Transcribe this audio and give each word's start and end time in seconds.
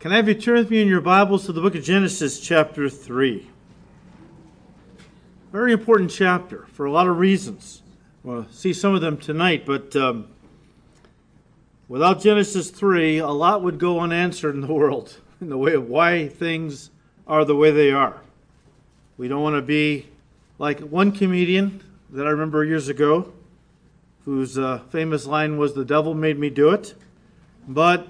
Can 0.00 0.12
I 0.12 0.16
have 0.16 0.28
you 0.28 0.34
turn 0.34 0.54
with 0.54 0.70
me 0.70 0.80
in 0.80 0.86
your 0.86 1.00
Bibles 1.00 1.46
to 1.46 1.52
the 1.52 1.60
book 1.60 1.74
of 1.74 1.82
Genesis, 1.82 2.38
chapter 2.38 2.88
3? 2.88 3.50
Very 5.50 5.72
important 5.72 6.12
chapter 6.12 6.66
for 6.72 6.86
a 6.86 6.92
lot 6.92 7.08
of 7.08 7.18
reasons. 7.18 7.82
We'll 8.22 8.46
see 8.52 8.72
some 8.72 8.94
of 8.94 9.00
them 9.00 9.16
tonight, 9.16 9.66
but 9.66 9.96
um, 9.96 10.28
without 11.88 12.20
Genesis 12.20 12.70
3, 12.70 13.18
a 13.18 13.26
lot 13.26 13.64
would 13.64 13.80
go 13.80 13.98
unanswered 13.98 14.54
in 14.54 14.60
the 14.60 14.72
world 14.72 15.16
in 15.40 15.48
the 15.48 15.58
way 15.58 15.72
of 15.72 15.88
why 15.88 16.28
things 16.28 16.90
are 17.26 17.44
the 17.44 17.56
way 17.56 17.72
they 17.72 17.90
are. 17.90 18.22
We 19.16 19.26
don't 19.26 19.42
want 19.42 19.56
to 19.56 19.62
be 19.62 20.06
like 20.60 20.78
one 20.78 21.10
comedian 21.10 21.82
that 22.10 22.24
I 22.24 22.30
remember 22.30 22.64
years 22.64 22.86
ago, 22.86 23.32
whose 24.24 24.56
uh, 24.56 24.78
famous 24.90 25.26
line 25.26 25.58
was, 25.58 25.74
The 25.74 25.84
devil 25.84 26.14
made 26.14 26.38
me 26.38 26.50
do 26.50 26.70
it. 26.70 26.94
But 27.66 28.06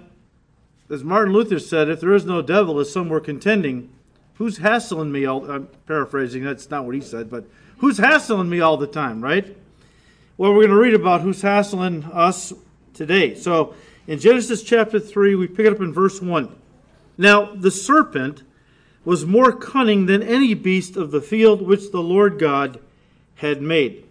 as 0.91 1.05
Martin 1.05 1.33
Luther 1.33 1.59
said, 1.59 1.89
if 1.89 2.01
there 2.01 2.15
is 2.15 2.25
no 2.25 2.43
devil, 2.43 2.79
as 2.79 2.93
some 2.93 3.09
were 3.09 3.21
contending, 3.21 3.91
who's 4.35 4.59
hassling 4.59 5.13
me 5.13 5.27
all 5.27 5.51
I'm 5.51 5.69
paraphrasing, 5.87 6.45
that's 6.45 6.71
not 6.71 6.85
what 6.85 6.95
he 6.95 7.01
said, 7.01 7.31
but 7.31 7.45
who's 7.79 7.99
hassling 7.99 8.49
me 8.49 8.61
all 8.61 8.77
the 8.77 8.87
time, 8.87 9.23
right? 9.23 9.57
Well, 10.37 10.53
we're 10.53 10.67
going 10.67 10.71
to 10.71 10.77
read 10.77 10.95
about 10.95 11.21
who's 11.21 11.43
hassling 11.43 12.05
us 12.05 12.53
today. 12.95 13.35
So 13.35 13.75
in 14.07 14.19
Genesis 14.19 14.63
chapter 14.63 15.01
3, 15.01 15.35
we 15.35 15.47
pick 15.47 15.67
it 15.67 15.73
up 15.73 15.81
in 15.81 15.93
verse 15.93 16.23
1. 16.23 16.55
Now, 17.19 17.55
the 17.55 17.71
serpent 17.71 18.45
was 19.05 19.27
more 19.27 19.53
cunning 19.53 20.07
than 20.07 20.23
any 20.23 20.55
beast 20.55 20.97
of 20.97 21.11
the 21.11 21.21
field 21.21 21.63
which 21.63 21.91
the 21.91 22.03
Lord 22.03 22.39
God 22.39 22.79
had 23.37 23.61
made. 23.61 24.05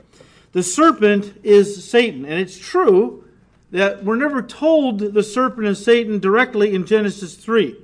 The 0.51 0.63
serpent 0.63 1.39
is 1.43 1.83
Satan, 1.83 2.25
and 2.25 2.39
it's 2.39 2.57
true 2.57 3.23
that 3.71 4.03
we're 4.03 4.15
never 4.15 4.41
told 4.41 4.99
the 4.99 5.23
serpent 5.23 5.67
is 5.67 5.83
Satan 5.83 6.19
directly 6.19 6.73
in 6.73 6.85
Genesis 6.85 7.35
3. 7.35 7.75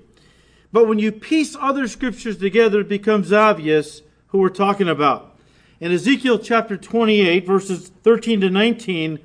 But 0.71 0.87
when 0.87 0.99
you 0.99 1.11
piece 1.11 1.55
other 1.59 1.87
scriptures 1.87 2.37
together, 2.37 2.81
it 2.81 2.89
becomes 2.89 3.31
obvious 3.31 4.01
who 4.27 4.39
we're 4.39 4.49
talking 4.49 4.89
about. 4.89 5.37
In 5.79 5.91
Ezekiel 5.91 6.39
chapter 6.39 6.77
28, 6.77 7.45
verses 7.45 7.91
13 8.03 8.41
to 8.41 8.49
19, 8.49 9.19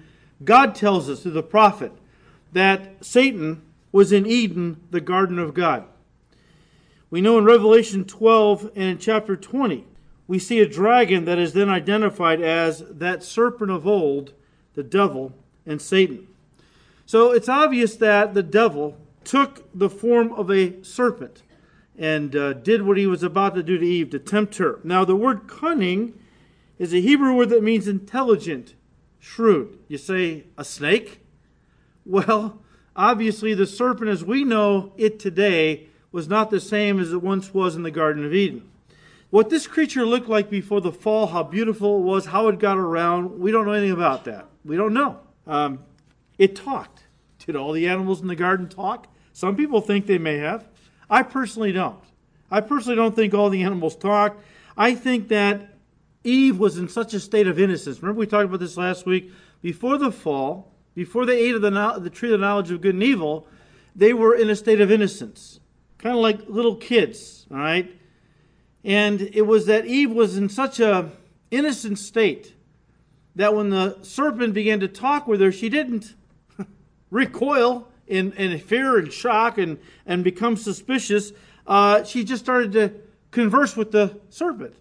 God 0.44 0.74
tells 0.74 1.08
us 1.08 1.22
through 1.22 1.32
the 1.32 1.42
prophet 1.42 1.92
that 2.52 3.04
Satan 3.04 3.62
was 3.92 4.12
in 4.12 4.26
Eden, 4.26 4.80
the 4.90 5.00
garden 5.00 5.38
of 5.38 5.54
God. 5.54 5.84
We 7.10 7.20
know 7.20 7.38
in 7.38 7.44
Revelation 7.44 8.04
12 8.04 8.72
and 8.74 8.84
in 8.84 8.98
chapter 8.98 9.36
20, 9.36 9.86
we 10.26 10.38
see 10.38 10.60
a 10.60 10.68
dragon 10.68 11.24
that 11.24 11.38
is 11.38 11.54
then 11.54 11.70
identified 11.70 12.42
as 12.42 12.84
that 12.90 13.22
serpent 13.22 13.70
of 13.70 13.86
old, 13.86 14.34
the 14.74 14.82
devil, 14.82 15.32
and 15.64 15.80
Satan. 15.80 16.26
So 17.08 17.32
it's 17.32 17.48
obvious 17.48 17.96
that 17.96 18.34
the 18.34 18.42
devil 18.42 18.98
took 19.24 19.66
the 19.74 19.88
form 19.88 20.30
of 20.30 20.50
a 20.50 20.84
serpent 20.84 21.42
and 21.96 22.36
uh, 22.36 22.52
did 22.52 22.82
what 22.82 22.98
he 22.98 23.06
was 23.06 23.22
about 23.22 23.54
to 23.54 23.62
do 23.62 23.78
to 23.78 23.86
Eve 23.86 24.10
to 24.10 24.18
tempt 24.18 24.58
her. 24.58 24.78
Now, 24.84 25.06
the 25.06 25.16
word 25.16 25.48
cunning 25.48 26.20
is 26.78 26.92
a 26.92 27.00
Hebrew 27.00 27.32
word 27.32 27.48
that 27.48 27.62
means 27.62 27.88
intelligent, 27.88 28.74
shrewd. 29.18 29.78
You 29.88 29.96
say 29.96 30.44
a 30.58 30.64
snake? 30.64 31.20
Well, 32.04 32.62
obviously, 32.96 33.52
the 33.52 33.66
serpent 33.66 34.08
as 34.08 34.24
we 34.24 34.42
know 34.42 34.92
it 34.96 35.18
today 35.18 35.88
was 36.10 36.26
not 36.26 36.50
the 36.50 36.60
same 36.60 36.98
as 36.98 37.12
it 37.12 37.22
once 37.22 37.52
was 37.52 37.76
in 37.76 37.82
the 37.82 37.90
Garden 37.90 38.24
of 38.24 38.32
Eden. 38.32 38.66
What 39.28 39.50
this 39.50 39.66
creature 39.66 40.06
looked 40.06 40.28
like 40.28 40.48
before 40.48 40.80
the 40.80 40.92
fall, 40.92 41.26
how 41.26 41.42
beautiful 41.42 41.98
it 41.98 42.04
was, 42.04 42.26
how 42.26 42.48
it 42.48 42.58
got 42.58 42.78
around, 42.78 43.40
we 43.40 43.50
don't 43.52 43.66
know 43.66 43.72
anything 43.72 43.92
about 43.92 44.24
that. 44.24 44.46
We 44.64 44.76
don't 44.76 44.94
know. 44.94 45.20
Um, 45.46 45.80
it 46.38 46.56
talked. 46.56 47.04
Did 47.44 47.56
all 47.56 47.72
the 47.72 47.88
animals 47.88 48.20
in 48.20 48.28
the 48.28 48.36
garden 48.36 48.68
talk? 48.68 49.08
Some 49.32 49.56
people 49.56 49.80
think 49.80 50.06
they 50.06 50.18
may 50.18 50.38
have. 50.38 50.68
I 51.08 51.22
personally 51.22 51.72
don't. 51.72 52.00
I 52.50 52.60
personally 52.60 52.96
don't 52.96 53.14
think 53.14 53.34
all 53.34 53.50
the 53.50 53.62
animals 53.62 53.96
talk. 53.96 54.36
I 54.76 54.94
think 54.94 55.28
that 55.28 55.74
Eve 56.24 56.58
was 56.58 56.78
in 56.78 56.88
such 56.88 57.14
a 57.14 57.20
state 57.20 57.46
of 57.46 57.58
innocence. 57.58 58.02
Remember, 58.02 58.20
we 58.20 58.26
talked 58.26 58.44
about 58.44 58.60
this 58.60 58.76
last 58.76 59.06
week. 59.06 59.32
Before 59.62 59.98
the 59.98 60.12
fall, 60.12 60.72
before 60.94 61.26
they 61.26 61.38
ate 61.38 61.54
of 61.54 61.62
the, 61.62 61.98
the 62.00 62.10
tree 62.10 62.32
of 62.32 62.40
the 62.40 62.46
knowledge 62.46 62.70
of 62.70 62.80
good 62.80 62.94
and 62.94 63.02
evil, 63.02 63.46
they 63.94 64.12
were 64.12 64.34
in 64.34 64.50
a 64.50 64.56
state 64.56 64.80
of 64.80 64.90
innocence, 64.90 65.60
kind 65.98 66.14
of 66.14 66.22
like 66.22 66.48
little 66.48 66.76
kids, 66.76 67.46
all 67.50 67.56
right? 67.56 67.90
And 68.84 69.20
it 69.20 69.42
was 69.42 69.66
that 69.66 69.86
Eve 69.86 70.10
was 70.10 70.36
in 70.36 70.48
such 70.48 70.80
a 70.80 71.10
innocent 71.50 71.98
state 71.98 72.54
that 73.34 73.54
when 73.54 73.70
the 73.70 73.98
serpent 74.02 74.54
began 74.54 74.80
to 74.80 74.88
talk 74.88 75.26
with 75.26 75.40
her, 75.40 75.52
she 75.52 75.68
didn't 75.68 76.14
recoil 77.10 77.88
in, 78.06 78.32
in 78.32 78.58
fear 78.58 78.98
and 78.98 79.12
shock 79.12 79.58
and, 79.58 79.78
and 80.06 80.24
become 80.24 80.56
suspicious, 80.56 81.32
uh, 81.66 82.04
she 82.04 82.24
just 82.24 82.42
started 82.42 82.72
to 82.72 82.92
converse 83.30 83.76
with 83.76 83.92
the 83.92 84.18
serpent. 84.30 84.74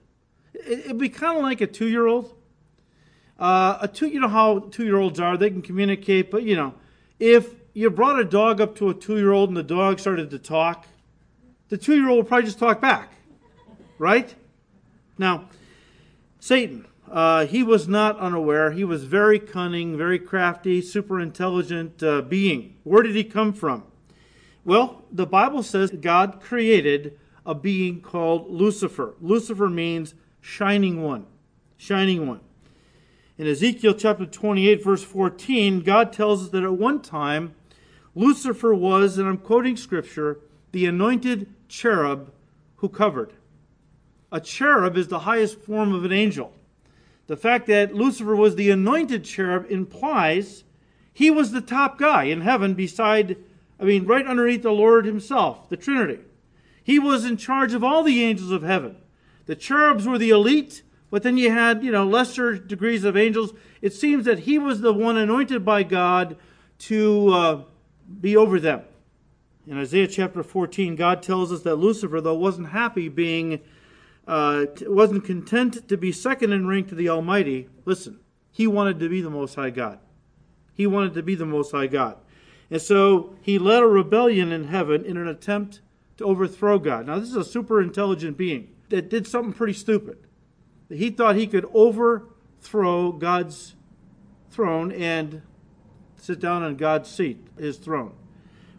It, 0.53 0.79
it'd 0.79 0.97
be 0.97 1.09
kind 1.09 1.37
of 1.37 1.43
like 1.43 1.61
a 1.61 1.67
two 1.67 1.87
year 1.87 2.07
old. 2.07 2.33
Uh, 3.39 3.77
a 3.81 3.87
two, 3.87 4.07
you 4.07 4.19
know 4.19 4.27
how 4.27 4.59
two 4.59 4.83
year 4.85 4.97
olds 4.97 5.19
are, 5.19 5.37
they 5.37 5.49
can 5.49 5.61
communicate, 5.61 6.31
but 6.31 6.41
you 6.43 6.55
know, 6.55 6.73
if 7.19 7.53
you 7.73 7.89
brought 7.91 8.19
a 8.19 8.25
dog 8.25 8.59
up 8.59 8.75
to 8.77 8.89
a 8.89 8.93
two 8.93 9.17
year 9.17 9.31
old 9.31 9.49
and 9.49 9.57
the 9.57 9.63
dog 9.63 9.99
started 9.99 10.31
to 10.31 10.39
talk, 10.39 10.87
the 11.69 11.77
two 11.77 11.95
year 11.95 12.09
old 12.09 12.17
would 12.17 12.27
probably 12.27 12.45
just 12.45 12.57
talk 12.57 12.81
back, 12.81 13.13
right? 13.99 14.33
Now, 15.19 15.49
Satan, 16.39 16.87
uh, 17.11 17.45
he 17.45 17.63
was 17.63 17.87
not 17.87 18.19
unaware. 18.19 18.71
He 18.71 18.83
was 18.83 19.05
very 19.05 19.39
cunning, 19.39 19.97
very 19.97 20.19
crafty, 20.19 20.81
super 20.81 21.19
intelligent 21.19 22.03
uh, 22.03 22.21
being. 22.21 22.75
Where 22.83 23.03
did 23.03 23.15
he 23.15 23.23
come 23.23 23.53
from? 23.53 23.83
Well, 24.65 25.03
the 25.11 25.25
Bible 25.25 25.63
says 25.63 25.91
God 25.91 26.41
created 26.41 27.17
a 27.45 27.55
being 27.55 28.01
called 28.01 28.51
Lucifer. 28.51 29.15
Lucifer 29.21 29.69
means 29.69 30.13
shining 30.41 31.01
one. 31.01 31.25
Shining 31.77 32.27
one. 32.27 32.41
In 33.37 33.47
Ezekiel 33.47 33.93
chapter 33.93 34.25
28, 34.25 34.83
verse 34.83 35.03
14, 35.03 35.81
God 35.81 36.11
tells 36.11 36.43
us 36.43 36.49
that 36.49 36.63
at 36.63 36.73
one 36.73 37.01
time, 37.01 37.55
Lucifer 38.15 38.73
was, 38.73 39.17
and 39.17 39.27
I'm 39.27 39.37
quoting 39.37 39.77
scripture, 39.77 40.39
the 40.71 40.87
anointed 40.87 41.53
cherub 41.69 42.31
who 42.77 42.89
covered. 42.89 43.33
A 44.31 44.41
cherub 44.41 44.97
is 44.97 45.07
the 45.07 45.19
highest 45.19 45.59
form 45.61 45.93
of 45.93 46.03
an 46.03 46.11
angel. 46.11 46.51
The 47.27 47.37
fact 47.37 47.67
that 47.67 47.93
Lucifer 47.93 48.35
was 48.35 48.55
the 48.55 48.71
anointed 48.71 49.25
cherub 49.25 49.69
implies 49.69 50.63
he 51.13 51.29
was 51.29 51.51
the 51.51 51.61
top 51.61 51.97
guy 51.97 52.23
in 52.23 52.41
heaven 52.41 52.73
beside, 52.73 53.37
I 53.79 53.83
mean, 53.83 54.05
right 54.05 54.25
underneath 54.25 54.63
the 54.63 54.71
Lord 54.71 55.05
himself, 55.05 55.67
the 55.69 55.77
Trinity. 55.77 56.19
He 56.83 56.99
was 56.99 57.25
in 57.25 57.35
charge 57.35 57.73
of 57.73 57.83
all 57.83 58.03
the 58.03 58.23
angels 58.23 58.51
of 58.51 58.63
heaven. 58.63 58.97
The 59.45 59.55
cherubs 59.55 60.07
were 60.07 60.17
the 60.17 60.29
elite, 60.29 60.83
but 61.09 61.23
then 61.23 61.37
you 61.37 61.51
had, 61.51 61.83
you 61.83 61.91
know, 61.91 62.05
lesser 62.05 62.57
degrees 62.57 63.03
of 63.03 63.17
angels. 63.17 63.53
It 63.81 63.93
seems 63.93 64.25
that 64.25 64.39
he 64.39 64.57
was 64.57 64.79
the 64.79 64.93
one 64.93 65.17
anointed 65.17 65.65
by 65.65 65.83
God 65.83 66.37
to 66.79 67.29
uh, 67.29 67.61
be 68.21 68.37
over 68.37 68.59
them. 68.59 68.83
In 69.65 69.77
Isaiah 69.77 70.07
chapter 70.07 70.43
14, 70.43 70.95
God 70.95 71.21
tells 71.21 71.51
us 71.51 71.63
that 71.63 71.75
Lucifer, 71.75 72.21
though, 72.21 72.35
wasn't 72.35 72.69
happy 72.69 73.09
being 73.09 73.59
uh, 74.27 74.65
wasn't 74.81 75.23
content 75.23 75.87
to 75.87 75.97
be 75.97 76.11
second 76.11 76.51
in 76.51 76.67
rank 76.67 76.89
to 76.89 76.95
the 76.95 77.09
Almighty. 77.09 77.69
Listen, 77.85 78.19
he 78.51 78.67
wanted 78.67 78.99
to 78.99 79.09
be 79.09 79.21
the 79.21 79.29
Most 79.29 79.55
High 79.55 79.69
God. 79.69 79.99
He 80.73 80.85
wanted 80.85 81.13
to 81.13 81.23
be 81.23 81.35
the 81.35 81.45
Most 81.45 81.71
High 81.71 81.87
God. 81.87 82.17
And 82.69 82.81
so 82.81 83.35
he 83.41 83.57
led 83.57 83.81
a 83.81 83.87
rebellion 83.87 84.51
in 84.51 84.65
heaven 84.65 85.05
in 85.05 85.15
an 85.15 85.27
attempt 85.27 85.81
to 86.17 86.25
overthrow 86.25 86.77
God. 86.77 87.07
Now, 87.07 87.19
this 87.19 87.29
is 87.29 87.35
a 87.35 87.45
super 87.45 87.81
intelligent 87.81 88.37
being 88.37 88.75
that 88.89 89.09
did 89.09 89.25
something 89.25 89.53
pretty 89.53 89.73
stupid. 89.73 90.17
He 90.89 91.09
thought 91.09 91.35
he 91.35 91.47
could 91.47 91.65
overthrow 91.73 93.11
God's 93.13 93.75
throne 94.51 94.91
and 94.91 95.41
sit 96.17 96.39
down 96.39 96.63
on 96.63 96.75
God's 96.75 97.09
seat, 97.09 97.45
his 97.57 97.77
throne. 97.77 98.13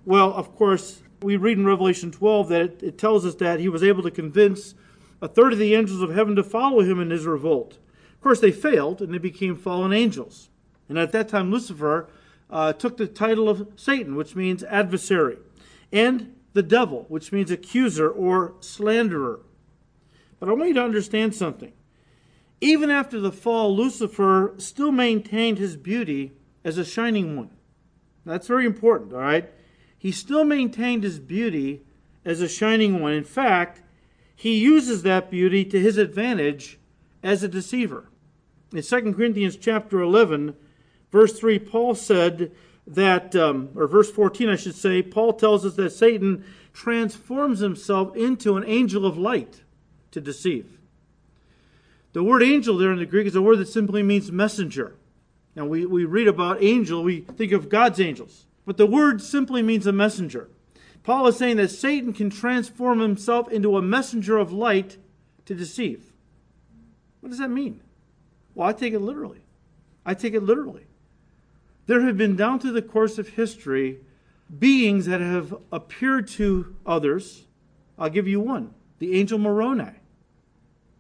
Well, 0.04 0.32
of 0.32 0.54
course, 0.56 1.03
we 1.22 1.37
read 1.37 1.58
in 1.58 1.64
Revelation 1.64 2.10
12 2.10 2.49
that 2.49 2.61
it, 2.61 2.82
it 2.82 2.99
tells 2.99 3.25
us 3.25 3.34
that 3.37 3.61
he 3.61 3.69
was 3.69 3.82
able 3.82 4.02
to 4.02 4.11
convince 4.11 4.75
a 5.20 5.29
third 5.29 5.53
of 5.53 5.59
the 5.59 5.75
angels 5.75 6.00
of 6.00 6.15
heaven 6.15 6.37
to 6.37 6.44
follow 6.44 6.81
him 6.81 7.00
in 7.00 7.11
his 7.11 7.26
revolt. 7.26 7.79
Of 8.15 8.20
course, 8.20 8.41
they 8.41 8.53
failed 8.53 9.00
and 9.00 9.12
they 9.12 9.19
became 9.19 9.56
fallen 9.56 9.93
angels. 9.93 10.49
And 10.88 10.99
at 10.99 11.12
that 11.12 11.29
time, 11.29 11.50
Lucifer 11.50 12.09
uh, 12.50 12.73
took 12.73 12.97
the 12.97 13.06
title 13.06 13.49
of 13.49 13.69
Satan, 13.76 14.17
which 14.17 14.35
means 14.35 14.65
adversary, 14.65 15.38
and 15.93 16.35
the 16.53 16.62
devil, 16.62 17.05
which 17.09 17.31
means 17.31 17.50
accuser 17.50 18.09
or 18.09 18.55
slanderer. 18.61 19.41
But 20.41 20.49
I 20.49 20.53
want 20.53 20.69
you 20.69 20.75
to 20.75 20.85
understand 20.85 21.35
something. 21.35 21.73
Even 22.61 22.91
after 22.91 23.21
the 23.21 23.32
fall, 23.32 23.75
Lucifer 23.75 24.55
still 24.59 24.91
maintained 24.91 25.59
his 25.59 25.76
beauty 25.76 26.32
as 26.64 26.79
a 26.79 26.85
shining 26.85 27.37
one. 27.37 27.50
That's 28.25 28.47
very 28.47 28.67
important, 28.67 29.12
all 29.12 29.21
right? 29.21 29.50
He 29.97 30.11
still 30.11 30.44
maintained 30.44 31.03
his 31.03 31.19
beauty 31.19 31.82
as 32.25 32.41
a 32.41 32.49
shining 32.49 33.00
one. 33.00 33.12
In 33.12 33.25
fact, 33.25 33.82
he 34.38 34.56
uses 34.56 35.02
that 35.02 35.32
beauty 35.32 35.64
to 35.64 35.81
his 35.81 35.99
advantage 35.99 36.79
as 37.25 37.43
a 37.43 37.49
deceiver. 37.49 38.08
In 38.73 38.82
2 38.82 39.12
Corinthians 39.12 39.56
chapter 39.56 40.00
11, 40.00 40.55
verse 41.11 41.37
3, 41.37 41.58
Paul 41.58 41.96
said 41.96 42.52
that, 42.87 43.35
um, 43.35 43.70
or 43.75 43.88
verse 43.88 44.12
14, 44.12 44.49
I 44.49 44.55
should 44.55 44.76
say, 44.76 45.02
Paul 45.02 45.32
tells 45.32 45.67
us 45.67 45.75
that 45.75 45.90
Satan 45.90 46.44
transforms 46.73 47.58
himself 47.58 48.14
into 48.14 48.56
an 48.56 48.62
angel 48.64 49.05
of 49.05 49.19
light 49.19 49.64
to 50.12 50.20
deceive. 50.20 50.79
The 52.12 52.23
word 52.23 52.44
angel 52.44 52.79
there 52.79 52.93
in 52.93 53.00
the 53.00 53.06
Greek 53.06 53.26
is 53.26 53.35
a 53.35 53.43
word 53.43 53.58
that 53.58 53.67
simply 53.67 54.05
means 54.05 54.31
messenger. 54.31 54.94
Now, 55.56 55.67
we, 55.67 55.85
we 55.85 56.05
read 56.05 56.29
about 56.29 56.62
angel, 56.62 57.02
we 57.02 57.23
think 57.23 57.50
of 57.50 57.69
God's 57.69 58.00
angels, 58.00 58.46
but 58.64 58.76
the 58.76 58.87
word 58.87 59.20
simply 59.20 59.62
means 59.64 59.85
a 59.88 59.93
messenger. 59.93 60.49
Paul 61.08 61.28
is 61.28 61.38
saying 61.38 61.56
that 61.56 61.70
Satan 61.70 62.12
can 62.12 62.28
transform 62.28 63.00
himself 63.00 63.50
into 63.50 63.78
a 63.78 63.81
messenger 63.81 64.37
of 64.37 64.52
light 64.52 64.99
to 65.46 65.55
deceive. 65.55 66.12
What 67.20 67.31
does 67.31 67.38
that 67.38 67.49
mean? 67.49 67.81
Well, 68.55 68.69
I 68.69 68.75
take 68.75 68.93
it 68.93 68.99
literally. 68.99 69.40
I 70.05 70.12
take 70.12 70.34
it 70.34 70.43
literally. 70.43 70.87
There 71.87 72.02
have 72.02 72.19
been, 72.19 72.37
down 72.37 72.60
through 72.60 72.72
the 72.72 72.82
course 72.82 73.16
of 73.16 73.28
history, 73.31 74.00
beings 74.58 75.06
that 75.06 75.22
have 75.22 75.56
appeared 75.72 76.28
to 76.28 76.76
others. 76.84 77.44
I'll 77.99 78.11
give 78.11 78.28
you 78.28 78.40
one 78.40 78.75
the 78.99 79.19
angel 79.19 79.38
Moroni, 79.38 79.93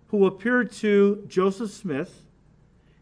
who 0.06 0.24
appeared 0.24 0.72
to 0.72 1.22
Joseph 1.28 1.70
Smith 1.70 2.22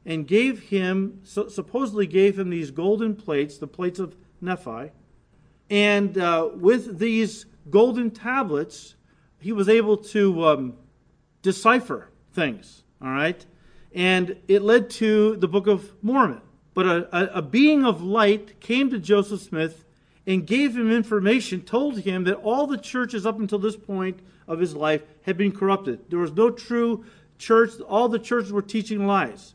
and 0.04 0.26
gave 0.26 0.70
him, 0.70 1.20
supposedly 1.22 2.08
gave 2.08 2.36
him 2.36 2.50
these 2.50 2.72
golden 2.72 3.14
plates, 3.14 3.58
the 3.58 3.68
plates 3.68 4.00
of 4.00 4.16
Nephi. 4.40 4.90
And 5.70 6.16
uh, 6.16 6.50
with 6.54 6.98
these 6.98 7.46
golden 7.70 8.10
tablets, 8.10 8.94
he 9.40 9.52
was 9.52 9.68
able 9.68 9.96
to 9.98 10.46
um, 10.46 10.74
decipher 11.42 12.08
things, 12.32 12.84
all 13.02 13.10
right? 13.10 13.44
And 13.94 14.36
it 14.48 14.62
led 14.62 14.90
to 14.90 15.36
the 15.36 15.48
Book 15.48 15.66
of 15.66 15.92
Mormon. 16.02 16.40
But 16.74 16.86
a, 16.86 17.16
a, 17.16 17.38
a 17.38 17.42
being 17.42 17.84
of 17.84 18.02
light 18.02 18.60
came 18.60 18.90
to 18.90 18.98
Joseph 18.98 19.40
Smith 19.40 19.84
and 20.26 20.46
gave 20.46 20.76
him 20.76 20.90
information, 20.92 21.62
told 21.62 22.00
him 22.00 22.24
that 22.24 22.36
all 22.36 22.66
the 22.66 22.76
churches 22.76 23.24
up 23.24 23.38
until 23.38 23.58
this 23.58 23.76
point 23.76 24.20
of 24.46 24.58
his 24.58 24.74
life 24.74 25.02
had 25.22 25.36
been 25.36 25.52
corrupted. 25.52 26.10
There 26.10 26.18
was 26.18 26.32
no 26.32 26.50
true 26.50 27.04
church, 27.38 27.80
all 27.88 28.08
the 28.08 28.18
churches 28.18 28.52
were 28.52 28.62
teaching 28.62 29.06
lies. 29.06 29.54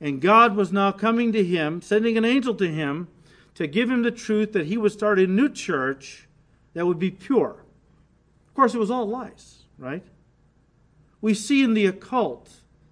And 0.00 0.20
God 0.20 0.56
was 0.56 0.72
now 0.72 0.92
coming 0.92 1.32
to 1.32 1.44
him, 1.44 1.80
sending 1.80 2.18
an 2.18 2.24
angel 2.24 2.54
to 2.56 2.68
him 2.68 3.08
to 3.56 3.66
give 3.66 3.90
him 3.90 4.02
the 4.02 4.10
truth 4.10 4.52
that 4.52 4.66
he 4.66 4.76
would 4.76 4.92
start 4.92 5.18
a 5.18 5.26
new 5.26 5.48
church 5.48 6.28
that 6.74 6.86
would 6.86 6.98
be 6.98 7.10
pure. 7.10 7.64
Of 8.46 8.54
course, 8.54 8.74
it 8.74 8.78
was 8.78 8.90
all 8.90 9.08
lies, 9.08 9.64
right? 9.78 10.04
We 11.22 11.34
see 11.34 11.62
in 11.62 11.74
the 11.74 11.86
occult, 11.86 12.50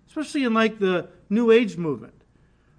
especially 0.08 0.42
in 0.42 0.54
like 0.54 0.78
the 0.78 1.08
New 1.28 1.50
Age 1.50 1.76
movement, 1.76 2.14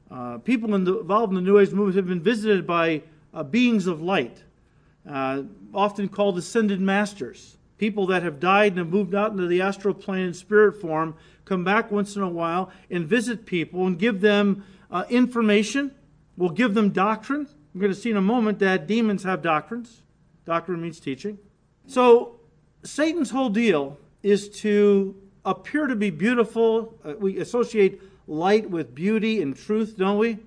uh, 0.10 0.40
people 0.40 0.74
involved 0.74 1.32
in 1.32 1.36
the 1.36 1.42
New 1.42 1.60
Age 1.60 1.72
movement 1.72 1.96
have 1.96 2.08
been 2.08 2.22
visited 2.22 2.66
by 2.66 3.04
uh, 3.34 3.44
beings 3.44 3.86
of 3.86 4.02
light, 4.02 4.44
uh, 5.08 5.44
often 5.74 6.10
called 6.10 6.38
ascended 6.38 6.81
masters. 6.81 7.58
People 7.78 8.08
that 8.08 8.24
have 8.24 8.40
died 8.40 8.72
and 8.72 8.80
have 8.80 8.90
moved 8.90 9.14
out 9.14 9.31
into 9.31 9.48
the 9.48 9.62
astral 9.62 9.94
plane 9.94 10.28
in 10.28 10.34
spirit 10.34 10.80
form 10.81 11.16
come 11.44 11.64
back 11.64 11.92
once 11.92 12.16
in 12.16 12.22
a 12.24 12.30
while 12.30 12.72
and 12.90 13.06
visit 13.06 13.46
people 13.46 13.86
and 13.86 14.00
give 14.00 14.22
them 14.22 14.64
uh, 14.90 15.04
information. 15.10 15.92
We'll 16.38 16.50
give 16.50 16.74
them 16.74 16.90
doctrine. 16.90 17.48
We're 17.75 17.81
going 17.81 17.94
to 17.94 18.00
see 18.00 18.10
in 18.10 18.16
a 18.16 18.22
moment 18.22 18.60
that 18.60 18.88
demons 18.88 19.24
have 19.24 19.42
doctrines. 19.42 20.01
Doctrine 20.45 20.81
means 20.81 20.98
teaching. 21.01 21.38
So 21.88 22.39
Satan's 22.83 23.31
whole 23.31 23.50
deal 23.50 23.98
is 24.24 24.48
to 24.62 25.13
appear 25.44 25.86
to 25.88 25.95
be 25.95 26.10
beautiful. 26.10 26.98
Uh, 27.04 27.16
we 27.19 27.38
associate 27.38 28.01
light 28.27 28.69
with 28.69 28.95
beauty 28.95 29.42
and 29.42 29.57
truth, 29.57 29.98
don't 29.98 30.18
we? 30.18 30.38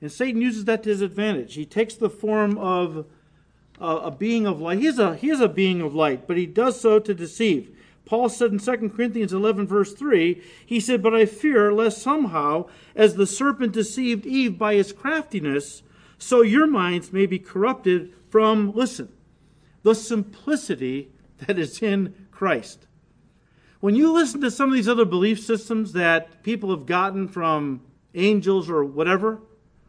And 0.00 0.10
Satan 0.10 0.42
uses 0.42 0.64
that 0.64 0.82
to 0.82 0.88
his 0.88 1.00
advantage. 1.00 1.54
He 1.54 1.64
takes 1.64 1.94
the 1.94 2.10
form 2.10 2.58
of 2.58 3.06
uh, 3.80 4.00
a 4.02 4.10
being 4.10 4.48
of 4.48 4.60
light. 4.60 4.80
He 4.80 4.88
is, 4.88 4.98
a, 4.98 5.14
he 5.14 5.30
is 5.30 5.40
a 5.40 5.48
being 5.48 5.80
of 5.80 5.94
light, 5.94 6.26
but 6.26 6.36
he 6.36 6.46
does 6.46 6.80
so 6.80 6.98
to 6.98 7.14
deceive. 7.14 7.70
Paul 8.04 8.28
said 8.28 8.50
in 8.50 8.58
2 8.58 8.90
Corinthians 8.90 9.32
11, 9.32 9.68
verse 9.68 9.92
3, 9.92 10.42
he 10.64 10.80
said, 10.80 11.04
But 11.04 11.14
I 11.14 11.24
fear 11.24 11.72
lest 11.72 12.02
somehow, 12.02 12.66
as 12.96 13.14
the 13.14 13.28
serpent 13.28 13.72
deceived 13.72 14.26
Eve 14.26 14.58
by 14.58 14.74
his 14.74 14.92
craftiness, 14.92 15.82
so 16.18 16.42
your 16.42 16.66
minds 16.66 17.12
may 17.12 17.26
be 17.26 17.38
corrupted 17.38 18.12
from, 18.28 18.72
listen, 18.72 19.12
the 19.82 19.94
simplicity 19.94 21.10
that 21.38 21.58
is 21.58 21.82
in 21.82 22.14
Christ. 22.30 22.86
When 23.80 23.94
you 23.94 24.12
listen 24.12 24.40
to 24.40 24.50
some 24.50 24.70
of 24.70 24.74
these 24.74 24.88
other 24.88 25.04
belief 25.04 25.40
systems 25.40 25.92
that 25.92 26.42
people 26.42 26.70
have 26.70 26.86
gotten 26.86 27.28
from 27.28 27.82
angels 28.14 28.70
or 28.70 28.84
whatever, 28.84 29.40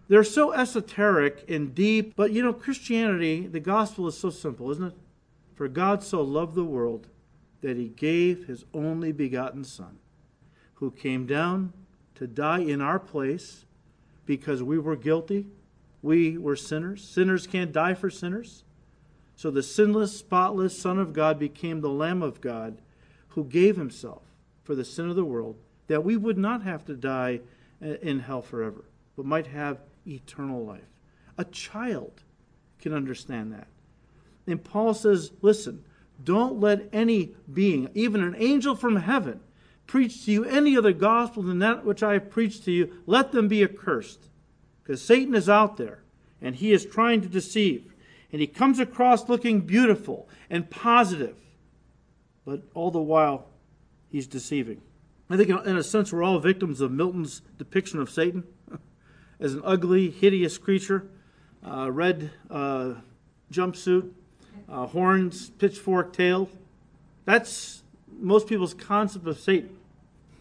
they're 0.09 0.23
so 0.23 0.53
esoteric 0.53 1.49
and 1.49 1.73
deep. 1.73 2.13
But 2.15 2.31
you 2.31 2.43
know, 2.43 2.53
Christianity, 2.53 3.47
the 3.47 3.59
gospel 3.59 4.07
is 4.07 4.17
so 4.17 4.29
simple, 4.29 4.71
isn't 4.71 4.87
it? 4.87 4.93
For 5.55 5.67
God 5.67 6.03
so 6.03 6.21
loved 6.21 6.55
the 6.55 6.63
world 6.63 7.07
that 7.61 7.77
he 7.77 7.87
gave 7.87 8.45
his 8.45 8.65
only 8.73 9.11
begotten 9.11 9.63
Son, 9.63 9.97
who 10.75 10.91
came 10.91 11.25
down 11.25 11.73
to 12.15 12.27
die 12.27 12.59
in 12.59 12.81
our 12.81 12.99
place 12.99 13.65
because 14.25 14.61
we 14.61 14.77
were 14.77 14.95
guilty. 14.95 15.47
We 16.01 16.37
were 16.37 16.55
sinners. 16.55 17.03
Sinners 17.03 17.47
can't 17.47 17.71
die 17.71 17.93
for 17.93 18.09
sinners. 18.09 18.63
So 19.35 19.51
the 19.51 19.63
sinless, 19.63 20.17
spotless 20.17 20.77
Son 20.77 20.99
of 20.99 21.13
God 21.13 21.37
became 21.37 21.81
the 21.81 21.89
Lamb 21.89 22.21
of 22.21 22.41
God 22.41 22.81
who 23.29 23.43
gave 23.43 23.75
himself 23.75 24.23
for 24.63 24.75
the 24.75 24.85
sin 24.85 25.09
of 25.09 25.15
the 25.15 25.23
world, 25.23 25.57
that 25.87 26.03
we 26.03 26.17
would 26.17 26.37
not 26.37 26.63
have 26.63 26.83
to 26.85 26.95
die 26.95 27.39
uh, 27.81 27.89
in 28.01 28.19
hell 28.19 28.41
forever, 28.41 28.85
but 29.15 29.25
might 29.25 29.47
have 29.47 29.79
eternal 30.07 30.65
life. 30.65 30.89
A 31.37 31.45
child 31.45 32.23
can 32.79 32.93
understand 32.93 33.53
that. 33.53 33.67
And 34.47 34.63
Paul 34.63 34.93
says, 34.93 35.31
listen, 35.41 35.83
don't 36.23 36.59
let 36.59 36.89
any 36.91 37.35
being, 37.53 37.89
even 37.93 38.23
an 38.23 38.35
angel 38.39 38.75
from 38.75 38.95
heaven, 38.95 39.39
preach 39.85 40.25
to 40.25 40.31
you 40.31 40.43
any 40.45 40.75
other 40.75 40.93
gospel 40.93 41.43
than 41.43 41.59
that 41.59 41.85
which 41.85 42.01
I 42.01 42.13
have 42.13 42.29
preached 42.29 42.65
to 42.65 42.71
you. 42.71 42.91
Let 43.05 43.31
them 43.31 43.47
be 43.47 43.63
accursed. 43.63 44.29
Because 44.87 45.01
Satan 45.01 45.35
is 45.35 45.49
out 45.49 45.75
there, 45.75 45.99
and 46.41 46.55
he 46.55 46.71
is 46.71 46.85
trying 46.85 47.19
to 47.19 47.27
deceive. 47.27 47.93
And 48.31 48.39
he 48.39 48.47
comes 48.47 48.79
across 48.79 49.27
looking 49.27 49.61
beautiful 49.61 50.29
and 50.49 50.69
positive 50.69 51.35
but 52.47 52.61
all 52.73 52.91
the 52.91 53.01
while, 53.01 53.45
he's 54.09 54.25
deceiving. 54.25 54.81
I 55.29 55.35
think, 55.35 55.49
in 55.49 55.75
a 55.75 55.83
sense, 55.83 56.13
we're 56.13 56.23
all 56.23 56.39
victims 56.39 56.79
of 56.79 56.93
Milton's 56.93 57.41
depiction 57.57 57.99
of 57.99 58.09
Satan 58.09 58.45
as 59.41 59.53
an 59.53 59.61
ugly, 59.65 60.09
hideous 60.09 60.57
creature, 60.57 61.09
uh, 61.61 61.91
red 61.91 62.31
uh, 62.49 62.93
jumpsuit, 63.51 64.11
uh, 64.69 64.85
horns, 64.85 65.49
pitchfork 65.49 66.13
tail. 66.13 66.49
That's 67.25 67.83
most 68.17 68.47
people's 68.47 68.73
concept 68.73 69.27
of 69.27 69.37
Satan. 69.37 69.75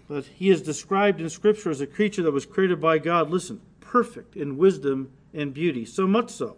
But 0.06 0.26
he 0.26 0.50
is 0.50 0.62
described 0.62 1.20
in 1.20 1.28
Scripture 1.28 1.70
as 1.70 1.80
a 1.80 1.88
creature 1.88 2.22
that 2.22 2.30
was 2.30 2.46
created 2.46 2.80
by 2.80 2.98
God, 2.98 3.30
listen, 3.30 3.60
perfect 3.86 4.36
in 4.36 4.58
wisdom 4.58 5.12
and 5.32 5.54
beauty. 5.54 5.84
So 5.84 6.06
much 6.06 6.30
so 6.30 6.56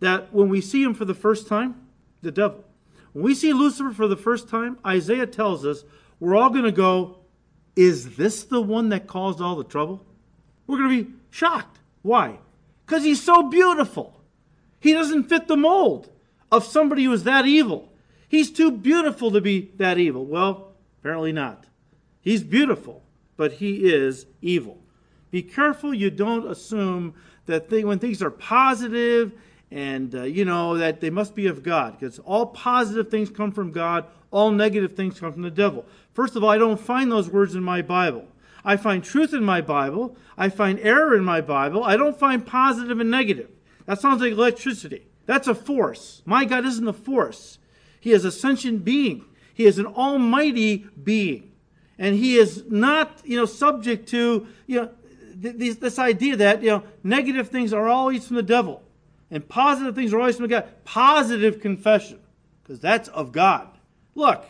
that 0.00 0.32
when 0.32 0.48
we 0.48 0.60
see 0.60 0.82
him 0.82 0.94
for 0.94 1.04
the 1.04 1.14
first 1.14 1.46
time, 1.46 1.86
the 2.22 2.30
devil, 2.30 2.64
when 3.12 3.24
we 3.24 3.34
see 3.34 3.52
Lucifer 3.52 3.92
for 3.92 4.08
the 4.08 4.16
first 4.16 4.48
time, 4.48 4.78
Isaiah 4.84 5.26
tells 5.26 5.64
us 5.64 5.84
we're 6.20 6.36
all 6.36 6.50
going 6.50 6.64
to 6.64 6.72
go, 6.72 7.18
Is 7.76 8.16
this 8.16 8.44
the 8.44 8.60
one 8.60 8.88
that 8.90 9.06
caused 9.06 9.40
all 9.40 9.56
the 9.56 9.64
trouble? 9.64 10.04
We're 10.66 10.78
going 10.78 10.90
to 10.90 11.04
be 11.04 11.12
shocked. 11.30 11.78
Why? 12.02 12.38
Because 12.84 13.04
he's 13.04 13.22
so 13.22 13.48
beautiful. 13.48 14.20
He 14.80 14.92
doesn't 14.92 15.28
fit 15.28 15.48
the 15.48 15.56
mold 15.56 16.10
of 16.50 16.64
somebody 16.64 17.04
who 17.04 17.12
is 17.12 17.24
that 17.24 17.46
evil. 17.46 17.92
He's 18.28 18.50
too 18.50 18.70
beautiful 18.70 19.30
to 19.30 19.40
be 19.40 19.72
that 19.76 19.98
evil. 19.98 20.24
Well, 20.26 20.72
apparently 21.00 21.32
not. 21.32 21.64
He's 22.20 22.42
beautiful, 22.42 23.02
but 23.36 23.52
he 23.52 23.90
is 23.90 24.26
evil. 24.42 24.78
Be 25.30 25.42
careful 25.42 25.92
you 25.92 26.10
don't 26.10 26.50
assume 26.50 27.14
that 27.46 27.70
when 27.70 27.98
things 27.98 28.22
are 28.22 28.30
positive 28.30 29.32
and 29.70 30.14
uh, 30.14 30.22
you 30.22 30.44
know 30.44 30.78
that 30.78 31.00
they 31.00 31.10
must 31.10 31.34
be 31.34 31.46
of 31.46 31.62
God 31.62 31.98
because 31.98 32.18
all 32.20 32.46
positive 32.46 33.10
things 33.10 33.30
come 33.30 33.52
from 33.52 33.72
God, 33.72 34.06
all 34.30 34.50
negative 34.50 34.94
things 34.94 35.20
come 35.20 35.32
from 35.32 35.42
the 35.42 35.50
devil. 35.50 35.84
First 36.12 36.36
of 36.36 36.44
all, 36.44 36.50
I 36.50 36.58
don't 36.58 36.80
find 36.80 37.10
those 37.10 37.28
words 37.28 37.54
in 37.54 37.62
my 37.62 37.82
Bible. 37.82 38.26
I 38.64 38.76
find 38.76 39.02
truth 39.02 39.32
in 39.32 39.44
my 39.44 39.60
Bible, 39.60 40.16
I 40.36 40.48
find 40.48 40.78
error 40.80 41.16
in 41.16 41.24
my 41.24 41.40
Bible. 41.40 41.84
I 41.84 41.96
don't 41.96 42.18
find 42.18 42.44
positive 42.44 43.00
and 43.00 43.10
negative. 43.10 43.50
That 43.86 44.00
sounds 44.00 44.20
like 44.20 44.32
electricity. 44.32 45.06
That's 45.26 45.48
a 45.48 45.54
force. 45.54 46.22
My 46.24 46.44
God 46.44 46.66
isn't 46.66 46.86
a 46.86 46.92
force. 46.92 47.58
He 48.00 48.12
is 48.12 48.24
a 48.24 48.32
sentient 48.32 48.84
being. 48.84 49.24
He 49.54 49.64
is 49.64 49.78
an 49.78 49.86
almighty 49.86 50.86
being. 51.02 51.52
And 51.98 52.14
he 52.14 52.36
is 52.36 52.64
not, 52.68 53.22
you 53.24 53.36
know, 53.36 53.44
subject 53.44 54.08
to, 54.10 54.46
you 54.66 54.82
know, 54.82 54.90
th- 55.40 55.78
this 55.78 55.98
idea 55.98 56.36
that, 56.36 56.62
you 56.62 56.70
know, 56.70 56.82
negative 57.02 57.48
things 57.48 57.72
are 57.72 57.88
always 57.88 58.26
from 58.26 58.36
the 58.36 58.42
devil. 58.42 58.82
And 59.30 59.46
positive 59.46 59.94
things 59.94 60.12
are 60.12 60.18
always 60.18 60.36
from 60.36 60.48
God. 60.48 60.68
Positive 60.84 61.60
confession, 61.60 62.18
because 62.62 62.80
that's 62.80 63.08
of 63.08 63.32
God. 63.32 63.68
Look, 64.14 64.44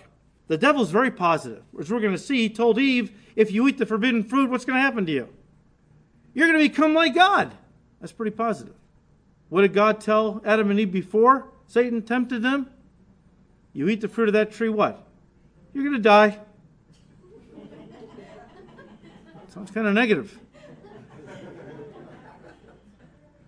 the 0.47 0.57
devil's 0.57 0.90
very 0.90 1.11
positive. 1.11 1.62
As 1.78 1.90
we're 1.90 2.00
going 2.00 2.12
to 2.12 2.18
see, 2.18 2.42
he 2.42 2.49
told 2.49 2.78
Eve, 2.78 3.12
if 3.37 3.52
you 3.52 3.68
eat 3.68 3.78
the 3.78 3.87
forbidden 3.87 4.23
fruit, 4.23 4.50
what's 4.50 4.64
going 4.64 4.76
to 4.76 4.83
happen 4.83 5.04
to 5.07 5.12
you? 5.12 5.28
You're 6.35 6.49
going 6.49 6.62
to 6.62 6.68
become 6.68 6.95
like 6.95 7.14
God. 7.14 7.52
That's 8.00 8.12
pretty 8.12 8.35
positive. 8.35 8.75
What 9.49 9.62
did 9.62 9.73
God 9.75 10.00
tell 10.00 10.40
Adam 10.45 10.71
and 10.71 10.78
Eve 10.78 10.92
before 10.92 11.49
Satan 11.66 12.02
tempted 12.02 12.42
them? 12.42 12.68
You 13.73 13.88
eat 13.88 14.00
the 14.00 14.09
fruit 14.09 14.28
of 14.28 14.35
that 14.35 14.52
tree, 14.52 14.68
what? 14.68 15.07
You're 15.73 15.85
going 15.85 15.97
to 15.97 16.02
die. 16.02 16.38
Sounds 19.54 19.71
kind 19.71 19.87
of 19.87 19.95
negative. 19.95 20.38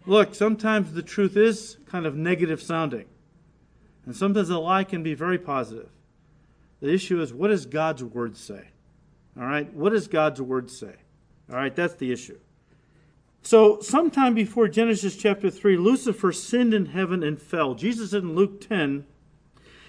Look, 0.06 0.34
sometimes 0.34 0.92
the 0.92 1.02
truth 1.02 1.36
is 1.36 1.76
kind 1.86 2.06
of 2.06 2.16
negative 2.16 2.62
sounding, 2.62 3.06
and 4.06 4.16
sometimes 4.16 4.50
a 4.50 4.58
lie 4.58 4.84
can 4.84 5.02
be 5.02 5.14
very 5.14 5.38
positive. 5.38 5.90
The 6.80 6.92
issue 6.92 7.20
is 7.20 7.32
what 7.32 7.48
does 7.48 7.66
God's 7.66 8.02
word 8.02 8.36
say? 8.36 8.68
All 9.38 9.46
right? 9.46 9.72
What 9.72 9.92
does 9.92 10.08
God's 10.08 10.40
word 10.40 10.70
say? 10.70 10.94
All 11.50 11.56
right, 11.56 11.74
that's 11.74 11.94
the 11.94 12.12
issue. 12.12 12.38
So, 13.42 13.80
sometime 13.80 14.34
before 14.34 14.68
Genesis 14.68 15.16
chapter 15.16 15.50
3, 15.50 15.76
Lucifer 15.76 16.30
sinned 16.30 16.74
in 16.74 16.86
heaven 16.86 17.22
and 17.22 17.40
fell. 17.40 17.74
Jesus 17.74 18.10
said 18.10 18.22
in 18.22 18.34
Luke 18.34 18.60
10, 18.60 19.06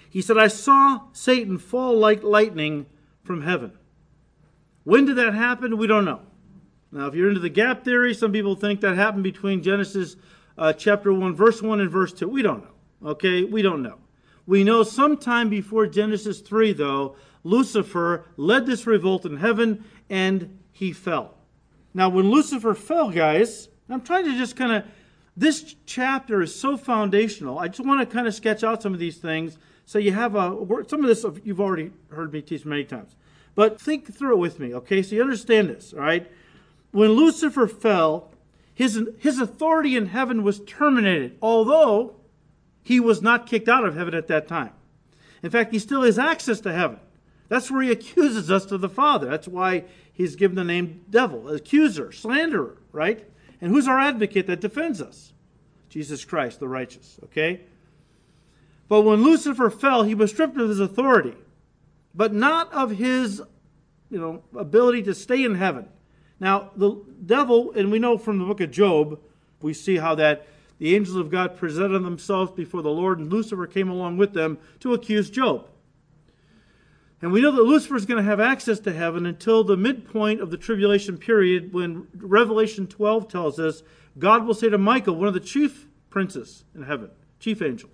he 0.08 0.22
said, 0.22 0.38
I 0.38 0.48
saw 0.48 1.02
Satan 1.12 1.58
fall 1.58 1.96
like 1.96 2.22
lightning 2.22 2.86
from 3.22 3.42
heaven. 3.42 3.72
When 4.84 5.04
did 5.04 5.16
that 5.16 5.34
happen? 5.34 5.76
We 5.76 5.86
don't 5.86 6.04
know. 6.04 6.20
Now, 6.92 7.06
if 7.06 7.14
you're 7.14 7.28
into 7.28 7.40
the 7.40 7.48
gap 7.48 7.84
theory, 7.84 8.12
some 8.12 8.32
people 8.32 8.54
think 8.54 8.82
that 8.82 8.96
happened 8.96 9.24
between 9.24 9.62
Genesis 9.62 10.16
uh, 10.58 10.74
chapter 10.74 11.12
1, 11.12 11.34
verse 11.34 11.62
1 11.62 11.80
and 11.80 11.90
verse 11.90 12.12
2. 12.12 12.28
We 12.28 12.42
don't 12.42 12.62
know. 12.62 13.10
Okay? 13.10 13.44
We 13.44 13.62
don't 13.62 13.82
know. 13.82 13.98
We 14.46 14.62
know 14.62 14.82
sometime 14.82 15.48
before 15.48 15.86
Genesis 15.86 16.40
3, 16.40 16.74
though, 16.74 17.16
Lucifer 17.44 18.26
led 18.36 18.66
this 18.66 18.86
revolt 18.86 19.24
in 19.24 19.38
heaven 19.38 19.84
and 20.10 20.58
he 20.70 20.92
fell. 20.92 21.34
Now, 21.94 22.10
when 22.10 22.30
Lucifer 22.30 22.74
fell, 22.74 23.10
guys, 23.10 23.68
I'm 23.88 24.02
trying 24.02 24.24
to 24.26 24.36
just 24.36 24.56
kind 24.56 24.72
of, 24.72 24.84
this 25.36 25.74
chapter 25.86 26.42
is 26.42 26.54
so 26.54 26.76
foundational. 26.76 27.58
I 27.58 27.68
just 27.68 27.86
want 27.86 28.00
to 28.00 28.06
kind 28.06 28.26
of 28.26 28.34
sketch 28.34 28.62
out 28.62 28.82
some 28.82 28.92
of 28.92 29.00
these 29.00 29.16
things 29.16 29.56
so 29.86 29.98
you 29.98 30.12
have 30.12 30.34
a, 30.34 30.56
some 30.88 31.04
of 31.04 31.08
this 31.08 31.24
you've 31.44 31.60
already 31.60 31.90
heard 32.10 32.32
me 32.32 32.42
teach 32.42 32.64
many 32.64 32.84
times. 32.84 33.16
But 33.54 33.80
think 33.80 34.12
through 34.14 34.34
it 34.34 34.38
with 34.38 34.58
me, 34.58 34.74
okay? 34.74 35.02
So 35.02 35.14
you 35.14 35.22
understand 35.22 35.68
this, 35.68 35.92
all 35.92 36.00
right? 36.00 36.30
When 36.92 37.12
Lucifer 37.12 37.66
fell, 37.66 38.30
his, 38.74 39.00
his 39.18 39.38
authority 39.38 39.96
in 39.96 40.06
heaven 40.06 40.42
was 40.42 40.60
terminated, 40.60 41.36
although 41.42 42.16
he 42.82 43.00
was 43.00 43.20
not 43.20 43.46
kicked 43.46 43.68
out 43.68 43.84
of 43.84 43.96
heaven 43.96 44.14
at 44.14 44.28
that 44.28 44.46
time. 44.46 44.72
In 45.42 45.50
fact, 45.50 45.72
he 45.72 45.78
still 45.78 46.02
has 46.02 46.18
access 46.18 46.60
to 46.60 46.72
heaven. 46.72 47.00
That's 47.48 47.70
where 47.70 47.82
he 47.82 47.90
accuses 47.90 48.50
us 48.50 48.64
to 48.66 48.78
the 48.78 48.88
Father. 48.88 49.28
That's 49.28 49.48
why 49.48 49.84
he's 50.12 50.36
given 50.36 50.56
the 50.56 50.64
name 50.64 51.04
devil, 51.10 51.48
accuser, 51.48 52.12
slanderer, 52.12 52.78
right? 52.92 53.26
And 53.60 53.70
who's 53.70 53.88
our 53.88 53.98
advocate 53.98 54.46
that 54.46 54.60
defends 54.60 55.00
us? 55.00 55.32
Jesus 55.88 56.24
Christ, 56.24 56.60
the 56.60 56.68
righteous, 56.68 57.18
okay? 57.24 57.60
But 58.88 59.02
when 59.02 59.22
Lucifer 59.22 59.70
fell, 59.70 60.02
he 60.02 60.14
was 60.14 60.30
stripped 60.30 60.58
of 60.58 60.68
his 60.68 60.80
authority, 60.80 61.34
but 62.14 62.32
not 62.32 62.72
of 62.72 62.92
his, 62.92 63.42
you 64.10 64.18
know, 64.18 64.42
ability 64.56 65.02
to 65.04 65.14
stay 65.14 65.44
in 65.44 65.54
heaven. 65.54 65.88
Now, 66.42 66.72
the 66.74 67.00
devil, 67.24 67.70
and 67.70 67.92
we 67.92 68.00
know 68.00 68.18
from 68.18 68.40
the 68.40 68.44
book 68.44 68.60
of 68.60 68.72
Job, 68.72 69.20
we 69.60 69.72
see 69.72 69.98
how 69.98 70.16
that 70.16 70.48
the 70.80 70.96
angels 70.96 71.16
of 71.16 71.30
God 71.30 71.56
presented 71.56 72.00
themselves 72.00 72.50
before 72.50 72.82
the 72.82 72.90
Lord, 72.90 73.20
and 73.20 73.32
Lucifer 73.32 73.64
came 73.68 73.88
along 73.88 74.16
with 74.16 74.32
them 74.32 74.58
to 74.80 74.92
accuse 74.92 75.30
Job. 75.30 75.68
And 77.20 77.30
we 77.30 77.40
know 77.40 77.52
that 77.52 77.62
Lucifer 77.62 77.94
is 77.94 78.06
going 78.06 78.20
to 78.20 78.28
have 78.28 78.40
access 78.40 78.80
to 78.80 78.92
heaven 78.92 79.24
until 79.24 79.62
the 79.62 79.76
midpoint 79.76 80.40
of 80.40 80.50
the 80.50 80.56
tribulation 80.56 81.16
period 81.16 81.72
when 81.72 82.08
Revelation 82.16 82.88
12 82.88 83.28
tells 83.28 83.60
us 83.60 83.84
God 84.18 84.44
will 84.44 84.54
say 84.54 84.68
to 84.68 84.78
Michael, 84.78 85.14
one 85.14 85.28
of 85.28 85.34
the 85.34 85.38
chief 85.38 85.86
princes 86.10 86.64
in 86.74 86.82
heaven, 86.82 87.10
chief 87.38 87.62
angel, 87.62 87.88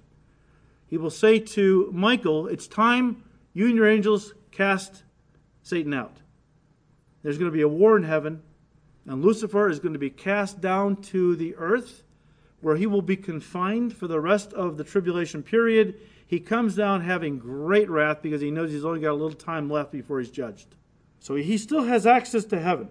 he 0.87 0.97
will 0.97 1.11
say 1.11 1.39
to 1.39 1.91
Michael, 1.93 2.47
It's 2.47 2.67
time 2.67 3.25
you 3.53 3.67
and 3.67 3.77
your 3.77 3.87
angels 3.87 4.33
cast 4.53 5.03
Satan 5.63 5.93
out. 5.93 6.23
There's 7.23 7.39
going 7.39 7.51
to 7.51 7.57
be 7.57 7.63
a 7.63 7.69
war 7.69 7.97
in 7.97 8.05
heaven, 8.05 8.43
and 9.07 9.23
Lucifer 9.23 9.69
is 9.69 9.81
going 9.81 9.93
to 9.95 9.99
be 9.99 10.11
cast 10.11 10.61
down 10.61 10.97
to 11.03 11.37
the 11.37 11.55
earth 11.57 12.05
where 12.61 12.77
he 12.77 12.87
will 12.87 13.03
be 13.03 13.17
confined 13.17 13.97
for 13.97 14.09
the 14.09 14.21
rest 14.21 14.53
of 14.53 14.77
the 14.77 14.85
tribulation 14.85 15.43
period 15.43 15.95
he 16.29 16.39
comes 16.39 16.77
down 16.77 17.01
having 17.01 17.39
great 17.39 17.89
wrath 17.89 18.21
because 18.21 18.43
he 18.43 18.51
knows 18.51 18.71
he's 18.71 18.85
only 18.85 19.01
got 19.01 19.13
a 19.13 19.15
little 19.15 19.33
time 19.33 19.71
left 19.71 19.91
before 19.91 20.21
he's 20.21 20.31
judged. 20.31 20.77
So 21.21 21.37
he 21.37 21.57
still 21.57 21.85
has 21.85 22.07
access 22.07 22.45
to 22.47 22.61
heaven. 22.61 22.91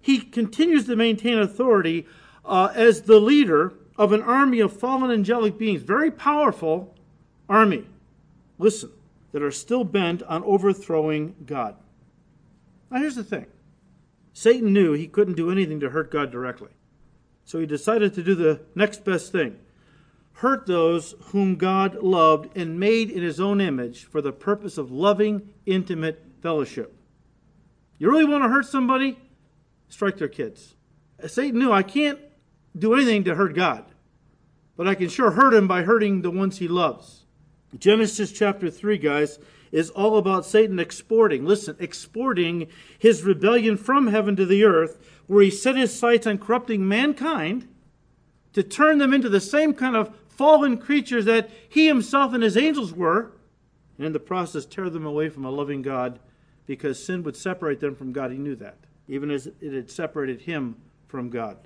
He 0.00 0.18
continues 0.18 0.84
to 0.86 0.94
maintain 0.94 1.38
authority 1.38 2.06
uh, 2.44 2.72
as 2.74 3.02
the 3.02 3.18
leader 3.18 3.72
of 3.96 4.12
an 4.12 4.20
army 4.20 4.60
of 4.60 4.78
fallen 4.78 5.10
angelic 5.10 5.56
beings, 5.56 5.80
very 5.80 6.10
powerful 6.10 6.94
army. 7.48 7.86
Listen, 8.58 8.90
that 9.32 9.42
are 9.42 9.50
still 9.50 9.82
bent 9.82 10.22
on 10.24 10.44
overthrowing 10.44 11.34
God. 11.46 11.76
Now, 12.90 12.98
here's 12.98 13.16
the 13.16 13.24
thing 13.24 13.46
Satan 14.34 14.72
knew 14.72 14.92
he 14.92 15.06
couldn't 15.06 15.36
do 15.36 15.50
anything 15.50 15.80
to 15.80 15.90
hurt 15.90 16.10
God 16.10 16.30
directly. 16.30 16.70
So 17.44 17.60
he 17.60 17.66
decided 17.66 18.12
to 18.14 18.22
do 18.22 18.34
the 18.34 18.60
next 18.74 19.04
best 19.04 19.32
thing 19.32 19.58
hurt 20.38 20.66
those 20.66 21.14
whom 21.26 21.54
God 21.54 22.02
loved 22.02 22.56
and 22.56 22.78
made 22.78 23.08
in 23.08 23.22
his 23.22 23.38
own 23.38 23.60
image 23.60 24.04
for 24.04 24.20
the 24.20 24.32
purpose 24.32 24.76
of 24.76 24.90
loving, 24.90 25.50
intimate 25.64 26.24
fellowship. 26.42 26.92
You 27.98 28.10
really 28.10 28.24
want 28.24 28.42
to 28.42 28.48
hurt 28.48 28.66
somebody? 28.66 29.16
Strike 29.88 30.18
their 30.18 30.28
kids. 30.28 30.74
Satan 31.26 31.60
knew 31.60 31.70
I 31.70 31.84
can't 31.84 32.18
do 32.76 32.94
anything 32.94 33.22
to 33.24 33.36
hurt 33.36 33.54
God, 33.54 33.84
but 34.76 34.88
I 34.88 34.96
can 34.96 35.08
sure 35.08 35.30
hurt 35.30 35.54
him 35.54 35.68
by 35.68 35.82
hurting 35.82 36.22
the 36.22 36.32
ones 36.32 36.58
he 36.58 36.66
loves. 36.66 37.24
Genesis 37.78 38.32
chapter 38.32 38.70
3, 38.70 38.98
guys, 38.98 39.38
is 39.74 39.90
all 39.90 40.16
about 40.18 40.46
Satan 40.46 40.78
exporting, 40.78 41.44
listen, 41.44 41.74
exporting 41.80 42.68
his 42.96 43.24
rebellion 43.24 43.76
from 43.76 44.06
heaven 44.06 44.36
to 44.36 44.46
the 44.46 44.62
earth, 44.62 45.04
where 45.26 45.42
he 45.42 45.50
set 45.50 45.74
his 45.74 45.92
sights 45.92 46.28
on 46.28 46.38
corrupting 46.38 46.86
mankind 46.86 47.66
to 48.52 48.62
turn 48.62 48.98
them 48.98 49.12
into 49.12 49.28
the 49.28 49.40
same 49.40 49.74
kind 49.74 49.96
of 49.96 50.14
fallen 50.28 50.78
creatures 50.78 51.24
that 51.24 51.50
he 51.68 51.88
himself 51.88 52.32
and 52.32 52.44
his 52.44 52.56
angels 52.56 52.92
were, 52.92 53.32
and 53.98 54.06
in 54.06 54.12
the 54.12 54.20
process 54.20 54.64
tear 54.64 54.88
them 54.88 55.04
away 55.04 55.28
from 55.28 55.44
a 55.44 55.50
loving 55.50 55.82
God 55.82 56.20
because 56.66 57.04
sin 57.04 57.24
would 57.24 57.36
separate 57.36 57.80
them 57.80 57.96
from 57.96 58.12
God. 58.12 58.30
He 58.30 58.38
knew 58.38 58.54
that, 58.54 58.78
even 59.08 59.28
as 59.28 59.48
it 59.60 59.72
had 59.72 59.90
separated 59.90 60.42
him 60.42 60.76
from 61.08 61.30
God. 61.30 61.58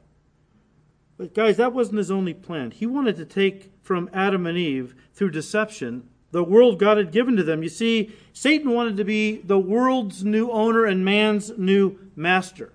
But, 1.19 1.35
guys, 1.35 1.59
that 1.59 1.75
wasn't 1.75 1.99
his 1.99 2.11
only 2.11 2.33
plan. 2.33 2.71
He 2.71 2.87
wanted 2.87 3.17
to 3.17 3.27
take 3.27 3.71
from 3.83 4.09
Adam 4.15 4.47
and 4.47 4.57
Eve, 4.57 4.95
through 5.13 5.33
deception, 5.33 6.09
the 6.31 6.45
world 6.45 6.79
God 6.79 6.99
had 6.99 7.13
given 7.13 7.37
to 7.37 7.43
them. 7.43 7.63
You 7.63 7.69
see, 7.69 8.13
Satan 8.33 8.71
wanted 8.71 8.97
to 8.99 9.05
be 9.05 9.39
the 9.39 9.59
world's 9.59 10.25
new 10.25 10.51
owner 10.51 10.85
and 10.85 11.05
man's 11.05 11.57
new 11.57 11.99
master. 12.15 12.73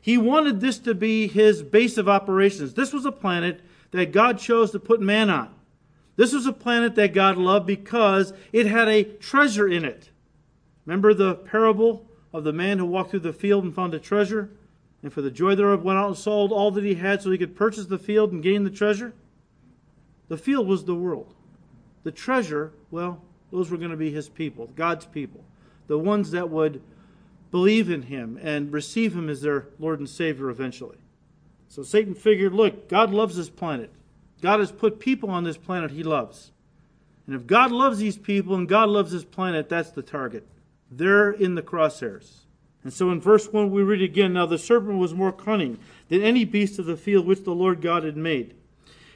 He 0.00 0.18
wanted 0.18 0.60
this 0.60 0.78
to 0.80 0.94
be 0.94 1.28
his 1.28 1.62
base 1.62 1.96
of 1.98 2.08
operations. 2.08 2.74
This 2.74 2.92
was 2.92 3.04
a 3.04 3.12
planet 3.12 3.60
that 3.90 4.12
God 4.12 4.38
chose 4.38 4.70
to 4.72 4.78
put 4.78 5.00
man 5.00 5.30
on. 5.30 5.52
This 6.16 6.32
was 6.32 6.46
a 6.46 6.52
planet 6.52 6.94
that 6.94 7.12
God 7.12 7.36
loved 7.36 7.66
because 7.66 8.32
it 8.52 8.66
had 8.66 8.88
a 8.88 9.04
treasure 9.04 9.68
in 9.68 9.84
it. 9.84 10.10
Remember 10.86 11.12
the 11.12 11.34
parable 11.34 12.06
of 12.32 12.44
the 12.44 12.52
man 12.52 12.78
who 12.78 12.86
walked 12.86 13.10
through 13.10 13.20
the 13.20 13.32
field 13.32 13.64
and 13.64 13.74
found 13.74 13.94
a 13.94 13.98
treasure? 13.98 14.50
And 15.02 15.12
for 15.12 15.22
the 15.22 15.30
joy 15.30 15.54
thereof 15.54 15.84
went 15.84 15.98
out 15.98 16.08
and 16.08 16.16
sold 16.16 16.52
all 16.52 16.70
that 16.72 16.84
he 16.84 16.94
had 16.94 17.22
so 17.22 17.30
he 17.30 17.38
could 17.38 17.54
purchase 17.54 17.86
the 17.86 17.98
field 17.98 18.32
and 18.32 18.42
gain 18.42 18.64
the 18.64 18.70
treasure? 18.70 19.12
The 20.28 20.38
field 20.38 20.66
was 20.66 20.84
the 20.84 20.94
world. 20.94 21.35
The 22.06 22.12
treasure, 22.12 22.70
well, 22.92 23.20
those 23.50 23.68
were 23.68 23.76
going 23.76 23.90
to 23.90 23.96
be 23.96 24.12
his 24.12 24.28
people, 24.28 24.70
God's 24.76 25.04
people, 25.06 25.42
the 25.88 25.98
ones 25.98 26.30
that 26.30 26.48
would 26.50 26.80
believe 27.50 27.90
in 27.90 28.02
him 28.02 28.38
and 28.40 28.72
receive 28.72 29.16
him 29.16 29.28
as 29.28 29.40
their 29.40 29.66
Lord 29.80 29.98
and 29.98 30.08
Savior 30.08 30.48
eventually. 30.48 30.98
So 31.66 31.82
Satan 31.82 32.14
figured, 32.14 32.52
look, 32.52 32.88
God 32.88 33.12
loves 33.12 33.34
this 33.34 33.50
planet. 33.50 33.90
God 34.40 34.60
has 34.60 34.70
put 34.70 35.00
people 35.00 35.30
on 35.30 35.42
this 35.42 35.56
planet 35.56 35.90
he 35.90 36.04
loves. 36.04 36.52
And 37.26 37.34
if 37.34 37.44
God 37.44 37.72
loves 37.72 37.98
these 37.98 38.16
people 38.16 38.54
and 38.54 38.68
God 38.68 38.88
loves 38.88 39.10
this 39.10 39.24
planet, 39.24 39.68
that's 39.68 39.90
the 39.90 40.02
target. 40.02 40.46
They're 40.88 41.32
in 41.32 41.56
the 41.56 41.62
crosshairs. 41.62 42.42
And 42.84 42.92
so 42.92 43.10
in 43.10 43.20
verse 43.20 43.52
1, 43.52 43.72
we 43.72 43.82
read 43.82 44.00
again 44.00 44.32
Now 44.32 44.46
the 44.46 44.58
serpent 44.58 44.98
was 44.98 45.12
more 45.12 45.32
cunning 45.32 45.80
than 46.08 46.22
any 46.22 46.44
beast 46.44 46.78
of 46.78 46.86
the 46.86 46.96
field 46.96 47.26
which 47.26 47.42
the 47.42 47.50
Lord 47.50 47.82
God 47.82 48.04
had 48.04 48.16
made. 48.16 48.54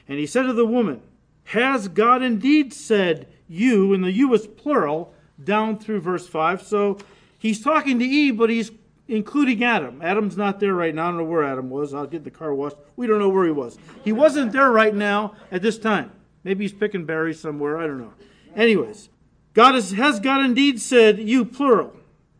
And 0.09 0.19
he 0.19 0.25
said 0.25 0.43
to 0.43 0.51
the 0.51 0.65
woman, 0.65 1.01
Has 1.45 1.87
God 1.87 2.21
indeed 2.21 2.73
said 2.73 3.27
you, 3.47 3.93
and 3.93 4.03
the 4.03 4.11
you 4.11 4.33
is 4.33 4.47
plural, 4.47 5.13
down 5.43 5.77
through 5.77 6.01
verse 6.01 6.27
5. 6.27 6.61
So 6.61 6.97
he's 7.37 7.61
talking 7.61 7.99
to 7.99 8.05
Eve, 8.05 8.37
but 8.37 8.49
he's 8.49 8.71
including 9.07 9.63
Adam. 9.63 10.01
Adam's 10.01 10.37
not 10.37 10.59
there 10.59 10.73
right 10.73 10.95
now. 10.95 11.05
I 11.05 11.07
don't 11.09 11.17
know 11.17 11.23
where 11.25 11.43
Adam 11.43 11.69
was. 11.69 11.93
I'll 11.93 12.07
get 12.07 12.23
the 12.23 12.31
car 12.31 12.53
washed. 12.53 12.77
We 12.95 13.07
don't 13.07 13.19
know 13.19 13.29
where 13.29 13.45
he 13.45 13.51
was. 13.51 13.77
He 14.03 14.11
wasn't 14.11 14.51
there 14.51 14.71
right 14.71 14.95
now 14.95 15.35
at 15.51 15.61
this 15.61 15.77
time. 15.77 16.11
Maybe 16.43 16.63
he's 16.63 16.73
picking 16.73 17.05
berries 17.05 17.39
somewhere. 17.39 17.77
I 17.77 17.87
don't 17.87 17.99
know. 17.99 18.13
Anyways, 18.55 19.09
God 19.53 19.75
is, 19.75 19.91
has 19.91 20.19
God 20.19 20.43
indeed 20.43 20.81
said, 20.81 21.19
you 21.19 21.45
plural, 21.45 21.93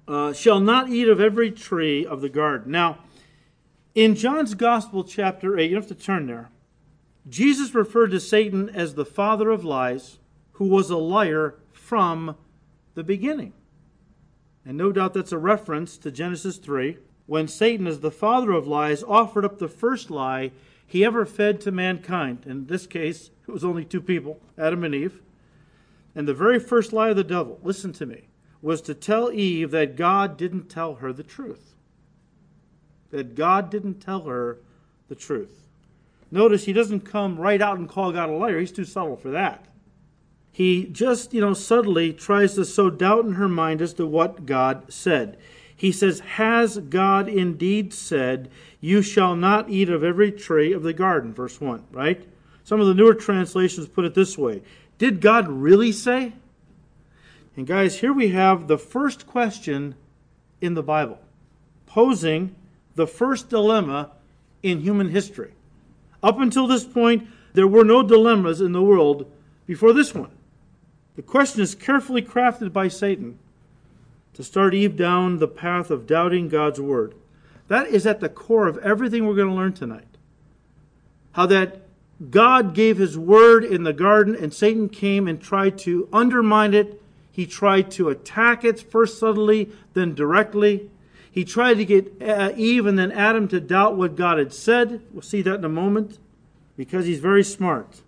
uh, 0.08 0.34
shall 0.34 0.60
not 0.60 0.89
eat 0.89 1.08
of 1.08 1.20
every 1.20 1.51
tree 1.51 2.05
of 2.05 2.22
the 2.22 2.29
garden. 2.29 2.72
Now, 2.72 3.00
in 3.93 4.15
John's 4.15 4.53
Gospel, 4.53 5.03
chapter 5.03 5.58
8, 5.58 5.70
you 5.70 5.75
have 5.75 5.88
to 5.88 5.96
turn 5.96 6.25
there. 6.25 6.50
Jesus 7.29 7.75
referred 7.75 8.11
to 8.11 8.19
Satan 8.19 8.69
as 8.69 8.95
the 8.95 9.05
father 9.05 9.49
of 9.51 9.63
lies, 9.63 10.17
who 10.53 10.65
was 10.65 10.89
a 10.89 10.97
liar 10.97 11.55
from 11.71 12.35
the 12.93 13.03
beginning. 13.03 13.53
And 14.65 14.77
no 14.77 14.91
doubt 14.91 15.13
that's 15.13 15.31
a 15.31 15.37
reference 15.37 15.97
to 15.99 16.11
Genesis 16.11 16.57
3, 16.57 16.97
when 17.25 17.47
Satan, 17.47 17.87
as 17.87 17.99
the 17.99 18.11
father 18.11 18.51
of 18.51 18.67
lies, 18.67 19.03
offered 19.03 19.45
up 19.45 19.59
the 19.59 19.67
first 19.67 20.09
lie 20.09 20.51
he 20.85 21.05
ever 21.05 21.25
fed 21.25 21.61
to 21.61 21.71
mankind. 21.71 22.43
In 22.45 22.65
this 22.65 22.85
case, 22.85 23.29
it 23.47 23.51
was 23.51 23.63
only 23.63 23.85
two 23.85 24.01
people, 24.01 24.39
Adam 24.57 24.83
and 24.83 24.93
Eve. 24.93 25.21
And 26.13 26.27
the 26.27 26.33
very 26.33 26.59
first 26.59 26.91
lie 26.91 27.09
of 27.09 27.15
the 27.15 27.23
devil, 27.23 27.59
listen 27.63 27.93
to 27.93 28.05
me, 28.05 28.27
was 28.61 28.81
to 28.81 28.93
tell 28.93 29.31
Eve 29.31 29.71
that 29.71 29.95
God 29.95 30.37
didn't 30.37 30.69
tell 30.69 30.95
her 30.95 31.13
the 31.13 31.23
truth. 31.23 31.75
That 33.11 33.35
God 33.35 33.69
didn't 33.69 34.01
tell 34.01 34.23
her 34.25 34.59
the 35.07 35.15
truth. 35.15 35.63
Notice 36.31 36.63
he 36.63 36.73
doesn't 36.73 37.01
come 37.01 37.38
right 37.38 37.61
out 37.61 37.77
and 37.77 37.89
call 37.89 38.13
God 38.13 38.29
a 38.29 38.33
liar. 38.33 38.59
He's 38.59 38.71
too 38.71 38.85
subtle 38.85 39.17
for 39.17 39.29
that. 39.31 39.65
He 40.51 40.85
just, 40.85 41.33
you 41.33 41.41
know, 41.41 41.53
subtly 41.53 42.13
tries 42.13 42.55
to 42.55 42.65
sow 42.65 42.89
doubt 42.89 43.25
in 43.25 43.33
her 43.33 43.50
mind 43.50 43.81
as 43.81 43.93
to 43.95 44.05
what 44.05 44.45
God 44.45 44.91
said. 44.91 45.38
He 45.75 45.91
says, 45.91 46.19
Has 46.19 46.77
God 46.77 47.27
indeed 47.27 47.93
said, 47.93 48.50
You 48.79 49.01
shall 49.01 49.35
not 49.35 49.69
eat 49.69 49.89
of 49.89 50.03
every 50.03 50.31
tree 50.31 50.73
of 50.73 50.83
the 50.83 50.93
garden? 50.93 51.33
Verse 51.33 51.59
1, 51.59 51.85
right? 51.91 52.27
Some 52.63 52.79
of 52.79 52.88
the 52.88 52.93
newer 52.93 53.13
translations 53.13 53.88
put 53.88 54.05
it 54.05 54.13
this 54.13 54.38
way 54.38 54.61
Did 54.97 55.21
God 55.21 55.47
really 55.47 55.91
say? 55.91 56.33
And 57.57 57.67
guys, 57.67 58.00
here 58.00 58.13
we 58.13 58.29
have 58.29 58.67
the 58.67 58.77
first 58.77 59.27
question 59.27 59.95
in 60.61 60.73
the 60.73 60.83
Bible, 60.83 61.19
posing 61.85 62.55
the 62.95 63.07
first 63.07 63.50
dilemma 63.50 64.11
in 64.63 64.81
human 64.81 65.09
history. 65.09 65.53
Up 66.23 66.39
until 66.39 66.67
this 66.67 66.85
point, 66.85 67.27
there 67.53 67.67
were 67.67 67.83
no 67.83 68.03
dilemmas 68.03 68.61
in 68.61 68.71
the 68.71 68.81
world 68.81 69.31
before 69.65 69.93
this 69.93 70.13
one. 70.13 70.31
The 71.15 71.21
question 71.21 71.61
is 71.61 71.75
carefully 71.75 72.21
crafted 72.21 72.71
by 72.71 72.87
Satan 72.87 73.37
to 74.33 74.43
start 74.43 74.73
Eve 74.73 74.95
down 74.95 75.39
the 75.39 75.47
path 75.47 75.89
of 75.89 76.07
doubting 76.07 76.47
God's 76.47 76.79
word. 76.79 77.15
That 77.67 77.87
is 77.87 78.05
at 78.05 78.19
the 78.19 78.29
core 78.29 78.67
of 78.67 78.77
everything 78.77 79.25
we're 79.25 79.35
going 79.35 79.49
to 79.49 79.55
learn 79.55 79.73
tonight. 79.73 80.17
How 81.33 81.45
that 81.47 81.81
God 82.29 82.75
gave 82.75 82.97
his 82.97 83.17
word 83.17 83.63
in 83.63 83.83
the 83.83 83.93
garden 83.93 84.35
and 84.35 84.53
Satan 84.53 84.89
came 84.89 85.27
and 85.27 85.41
tried 85.41 85.77
to 85.79 86.07
undermine 86.13 86.73
it. 86.73 87.01
He 87.31 87.45
tried 87.45 87.89
to 87.91 88.09
attack 88.09 88.63
it 88.63 88.79
first 88.79 89.17
subtly, 89.17 89.71
then 89.93 90.13
directly. 90.13 90.90
He 91.31 91.45
tried 91.45 91.75
to 91.75 91.85
get 91.85 92.21
uh, 92.21 92.51
Eve 92.57 92.85
and 92.85 93.00
then 93.00 93.11
Adam 93.11 93.47
to 93.47 93.61
doubt 93.61 93.95
what 93.95 94.17
God 94.17 94.38
had 94.38 94.53
said. 94.53 95.01
We'll 95.13 95.21
see 95.21 95.41
that 95.41 95.55
in 95.55 95.65
a 95.65 95.69
moment 95.69 96.19
because 96.75 97.05
he's 97.05 97.19
very 97.19 97.43
smart. 97.43 98.01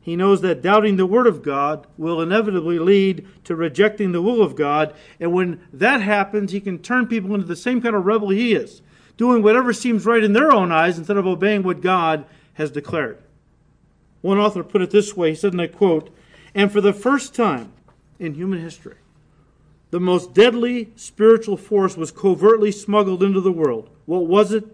He 0.00 0.14
knows 0.14 0.40
that 0.42 0.62
doubting 0.62 0.96
the 0.96 1.06
Word 1.06 1.26
of 1.26 1.42
God 1.42 1.88
will 1.98 2.22
inevitably 2.22 2.78
lead 2.78 3.26
to 3.42 3.56
rejecting 3.56 4.12
the 4.12 4.22
will 4.22 4.40
of 4.40 4.54
God. 4.54 4.94
And 5.18 5.32
when 5.32 5.60
that 5.72 6.00
happens, 6.00 6.52
he 6.52 6.60
can 6.60 6.78
turn 6.78 7.08
people 7.08 7.34
into 7.34 7.46
the 7.48 7.56
same 7.56 7.82
kind 7.82 7.96
of 7.96 8.06
rebel 8.06 8.28
he 8.28 8.54
is, 8.54 8.82
doing 9.16 9.42
whatever 9.42 9.72
seems 9.72 10.06
right 10.06 10.22
in 10.22 10.32
their 10.32 10.52
own 10.52 10.70
eyes 10.70 10.96
instead 10.96 11.16
of 11.16 11.26
obeying 11.26 11.64
what 11.64 11.80
God 11.80 12.24
has 12.54 12.70
declared. 12.70 13.18
One 14.20 14.38
author 14.38 14.62
put 14.62 14.82
it 14.82 14.92
this 14.92 15.16
way 15.16 15.30
he 15.30 15.34
said, 15.34 15.52
and 15.52 15.62
I 15.62 15.66
quote, 15.66 16.14
And 16.54 16.70
for 16.70 16.80
the 16.80 16.92
first 16.92 17.34
time 17.34 17.72
in 18.20 18.34
human 18.34 18.60
history, 18.60 18.98
the 19.96 20.00
most 20.00 20.34
deadly 20.34 20.90
spiritual 20.94 21.56
force 21.56 21.96
was 21.96 22.10
covertly 22.10 22.70
smuggled 22.70 23.22
into 23.22 23.40
the 23.40 23.50
world. 23.50 23.88
What 24.04 24.26
was 24.26 24.52
it? 24.52 24.66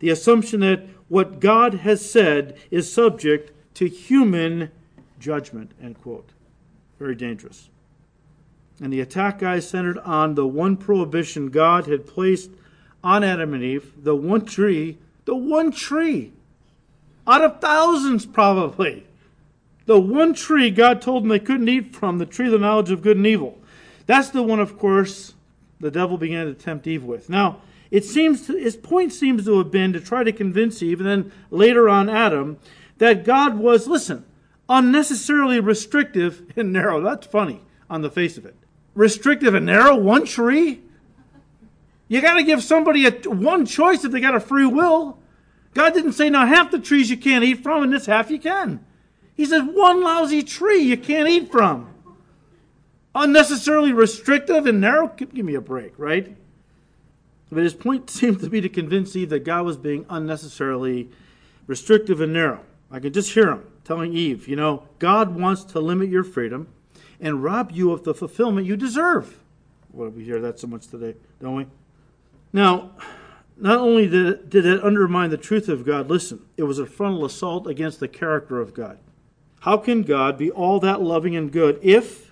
The 0.00 0.10
assumption 0.10 0.60
that 0.60 0.86
what 1.08 1.40
God 1.40 1.72
has 1.72 2.10
said 2.10 2.58
is 2.70 2.92
subject 2.92 3.50
to 3.76 3.88
human 3.88 4.70
judgment, 5.18 5.72
end 5.82 5.98
quote. 6.02 6.32
Very 6.98 7.14
dangerous. 7.14 7.70
And 8.78 8.92
the 8.92 9.00
attack, 9.00 9.38
guys, 9.38 9.66
centered 9.66 10.00
on 10.00 10.34
the 10.34 10.46
one 10.46 10.76
prohibition 10.76 11.48
God 11.48 11.86
had 11.86 12.06
placed 12.06 12.50
on 13.02 13.24
Adam 13.24 13.54
and 13.54 13.64
Eve, 13.64 13.94
the 13.96 14.14
one 14.14 14.44
tree, 14.44 14.98
the 15.24 15.34
one 15.34 15.72
tree, 15.72 16.34
out 17.26 17.42
of 17.42 17.58
thousands 17.62 18.26
probably. 18.26 19.06
The 19.86 19.98
one 19.98 20.34
tree 20.34 20.70
God 20.70 21.00
told 21.00 21.22
them 21.22 21.30
they 21.30 21.38
couldn't 21.38 21.70
eat 21.70 21.96
from, 21.96 22.18
the 22.18 22.26
tree 22.26 22.48
of 22.48 22.52
the 22.52 22.58
knowledge 22.58 22.90
of 22.90 23.00
good 23.00 23.16
and 23.16 23.26
evil. 23.26 23.57
That's 24.08 24.30
the 24.30 24.42
one, 24.42 24.58
of 24.58 24.78
course, 24.78 25.34
the 25.80 25.90
devil 25.90 26.16
began 26.16 26.46
to 26.46 26.54
tempt 26.54 26.86
Eve 26.86 27.04
with. 27.04 27.28
Now, 27.28 27.60
it 27.90 28.06
seems 28.06 28.46
to, 28.46 28.56
his 28.56 28.74
point 28.74 29.12
seems 29.12 29.44
to 29.44 29.58
have 29.58 29.70
been 29.70 29.92
to 29.92 30.00
try 30.00 30.24
to 30.24 30.32
convince 30.32 30.82
Eve, 30.82 31.00
and 31.00 31.08
then 31.08 31.32
later 31.50 31.90
on 31.90 32.08
Adam, 32.08 32.58
that 32.96 33.26
God 33.26 33.58
was, 33.58 33.86
listen, 33.86 34.24
unnecessarily 34.66 35.60
restrictive 35.60 36.42
and 36.56 36.72
narrow. 36.72 37.02
That's 37.02 37.26
funny 37.26 37.60
on 37.90 38.00
the 38.00 38.10
face 38.10 38.38
of 38.38 38.46
it. 38.46 38.56
Restrictive 38.94 39.52
and 39.52 39.66
narrow, 39.66 39.94
one 39.94 40.24
tree? 40.24 40.80
You 42.08 42.22
got 42.22 42.36
to 42.36 42.42
give 42.42 42.62
somebody 42.62 43.04
a, 43.04 43.10
one 43.28 43.66
choice 43.66 44.04
if 44.04 44.10
they 44.10 44.20
got 44.20 44.34
a 44.34 44.40
free 44.40 44.64
will. 44.64 45.18
God 45.74 45.92
didn't 45.92 46.14
say, 46.14 46.30
now 46.30 46.46
half 46.46 46.70
the 46.70 46.78
trees 46.78 47.10
you 47.10 47.18
can't 47.18 47.44
eat 47.44 47.62
from, 47.62 47.82
and 47.82 47.92
this 47.92 48.06
half 48.06 48.30
you 48.30 48.40
can. 48.40 48.82
He 49.36 49.44
said, 49.44 49.66
one 49.66 50.02
lousy 50.02 50.42
tree 50.42 50.80
you 50.80 50.96
can't 50.96 51.28
eat 51.28 51.52
from 51.52 51.92
unnecessarily 53.22 53.92
restrictive 53.92 54.66
and 54.66 54.80
narrow. 54.80 55.08
Give 55.08 55.32
me 55.44 55.54
a 55.54 55.60
break, 55.60 55.92
right? 55.98 56.36
But 57.50 57.64
his 57.64 57.74
point 57.74 58.10
seemed 58.10 58.40
to 58.40 58.50
be 58.50 58.60
to 58.60 58.68
convince 58.68 59.14
Eve 59.16 59.30
that 59.30 59.44
God 59.44 59.64
was 59.64 59.76
being 59.76 60.06
unnecessarily 60.08 61.10
restrictive 61.66 62.20
and 62.20 62.32
narrow. 62.32 62.60
I 62.90 63.00
could 63.00 63.14
just 63.14 63.32
hear 63.32 63.50
him 63.50 63.64
telling 63.84 64.12
Eve, 64.12 64.48
you 64.48 64.56
know, 64.56 64.84
God 64.98 65.34
wants 65.34 65.64
to 65.64 65.80
limit 65.80 66.10
your 66.10 66.24
freedom 66.24 66.68
and 67.20 67.42
rob 67.42 67.72
you 67.72 67.90
of 67.92 68.04
the 68.04 68.14
fulfillment 68.14 68.66
you 68.66 68.76
deserve. 68.76 69.38
Well, 69.92 70.10
we 70.10 70.24
hear 70.24 70.40
that 70.40 70.60
so 70.60 70.66
much 70.66 70.86
today, 70.88 71.14
don't 71.40 71.56
we? 71.56 71.66
Now, 72.52 72.92
not 73.56 73.78
only 73.78 74.06
did 74.06 74.26
it, 74.26 74.50
did 74.50 74.66
it 74.66 74.84
undermine 74.84 75.30
the 75.30 75.36
truth 75.36 75.68
of 75.68 75.84
God, 75.84 76.08
listen, 76.08 76.40
it 76.56 76.62
was 76.64 76.78
a 76.78 76.86
frontal 76.86 77.24
assault 77.24 77.66
against 77.66 77.98
the 77.98 78.08
character 78.08 78.60
of 78.60 78.74
God. 78.74 78.98
How 79.60 79.76
can 79.76 80.02
God 80.02 80.38
be 80.38 80.50
all 80.50 80.78
that 80.80 81.02
loving 81.02 81.34
and 81.34 81.50
good 81.50 81.80
if 81.82 82.27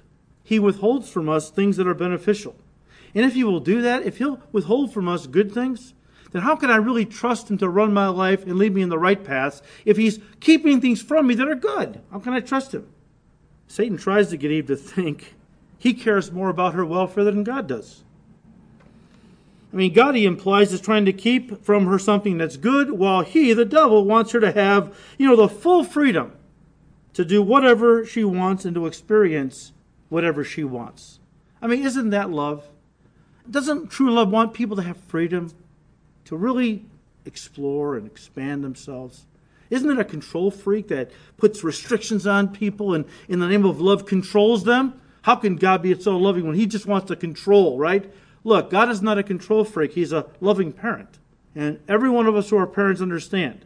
he 0.47 0.61
withholds 0.61 1.11
from 1.11 1.29
us 1.29 1.51
things 1.51 1.77
that 1.77 1.89
are 1.89 1.95
beneficial. 1.95 2.55
And 3.17 3.25
if 3.25 3.35
he 3.35 3.43
will 3.43 3.59
do 3.59 3.83
that, 3.83 4.05
if 4.05 4.19
he'll 4.19 4.41
withhold 4.53 4.95
from 4.95 5.09
us 5.09 5.27
good 5.27 5.51
things, 5.51 5.93
then 6.31 6.43
how 6.43 6.55
can 6.55 6.71
I 6.71 6.77
really 6.77 7.05
trust 7.05 7.51
him 7.51 7.59
to 7.59 7.69
run 7.69 7.93
my 7.93 8.07
life 8.07 8.45
and 8.45 8.55
lead 8.55 8.73
me 8.73 8.83
in 8.83 8.89
the 8.89 8.99
right 8.99 9.23
paths 9.23 9.61
if 9.85 9.97
he's 9.97 10.21
keeping 10.39 10.81
things 10.81 11.03
from 11.03 11.27
me 11.27 11.35
that 11.35 11.49
are 11.49 11.57
good? 11.57 12.01
How 12.13 12.21
can 12.21 12.33
I 12.33 12.39
trust 12.39 12.73
him? 12.73 12.87
Satan 13.67 13.97
tries 13.97 14.29
to 14.29 14.37
get 14.37 14.53
Eve 14.53 14.69
to 14.69 14.77
think 14.77 15.35
he 15.79 15.93
cares 15.93 16.31
more 16.31 16.49
about 16.49 16.75
her 16.75 16.87
welfare 16.87 17.25
than 17.25 17.43
God 17.43 17.67
does. 17.67 18.05
I 19.73 19.77
mean, 19.77 19.93
God, 19.93 20.15
he 20.15 20.27
implies, 20.27 20.73
is 20.73 20.81
trying 20.81 21.07
to 21.07 21.13
keep 21.13 21.65
from 21.65 21.87
her 21.87 21.99
something 21.99 22.39
that's 22.39 22.57
good, 22.57 22.93
while 22.93 23.23
he, 23.23 23.53
the 23.53 23.65
devil, 23.65 24.05
wants 24.05 24.31
her 24.31 24.39
to 24.39 24.53
have, 24.53 24.97
you 25.19 25.27
know, 25.27 25.35
the 25.35 25.49
full 25.49 25.83
freedom 25.83 26.33
to 27.15 27.25
do 27.25 27.43
whatever 27.43 28.07
she 28.07 28.23
wants 28.23 28.65
and 28.65 28.77
to 28.77 28.87
experience 28.87 29.73
whatever 30.09 30.45
she 30.45 30.65
wants. 30.65 31.19
I 31.61 31.67
mean, 31.67 31.85
isn't 31.85 32.11
that 32.11 32.31
love? 32.31 32.67
Doesn't 33.51 33.91
true 33.91 34.13
love 34.13 34.31
want 34.31 34.55
people 34.55 34.77
to 34.77 34.83
have 34.83 34.97
freedom 34.97 35.53
to 36.27 36.37
really 36.37 36.85
explore 37.25 37.97
and 37.97 38.07
expand 38.07 38.65
themselves? 38.65 39.27
Isn't 39.71 39.91
it 39.91 39.99
a 39.99 40.05
control 40.05 40.51
freak 40.51 40.89
that 40.89 41.11
puts 41.37 41.65
restrictions 41.65 42.27
on 42.27 42.49
people 42.49 42.95
and 42.95 43.05
in 43.29 43.41
the 43.41 43.49
name 43.49 43.65
of 43.65 43.81
love 43.81 44.07
controls 44.07 44.65
them? 44.65 45.01
How 45.23 45.35
can 45.35 45.57
God 45.57 45.83
be 45.83 45.99
so 46.01 46.17
loving 46.17 46.47
when 46.47 46.55
he 46.55 46.67
just 46.67 46.87
wants 46.87 47.09
to 47.09 47.17
control, 47.17 47.79
right? 47.79 48.13
Look, 48.45 48.71
God 48.71 48.89
is 48.91 49.03
not 49.03 49.19
a 49.19 49.25
control 49.25 49.65
freak, 49.65 49.93
he's 49.93 50.13
a 50.13 50.27
loving 50.41 50.73
parent. 50.73 51.19
And 51.55 51.81
every 51.89 52.11
one 52.11 52.27
of 52.27 52.37
us 52.37 52.51
who 52.51 52.59
are 52.59 52.67
parents 52.67 53.01
understand 53.01 53.65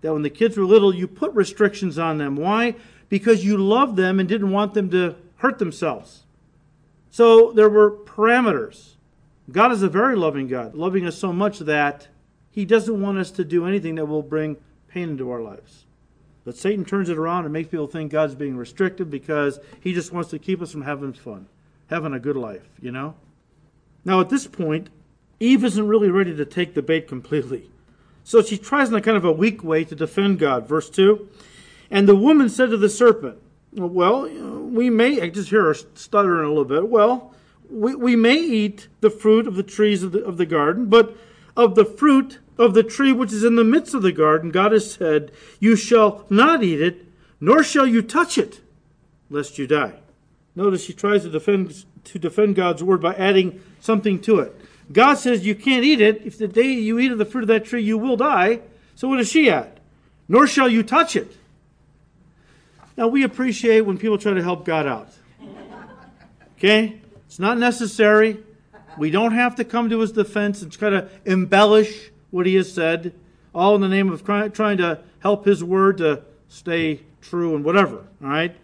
that 0.00 0.12
when 0.12 0.22
the 0.22 0.30
kids 0.30 0.56
were 0.56 0.64
little, 0.64 0.94
you 0.94 1.08
put 1.08 1.32
restrictions 1.32 1.98
on 1.98 2.18
them. 2.18 2.36
Why? 2.36 2.74
Because 3.08 3.44
you 3.44 3.56
loved 3.56 3.96
them 3.96 4.20
and 4.20 4.28
didn't 4.28 4.50
want 4.50 4.74
them 4.74 4.90
to 4.90 5.16
hurt 5.38 5.58
themselves. 5.58 6.24
So 7.10 7.52
there 7.52 7.68
were 7.68 7.90
parameters. 7.90 8.94
God 9.50 9.72
is 9.72 9.82
a 9.82 9.88
very 9.88 10.14
loving 10.14 10.46
God, 10.46 10.74
loving 10.74 11.06
us 11.06 11.16
so 11.16 11.32
much 11.32 11.60
that 11.60 12.08
he 12.50 12.64
doesn't 12.64 13.00
want 13.00 13.18
us 13.18 13.30
to 13.32 13.44
do 13.44 13.66
anything 13.66 13.94
that 13.96 14.06
will 14.06 14.22
bring 14.22 14.56
pain 14.88 15.10
into 15.10 15.30
our 15.30 15.40
lives. 15.40 15.84
But 16.44 16.56
Satan 16.56 16.84
turns 16.84 17.08
it 17.08 17.18
around 17.18 17.44
and 17.44 17.52
makes 17.52 17.70
people 17.70 17.86
think 17.86 18.10
God's 18.10 18.34
being 18.34 18.56
restrictive 18.56 19.10
because 19.10 19.58
he 19.80 19.92
just 19.92 20.12
wants 20.12 20.30
to 20.30 20.38
keep 20.38 20.62
us 20.62 20.72
from 20.72 20.82
having 20.82 21.12
fun, 21.12 21.46
having 21.88 22.14
a 22.14 22.20
good 22.20 22.36
life, 22.36 22.68
you 22.80 22.90
know? 22.90 23.14
Now, 24.04 24.20
at 24.20 24.30
this 24.30 24.46
point, 24.46 24.88
Eve 25.40 25.64
isn't 25.64 25.86
really 25.86 26.10
ready 26.10 26.34
to 26.34 26.44
take 26.44 26.74
the 26.74 26.82
bait 26.82 27.06
completely. 27.06 27.70
So 28.24 28.42
she 28.42 28.58
tries 28.58 28.88
in 28.88 28.94
a 28.94 29.00
kind 29.00 29.16
of 29.16 29.24
a 29.24 29.32
weak 29.32 29.62
way 29.62 29.84
to 29.84 29.94
defend 29.94 30.38
God. 30.38 30.66
Verse 30.68 30.90
2 30.90 31.28
And 31.90 32.08
the 32.08 32.16
woman 32.16 32.48
said 32.48 32.70
to 32.70 32.76
the 32.76 32.88
serpent, 32.88 33.38
well, 33.72 34.22
we 34.22 34.90
may, 34.90 35.20
I 35.20 35.28
just 35.28 35.50
hear 35.50 35.64
her 35.64 35.74
stuttering 35.74 36.44
a 36.44 36.48
little 36.48 36.64
bit. 36.64 36.88
Well, 36.88 37.34
we, 37.70 37.94
we 37.94 38.16
may 38.16 38.36
eat 38.36 38.88
the 39.00 39.10
fruit 39.10 39.46
of 39.46 39.54
the 39.54 39.62
trees 39.62 40.02
of 40.02 40.12
the, 40.12 40.24
of 40.24 40.36
the 40.36 40.46
garden, 40.46 40.86
but 40.86 41.16
of 41.56 41.74
the 41.74 41.84
fruit 41.84 42.38
of 42.56 42.74
the 42.74 42.82
tree 42.82 43.12
which 43.12 43.32
is 43.32 43.44
in 43.44 43.56
the 43.56 43.64
midst 43.64 43.94
of 43.94 44.02
the 44.02 44.12
garden, 44.12 44.50
God 44.50 44.72
has 44.72 44.92
said, 44.92 45.32
You 45.60 45.76
shall 45.76 46.24
not 46.28 46.62
eat 46.62 46.80
it, 46.80 47.06
nor 47.40 47.62
shall 47.62 47.86
you 47.86 48.02
touch 48.02 48.38
it, 48.38 48.60
lest 49.30 49.58
you 49.58 49.66
die. 49.66 49.94
Notice 50.56 50.84
she 50.84 50.92
tries 50.92 51.22
to 51.22 51.30
defend, 51.30 51.84
to 52.04 52.18
defend 52.18 52.56
God's 52.56 52.82
word 52.82 53.00
by 53.00 53.14
adding 53.14 53.60
something 53.80 54.20
to 54.22 54.40
it. 54.40 54.54
God 54.90 55.14
says 55.14 55.46
you 55.46 55.54
can't 55.54 55.84
eat 55.84 56.00
it. 56.00 56.22
If 56.24 56.38
the 56.38 56.48
day 56.48 56.72
you 56.72 56.98
eat 56.98 57.12
of 57.12 57.18
the 57.18 57.24
fruit 57.24 57.42
of 57.42 57.48
that 57.48 57.64
tree, 57.64 57.82
you 57.82 57.98
will 57.98 58.16
die. 58.16 58.60
So 58.94 59.08
what 59.08 59.18
does 59.18 59.30
she 59.30 59.50
add? 59.50 59.80
Nor 60.28 60.46
shall 60.46 60.68
you 60.68 60.82
touch 60.82 61.14
it. 61.14 61.36
Now, 62.98 63.06
we 63.06 63.22
appreciate 63.22 63.82
when 63.82 63.96
people 63.96 64.18
try 64.18 64.34
to 64.34 64.42
help 64.42 64.64
God 64.64 64.84
out. 64.84 65.10
Okay? 66.56 67.00
It's 67.26 67.38
not 67.38 67.56
necessary. 67.56 68.42
We 68.98 69.12
don't 69.12 69.34
have 69.34 69.54
to 69.54 69.64
come 69.64 69.88
to 69.90 70.00
his 70.00 70.10
defense 70.10 70.62
and 70.62 70.72
try 70.72 70.90
to 70.90 71.08
embellish 71.24 72.10
what 72.32 72.44
he 72.44 72.56
has 72.56 72.72
said, 72.72 73.14
all 73.54 73.76
in 73.76 73.82
the 73.82 73.88
name 73.88 74.10
of 74.10 74.24
trying 74.24 74.78
to 74.78 74.98
help 75.20 75.44
his 75.44 75.62
word 75.62 75.98
to 75.98 76.22
stay 76.48 77.02
true 77.22 77.54
and 77.54 77.64
whatever. 77.64 77.98
All 78.20 78.30
right? 78.30 78.56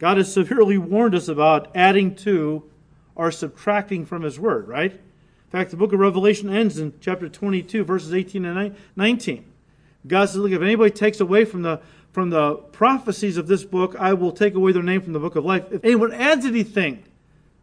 God 0.00 0.16
has 0.16 0.32
severely 0.32 0.76
warned 0.76 1.14
us 1.14 1.28
about 1.28 1.70
adding 1.72 2.16
to 2.16 2.64
or 3.14 3.30
subtracting 3.30 4.04
from 4.04 4.22
his 4.22 4.36
word, 4.36 4.66
right? 4.66 4.90
In 4.90 5.50
fact, 5.52 5.70
the 5.70 5.76
book 5.76 5.92
of 5.92 6.00
Revelation 6.00 6.52
ends 6.52 6.80
in 6.80 6.92
chapter 7.00 7.28
22, 7.28 7.84
verses 7.84 8.12
18 8.12 8.44
and 8.44 8.74
19. 8.96 9.44
God 10.08 10.28
says, 10.28 10.38
Look, 10.38 10.50
if 10.50 10.62
anybody 10.62 10.90
takes 10.90 11.20
away 11.20 11.44
from 11.44 11.62
the 11.62 11.80
from 12.12 12.30
the 12.30 12.54
prophecies 12.54 13.36
of 13.36 13.46
this 13.46 13.64
book, 13.64 13.94
I 13.98 14.14
will 14.14 14.32
take 14.32 14.54
away 14.54 14.72
their 14.72 14.82
name 14.82 15.00
from 15.00 15.12
the 15.12 15.20
book 15.20 15.36
of 15.36 15.44
life. 15.44 15.64
If 15.70 15.84
anyone 15.84 16.12
adds 16.12 16.44
anything 16.44 17.04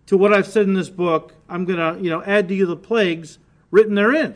to 0.06 0.18
what 0.18 0.34
I've 0.34 0.48
said 0.48 0.64
in 0.64 0.74
this 0.74 0.90
book, 0.90 1.34
I'm 1.50 1.66
going 1.66 1.80
to, 1.80 2.02
you 2.02 2.10
know, 2.10 2.24
add 2.24 2.48
to 2.48 2.56
you 2.56 2.66
the 2.66 2.78
plagues 2.78 3.40
written 3.72 3.96
therein. 3.96 4.36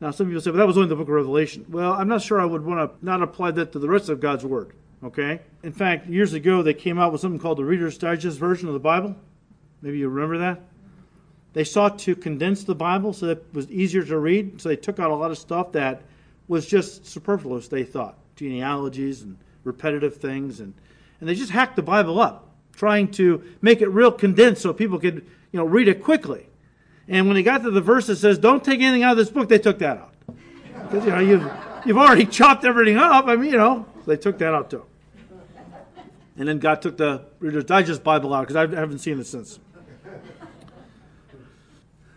Now, 0.00 0.10
some 0.10 0.26
people 0.26 0.42
say, 0.42 0.50
well, 0.50 0.58
that 0.58 0.66
was 0.66 0.76
only 0.76 0.88
the 0.88 0.96
book 0.96 1.08
of 1.08 1.14
Revelation. 1.14 1.64
Well, 1.68 1.92
I'm 1.92 2.08
not 2.08 2.22
sure 2.22 2.40
I 2.40 2.44
would 2.44 2.64
want 2.64 2.80
to 2.80 3.06
not 3.06 3.22
apply 3.22 3.52
that 3.52 3.72
to 3.72 3.78
the 3.78 3.88
rest 3.88 4.08
of 4.08 4.20
God's 4.20 4.44
Word. 4.44 4.72
Okay? 5.02 5.40
In 5.62 5.72
fact, 5.72 6.08
years 6.08 6.32
ago, 6.32 6.62
they 6.62 6.74
came 6.74 6.98
out 6.98 7.12
with 7.12 7.20
something 7.20 7.38
called 7.38 7.58
the 7.58 7.64
Reader's 7.64 7.96
Digest 7.96 8.38
version 8.38 8.68
of 8.68 8.74
the 8.74 8.80
Bible. 8.80 9.16
Maybe 9.80 9.98
you 9.98 10.08
remember 10.08 10.38
that? 10.38 10.60
They 11.54 11.64
sought 11.64 11.98
to 12.00 12.16
condense 12.16 12.64
the 12.64 12.74
Bible 12.74 13.12
so 13.12 13.26
that 13.26 13.38
it 13.38 13.54
was 13.54 13.70
easier 13.70 14.02
to 14.02 14.18
read. 14.18 14.60
So 14.60 14.68
they 14.68 14.76
took 14.76 14.98
out 14.98 15.10
a 15.10 15.14
lot 15.14 15.30
of 15.30 15.38
stuff 15.38 15.72
that 15.72 16.02
was 16.48 16.66
just 16.66 17.06
superfluous, 17.06 17.68
they 17.68 17.84
thought 17.84 18.18
genealogies 18.36 19.22
and 19.22 19.38
repetitive 19.64 20.16
things. 20.16 20.60
And, 20.60 20.74
and 21.20 21.28
they 21.28 21.34
just 21.34 21.50
hacked 21.50 21.76
the 21.76 21.82
Bible 21.82 22.20
up, 22.20 22.48
trying 22.74 23.10
to 23.12 23.42
make 23.60 23.80
it 23.80 23.88
real 23.88 24.12
condensed 24.12 24.62
so 24.62 24.72
people 24.72 24.98
could 24.98 25.24
you 25.52 25.58
know, 25.58 25.64
read 25.64 25.88
it 25.88 26.02
quickly. 26.02 26.46
And 27.08 27.26
when 27.26 27.34
they 27.34 27.42
got 27.42 27.62
to 27.62 27.70
the 27.70 27.80
verse 27.80 28.06
that 28.06 28.16
says, 28.16 28.38
don't 28.38 28.64
take 28.64 28.80
anything 28.80 29.02
out 29.02 29.12
of 29.12 29.18
this 29.18 29.30
book, 29.30 29.48
they 29.48 29.58
took 29.58 29.78
that 29.78 29.98
out. 29.98 30.14
Because, 30.84 31.04
you 31.04 31.10
know, 31.10 31.18
you've, 31.18 31.50
you've 31.84 31.98
already 31.98 32.26
chopped 32.38 32.64
everything 32.64 32.96
up. 32.96 33.26
I 33.26 33.36
mean, 33.36 33.50
you 33.50 33.58
know, 33.58 33.86
they 34.06 34.16
took 34.16 34.38
that 34.38 34.54
out 34.54 34.70
too. 34.70 34.84
And 36.36 36.48
then 36.48 36.58
God 36.58 36.80
took 36.80 36.96
the 36.96 37.26
Reader's 37.40 37.64
Digest 37.64 38.02
Bible 38.02 38.32
out 38.32 38.48
because 38.48 38.56
I 38.56 38.60
haven't 38.74 39.00
seen 39.00 39.20
it 39.20 39.26
since. 39.26 39.58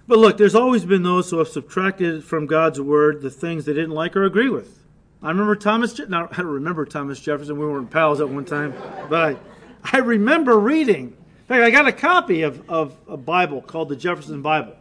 But 0.07 0.19
look, 0.19 0.37
there's 0.37 0.55
always 0.55 0.85
been 0.85 1.03
those 1.03 1.31
who 1.31 1.39
have 1.39 1.47
subtracted 1.47 2.23
from 2.23 2.45
God's 2.45 2.79
word 2.79 3.21
the 3.21 3.31
things 3.31 3.65
they 3.65 3.73
didn't 3.73 3.91
like 3.91 4.15
or 4.15 4.23
agree 4.23 4.49
with. 4.49 4.84
I 5.21 5.29
remember 5.29 5.55
Thomas. 5.55 5.93
Je- 5.93 6.05
now 6.07 6.29
I 6.31 6.41
remember 6.41 6.85
Thomas 6.85 7.19
Jefferson. 7.19 7.57
We 7.57 7.65
weren't 7.65 7.89
pals 7.89 8.21
at 8.21 8.29
one 8.29 8.45
time, 8.45 8.73
but 9.09 9.37
I, 9.83 9.97
I 9.97 9.99
remember 9.99 10.59
reading. 10.59 11.07
In 11.07 11.45
fact, 11.47 11.63
I 11.63 11.69
got 11.69 11.87
a 11.87 11.91
copy 11.91 12.41
of, 12.41 12.69
of 12.69 12.95
a 13.07 13.17
Bible 13.17 13.61
called 13.61 13.89
the 13.89 13.95
Jefferson 13.95 14.41
Bible. 14.41 14.75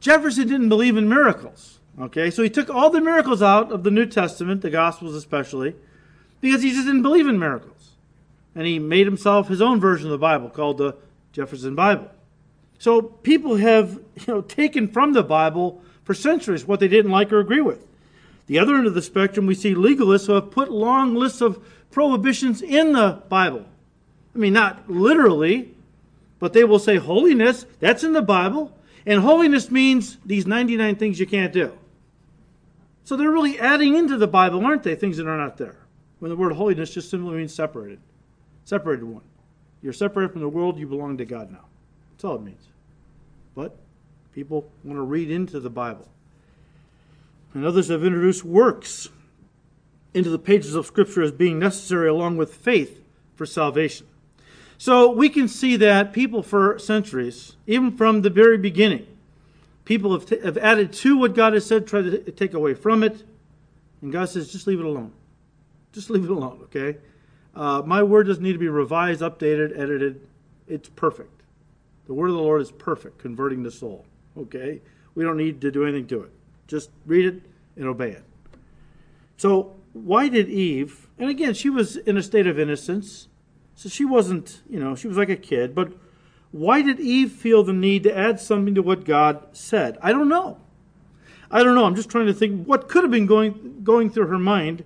Jefferson 0.00 0.46
didn't 0.46 0.68
believe 0.68 0.96
in 0.96 1.08
miracles. 1.08 1.78
Okay, 2.00 2.30
so 2.30 2.42
he 2.42 2.50
took 2.50 2.68
all 2.68 2.90
the 2.90 3.00
miracles 3.00 3.40
out 3.40 3.70
of 3.70 3.84
the 3.84 3.90
New 3.90 4.06
Testament, 4.06 4.62
the 4.62 4.70
Gospels 4.70 5.14
especially, 5.14 5.74
because 6.40 6.62
he 6.62 6.70
just 6.70 6.86
didn't 6.86 7.02
believe 7.02 7.28
in 7.28 7.38
miracles. 7.38 7.92
And 8.54 8.66
he 8.66 8.78
made 8.78 9.06
himself 9.06 9.48
his 9.48 9.62
own 9.62 9.80
version 9.80 10.06
of 10.08 10.12
the 10.12 10.18
Bible 10.18 10.50
called 10.50 10.78
the 10.78 10.96
Jefferson 11.32 11.74
Bible. 11.74 12.10
So 12.78 13.00
people 13.00 13.56
have 13.56 14.00
you 14.16 14.34
know, 14.34 14.40
taken 14.42 14.88
from 14.88 15.12
the 15.12 15.22
Bible 15.22 15.82
for 16.02 16.14
centuries 16.14 16.66
what 16.66 16.80
they 16.80 16.88
didn't 16.88 17.10
like 17.10 17.32
or 17.32 17.40
agree 17.40 17.60
with. 17.60 17.86
The 18.46 18.58
other 18.58 18.74
end 18.74 18.86
of 18.86 18.94
the 18.94 19.02
spectrum, 19.02 19.46
we 19.46 19.54
see 19.54 19.74
legalists 19.74 20.26
who 20.26 20.34
have 20.34 20.50
put 20.50 20.70
long 20.70 21.14
lists 21.14 21.40
of 21.40 21.64
prohibitions 21.90 22.60
in 22.60 22.92
the 22.92 23.22
Bible. 23.28 23.64
I 24.34 24.38
mean, 24.38 24.52
not 24.52 24.90
literally, 24.90 25.74
but 26.38 26.52
they 26.52 26.64
will 26.64 26.78
say 26.78 26.96
holiness, 26.96 27.64
that's 27.80 28.04
in 28.04 28.12
the 28.12 28.22
Bible, 28.22 28.76
and 29.06 29.20
holiness 29.20 29.70
means 29.70 30.18
these 30.24 30.46
99 30.46 30.96
things 30.96 31.20
you 31.20 31.26
can't 31.26 31.52
do. 31.52 31.72
So 33.04 33.16
they're 33.16 33.30
really 33.30 33.58
adding 33.58 33.96
into 33.96 34.16
the 34.16 34.26
Bible, 34.26 34.64
aren't 34.64 34.82
they? 34.82 34.94
Things 34.94 35.18
that 35.18 35.26
are 35.26 35.38
not 35.38 35.56
there. 35.56 35.76
When 36.18 36.30
the 36.30 36.36
word 36.36 36.52
holiness 36.52 36.92
just 36.92 37.10
simply 37.10 37.36
means 37.36 37.54
separated. 37.54 38.00
Separated 38.64 39.04
one. 39.04 39.22
You're 39.82 39.92
separated 39.92 40.32
from 40.32 40.40
the 40.40 40.48
world, 40.48 40.78
you 40.78 40.86
belong 40.86 41.18
to 41.18 41.24
God 41.24 41.52
now. 41.52 41.66
That's 42.12 42.24
all 42.24 42.36
it 42.36 42.42
means. 42.42 42.66
But 43.54 43.76
people 44.32 44.70
want 44.82 44.96
to 44.96 45.02
read 45.02 45.30
into 45.30 45.60
the 45.60 45.70
Bible. 45.70 46.08
And 47.54 47.64
others 47.64 47.88
have 47.88 48.04
introduced 48.04 48.44
works 48.44 49.08
into 50.12 50.28
the 50.28 50.38
pages 50.38 50.74
of 50.74 50.86
Scripture 50.86 51.22
as 51.22 51.32
being 51.32 51.58
necessary 51.58 52.08
along 52.08 52.36
with 52.36 52.54
faith 52.54 53.00
for 53.34 53.46
salvation. 53.46 54.06
So 54.76 55.10
we 55.10 55.28
can 55.28 55.48
see 55.48 55.76
that 55.76 56.12
people 56.12 56.42
for 56.42 56.78
centuries, 56.78 57.56
even 57.66 57.96
from 57.96 58.22
the 58.22 58.30
very 58.30 58.58
beginning, 58.58 59.06
people 59.84 60.12
have, 60.12 60.26
t- 60.26 60.40
have 60.40 60.58
added 60.58 60.92
to 60.92 61.16
what 61.16 61.34
God 61.34 61.52
has 61.52 61.64
said, 61.64 61.86
tried 61.86 62.02
to 62.02 62.18
take 62.32 62.54
away 62.54 62.74
from 62.74 63.02
it. 63.02 63.22
And 64.02 64.12
God 64.12 64.28
says, 64.28 64.52
just 64.52 64.66
leave 64.66 64.80
it 64.80 64.84
alone. 64.84 65.12
Just 65.92 66.10
leave 66.10 66.24
it 66.24 66.30
alone, 66.30 66.60
okay? 66.64 66.98
Uh, 67.54 67.82
my 67.86 68.02
word 68.02 68.26
doesn't 68.26 68.42
need 68.42 68.52
to 68.52 68.58
be 68.58 68.68
revised, 68.68 69.20
updated, 69.20 69.78
edited. 69.78 70.26
It's 70.66 70.88
perfect. 70.88 71.42
The 72.06 72.14
word 72.14 72.30
of 72.30 72.36
the 72.36 72.42
Lord 72.42 72.60
is 72.60 72.72
perfect, 72.72 73.18
converting 73.18 73.62
the 73.62 73.70
soul, 73.70 74.04
okay? 74.36 74.82
We 75.14 75.22
don't 75.22 75.36
need 75.36 75.60
to 75.60 75.70
do 75.70 75.84
anything 75.84 76.08
to 76.08 76.22
it. 76.22 76.32
Just 76.66 76.90
read 77.06 77.26
it 77.26 77.42
and 77.76 77.86
obey 77.86 78.10
it. 78.10 78.24
So, 79.36 79.74
why 79.92 80.28
did 80.28 80.48
Eve, 80.48 81.08
and 81.18 81.30
again, 81.30 81.54
she 81.54 81.70
was 81.70 81.96
in 81.96 82.16
a 82.16 82.22
state 82.22 82.46
of 82.46 82.58
innocence, 82.58 83.28
so 83.74 83.88
she 83.88 84.04
wasn't, 84.04 84.62
you 84.68 84.78
know, 84.78 84.94
she 84.94 85.08
was 85.08 85.16
like 85.16 85.28
a 85.28 85.36
kid, 85.36 85.74
but 85.74 85.92
why 86.50 86.82
did 86.82 87.00
Eve 87.00 87.32
feel 87.32 87.64
the 87.64 87.72
need 87.72 88.04
to 88.04 88.16
add 88.16 88.38
something 88.38 88.74
to 88.74 88.82
what 88.82 89.04
God 89.04 89.44
said? 89.52 89.98
I 90.00 90.12
don't 90.12 90.28
know. 90.28 90.58
I 91.50 91.62
don't 91.62 91.74
know. 91.74 91.84
I'm 91.84 91.96
just 91.96 92.08
trying 92.08 92.26
to 92.26 92.34
think 92.34 92.66
what 92.66 92.88
could 92.88 93.02
have 93.02 93.10
been 93.10 93.26
going, 93.26 93.80
going 93.82 94.10
through 94.10 94.28
her 94.28 94.38
mind. 94.38 94.84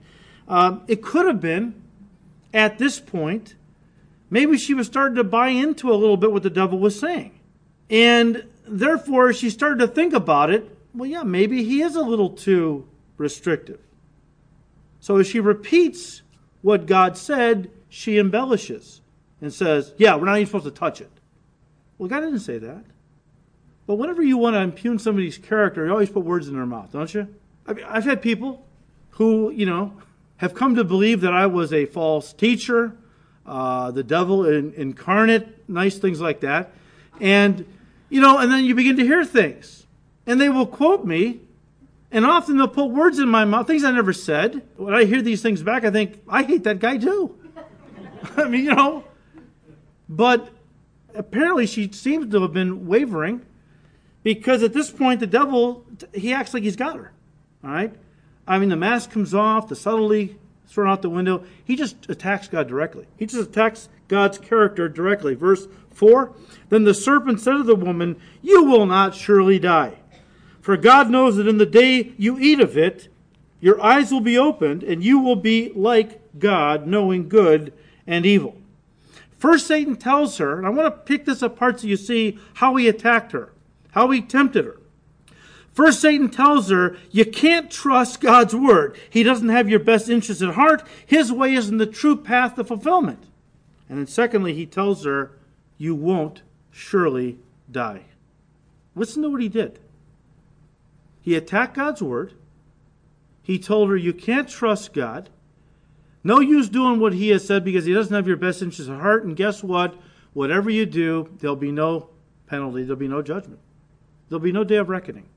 Um, 0.49 0.83
it 0.89 1.03
could 1.03 1.27
have 1.27 1.41
been, 1.41 1.83
at 2.55 2.79
this 2.79 3.01
point, 3.01 3.55
maybe 4.31 4.57
she 4.57 4.73
was 4.73 4.87
starting 4.87 5.17
to 5.17 5.25
buy 5.25 5.49
into 5.49 5.93
a 5.93 5.97
little 5.97 6.17
bit 6.17 6.33
what 6.33 6.43
the 6.43 6.51
devil 6.51 6.79
was 6.79 6.99
saying. 6.99 7.39
And 7.91 8.47
therefore, 8.67 9.33
she 9.33 9.51
started 9.51 9.79
to 9.81 9.89
think 9.89 10.15
about 10.15 10.51
it 10.51 10.78
well, 10.99 11.09
yeah, 11.09 11.23
maybe 11.23 11.65
he 11.65 11.83
is 11.83 11.95
a 11.95 12.03
little 12.03 12.31
too 12.31 12.87
restrictive. 13.17 13.81
So 15.01 15.17
as 15.17 15.27
she 15.27 15.41
repeats 15.41 16.23
what 16.63 16.87
God 16.87 17.17
said, 17.17 17.71
she 17.89 18.19
embellishes 18.19 19.01
and 19.41 19.53
says, 19.53 19.95
yeah, 19.97 20.17
we're 20.17 20.27
not 20.27 20.37
even 20.37 20.47
supposed 20.47 20.65
to 20.65 20.71
touch 20.71 21.01
it. 21.01 21.11
Well, 21.97 22.09
God 22.09 22.21
didn't 22.21 22.41
say 22.41 22.59
that. 22.59 22.85
But 23.87 23.95
whenever 23.95 24.23
you 24.23 24.37
want 24.37 24.55
to 24.55 24.61
impugn 24.61 24.99
somebody's 24.99 25.39
character, 25.39 25.87
you 25.87 25.91
always 25.93 26.11
put 26.11 26.25
words 26.25 26.49
in 26.49 26.55
their 26.55 26.67
mouth, 26.67 26.93
don't 26.93 27.13
you? 27.15 27.29
I 27.67 27.73
mean, 27.73 27.85
I've 27.89 28.05
had 28.05 28.21
people 28.21 28.67
who, 29.11 29.51
you 29.51 29.67
know, 29.67 29.93
have 30.37 30.55
come 30.55 30.75
to 30.75 30.85
believe 30.85 31.21
that 31.23 31.33
I 31.33 31.47
was 31.47 31.73
a 31.73 31.87
false 31.87 32.33
teacher, 32.33 32.97
uh, 33.47 33.91
the 33.91 34.03
devil 34.03 34.47
in, 34.47 34.75
incarnate, 34.75 35.69
nice 35.69 35.99
things 35.99 36.21
like 36.21 36.41
that. 36.41 36.73
And, 37.21 37.65
you 38.11 38.21
know, 38.21 38.39
and 38.39 38.51
then 38.51 38.65
you 38.65 38.75
begin 38.75 38.97
to 38.97 39.05
hear 39.05 39.25
things 39.25 39.78
and 40.29 40.39
they 40.39 40.51
will 40.51 40.67
quote 40.67 41.07
me, 41.07 41.41
and 42.13 42.27
often 42.27 42.59
they'll 42.59 42.69
put 42.69 42.91
words 42.91 43.19
in 43.19 43.29
my 43.29 43.47
mouth, 43.47 43.67
things 43.67 43.83
I 43.83 43.91
never 43.91 44.13
said. 44.13 44.63
When 44.77 44.95
I 44.95 45.05
hear 45.05 45.23
these 45.23 45.41
things 45.41 45.63
back, 45.63 45.85
I 45.85 45.91
think, 45.91 46.23
I 46.29 46.43
hate 46.43 46.65
that 46.65 46.81
guy 46.81 46.99
too. 46.99 47.35
I 48.37 48.45
mean, 48.45 48.67
you 48.67 48.75
know. 48.75 49.05
But 50.07 50.51
apparently 51.15 51.67
she 51.67 51.91
seems 51.93 52.31
to 52.31 52.43
have 52.43 52.53
been 52.53 52.87
wavering 52.87 53.41
because 54.23 54.63
at 54.63 54.75
this 54.75 54.91
point 54.91 55.21
the 55.21 55.27
devil, 55.27 55.87
he 56.13 56.35
acts 56.35 56.53
like 56.53 56.63
he's 56.63 56.77
got 56.77 56.97
her. 56.97 57.13
All 57.65 57.71
right? 57.71 57.95
I 58.47 58.59
mean, 58.59 58.69
the 58.69 58.77
mask 58.77 59.11
comes 59.11 59.35
off, 59.35 59.69
the 59.69 59.77
subtlety 59.77 60.37
thrown 60.67 60.91
out 60.91 61.01
the 61.01 61.11
window. 61.11 61.45
He 61.65 61.75
just 61.75 62.09
attacks 62.11 62.49
God 62.49 62.69
directly. 62.69 63.07
He 63.17 63.25
just 63.25 63.49
attacks 63.49 63.89
God's 64.09 64.37
character 64.37 64.91
directly. 64.91 65.35
Verse 65.35 65.67
4 65.91 66.35
Then 66.69 66.85
the 66.85 66.95
serpent 66.95 67.41
said 67.41 67.57
to 67.57 67.63
the 67.63 67.75
woman, 67.75 68.21
You 68.43 68.65
will 68.65 68.85
not 68.85 69.15
surely 69.15 69.59
die. 69.59 69.95
For 70.69 70.77
God 70.77 71.09
knows 71.09 71.37
that 71.37 71.49
in 71.49 71.57
the 71.57 71.65
day 71.65 72.13
you 72.19 72.39
eat 72.39 72.61
of 72.61 72.77
it, 72.77 73.09
your 73.59 73.83
eyes 73.83 74.13
will 74.13 74.21
be 74.21 74.37
opened, 74.37 74.83
and 74.83 75.03
you 75.03 75.19
will 75.19 75.35
be 75.35 75.73
like 75.75 76.21
God, 76.39 76.87
knowing 76.87 77.31
good 77.31 77.73
and 78.07 78.27
evil. 78.27 78.55
First, 79.39 79.67
Satan 79.67 79.97
tells 79.97 80.37
her, 80.37 80.59
and 80.59 80.67
I 80.67 80.69
want 80.69 80.95
to 80.95 81.01
pick 81.11 81.25
this 81.25 81.41
apart 81.41 81.81
so 81.81 81.87
you 81.87 81.97
see 81.97 82.39
how 82.53 82.77
he 82.77 82.87
attacked 82.87 83.33
her, 83.33 83.55
how 83.93 84.11
he 84.11 84.21
tempted 84.21 84.67
her. 84.67 84.79
First, 85.73 86.03
Satan 86.03 86.29
tells 86.29 86.69
her, 86.69 86.99
you 87.11 87.25
can't 87.25 87.71
trust 87.71 88.21
God's 88.21 88.55
word. 88.55 88.95
He 89.09 89.23
doesn't 89.23 89.49
have 89.49 89.71
your 89.71 89.81
best 89.81 90.11
interests 90.11 90.43
at 90.43 90.53
heart. 90.53 90.87
His 91.07 91.33
way 91.33 91.55
isn't 91.55 91.79
the 91.79 91.87
true 91.87 92.15
path 92.15 92.57
to 92.57 92.65
fulfillment. 92.65 93.25
And 93.89 94.01
then, 94.01 94.07
secondly, 94.07 94.53
he 94.53 94.67
tells 94.67 95.07
her, 95.07 95.31
you 95.79 95.95
won't 95.95 96.43
surely 96.71 97.39
die. 97.73 98.03
Listen 98.95 99.23
to 99.23 99.31
what 99.31 99.41
he 99.41 99.49
did. 99.49 99.79
He 101.29 101.35
attacked 101.35 101.75
God's 101.75 102.01
word. 102.01 102.33
He 103.43 103.59
told 103.59 103.91
her, 103.91 103.97
You 103.99 104.15
can't 104.15 104.49
trust 104.49 104.95
God. 104.95 105.29
No 106.25 106.41
use 106.41 106.71
doing 106.71 107.01
what 107.01 107.13
he 107.13 107.29
has 107.29 107.47
said 107.47 107.67
because 107.67 107.85
he 107.85 107.93
doesn't 107.93 108.15
have 108.15 108.27
your 108.27 108.39
best 108.39 108.63
interests 108.63 108.91
at 108.91 108.99
heart. 108.99 109.25
And 109.27 109.37
guess 109.37 109.63
what? 109.63 109.95
Whatever 110.33 110.71
you 110.71 110.87
do, 110.87 111.29
there'll 111.37 111.55
be 111.55 111.71
no 111.71 112.09
penalty, 112.47 112.83
there'll 112.83 112.97
be 112.97 113.09
no 113.09 113.21
judgment. 113.21 113.61
There'll 114.31 114.41
be 114.41 114.53
no 114.53 114.65
day 114.65 114.77
of 114.77 114.89
reckoning. 114.89 115.29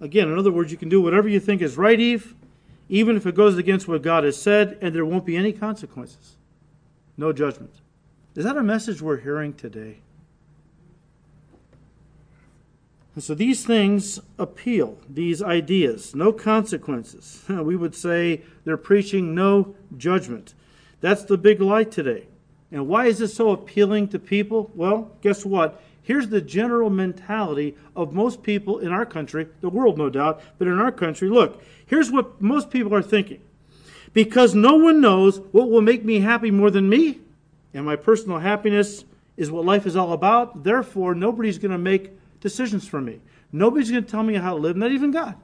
Again, 0.00 0.26
in 0.26 0.36
other 0.36 0.50
words, 0.50 0.72
you 0.72 0.76
can 0.76 0.88
do 0.88 1.00
whatever 1.00 1.28
you 1.28 1.38
think 1.38 1.62
is 1.62 1.76
right, 1.76 2.00
Eve, 2.00 2.34
even 2.88 3.16
if 3.16 3.24
it 3.24 3.36
goes 3.36 3.56
against 3.56 3.86
what 3.86 4.02
God 4.02 4.24
has 4.24 4.36
said, 4.36 4.76
and 4.82 4.92
there 4.92 5.06
won't 5.06 5.24
be 5.24 5.36
any 5.36 5.52
consequences. 5.52 6.34
No 7.16 7.32
judgment. 7.32 7.74
Is 8.34 8.44
that 8.44 8.56
a 8.56 8.62
message 8.64 9.00
we're 9.00 9.18
hearing 9.18 9.54
today? 9.54 9.98
And 13.14 13.22
so 13.22 13.34
these 13.34 13.64
things 13.64 14.20
appeal, 14.38 14.96
these 15.08 15.42
ideas, 15.42 16.14
no 16.14 16.32
consequences. 16.32 17.44
We 17.48 17.76
would 17.76 17.94
say 17.94 18.42
they're 18.64 18.76
preaching 18.76 19.34
no 19.34 19.74
judgment. 19.96 20.54
That's 21.00 21.24
the 21.24 21.36
big 21.36 21.60
lie 21.60 21.84
today. 21.84 22.26
And 22.70 22.88
why 22.88 23.06
is 23.06 23.18
this 23.18 23.34
so 23.34 23.50
appealing 23.50 24.08
to 24.08 24.18
people? 24.18 24.70
Well, 24.74 25.10
guess 25.20 25.44
what? 25.44 25.82
Here's 26.02 26.28
the 26.28 26.40
general 26.40 26.90
mentality 26.90 27.76
of 27.94 28.12
most 28.12 28.42
people 28.42 28.78
in 28.78 28.92
our 28.92 29.06
country, 29.06 29.46
the 29.60 29.68
world 29.68 29.98
no 29.98 30.08
doubt, 30.08 30.40
but 30.58 30.66
in 30.66 30.78
our 30.78 30.90
country. 30.90 31.28
Look, 31.28 31.62
here's 31.86 32.10
what 32.10 32.40
most 32.40 32.70
people 32.70 32.94
are 32.94 33.02
thinking. 33.02 33.40
Because 34.12 34.54
no 34.54 34.76
one 34.76 35.00
knows 35.00 35.38
what 35.52 35.70
will 35.70 35.80
make 35.80 36.04
me 36.04 36.20
happy 36.20 36.50
more 36.50 36.70
than 36.70 36.88
me, 36.88 37.20
and 37.72 37.86
my 37.86 37.96
personal 37.96 38.38
happiness 38.38 39.04
is 39.36 39.50
what 39.50 39.64
life 39.64 39.86
is 39.86 39.96
all 39.96 40.12
about, 40.12 40.64
therefore, 40.64 41.14
nobody's 41.14 41.58
going 41.58 41.72
to 41.72 41.78
make 41.78 42.10
decisions 42.42 42.86
for 42.86 43.00
me. 43.00 43.20
Nobody's 43.50 43.90
going 43.90 44.04
to 44.04 44.10
tell 44.10 44.22
me 44.22 44.34
how 44.34 44.54
to 44.54 44.60
live, 44.60 44.76
not 44.76 44.92
even 44.92 45.10
God. 45.10 45.36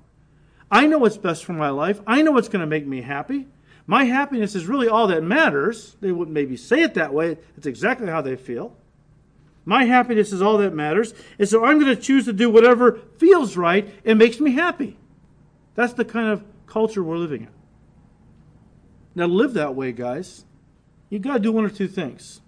I 0.71 0.87
know 0.87 0.99
what's 0.99 1.17
best 1.17 1.45
for 1.45 1.55
my 1.55 1.71
life. 1.71 2.01
I 2.07 2.21
know 2.21 2.33
what's 2.33 2.49
going 2.49 2.61
to 2.61 2.67
make 2.67 2.87
me 2.87 3.01
happy. 3.01 3.47
My 3.87 4.05
happiness 4.05 4.55
is 4.55 4.67
really 4.67 4.87
all 4.87 5.07
that 5.07 5.23
matters. 5.23 5.97
They 6.03 6.13
wouldn't 6.13 6.35
maybe 6.35 6.59
say 6.59 6.83
it 6.83 6.93
that 6.95 7.15
way. 7.15 7.39
It's 7.57 7.67
exactly 7.67 8.09
how 8.09 8.21
they 8.21 8.37
feel. 8.37 8.77
My 9.65 9.85
happiness 9.85 10.33
is 10.33 10.43
all 10.43 10.59
that 10.59 10.75
matters. 10.75 11.15
And 11.39 11.49
so 11.49 11.65
I'm 11.65 11.79
going 11.81 11.95
to 11.95 12.01
choose 12.01 12.27
to 12.27 12.35
do 12.35 12.51
whatever 12.51 13.01
feels 13.17 13.57
right 13.57 13.89
and 14.05 14.19
makes 14.19 14.41
me 14.41 14.53
happy. 14.53 14.99
That's 15.75 15.95
the 15.95 16.05
kind 16.05 16.29
of 16.29 16.45
culture 16.67 17.03
we're 17.03 17.17
living 17.17 17.43
in. 17.43 17.49
Now, 19.15 19.27
to 19.27 19.33
live 19.33 19.55
that 19.55 19.75
way, 19.75 19.93
guys, 19.93 20.45
you've 21.09 21.23
got 21.23 21.35
to 21.35 21.39
do 21.39 21.53
one 21.53 21.65
or 21.65 21.71
two 21.71 21.89
things. 21.89 22.41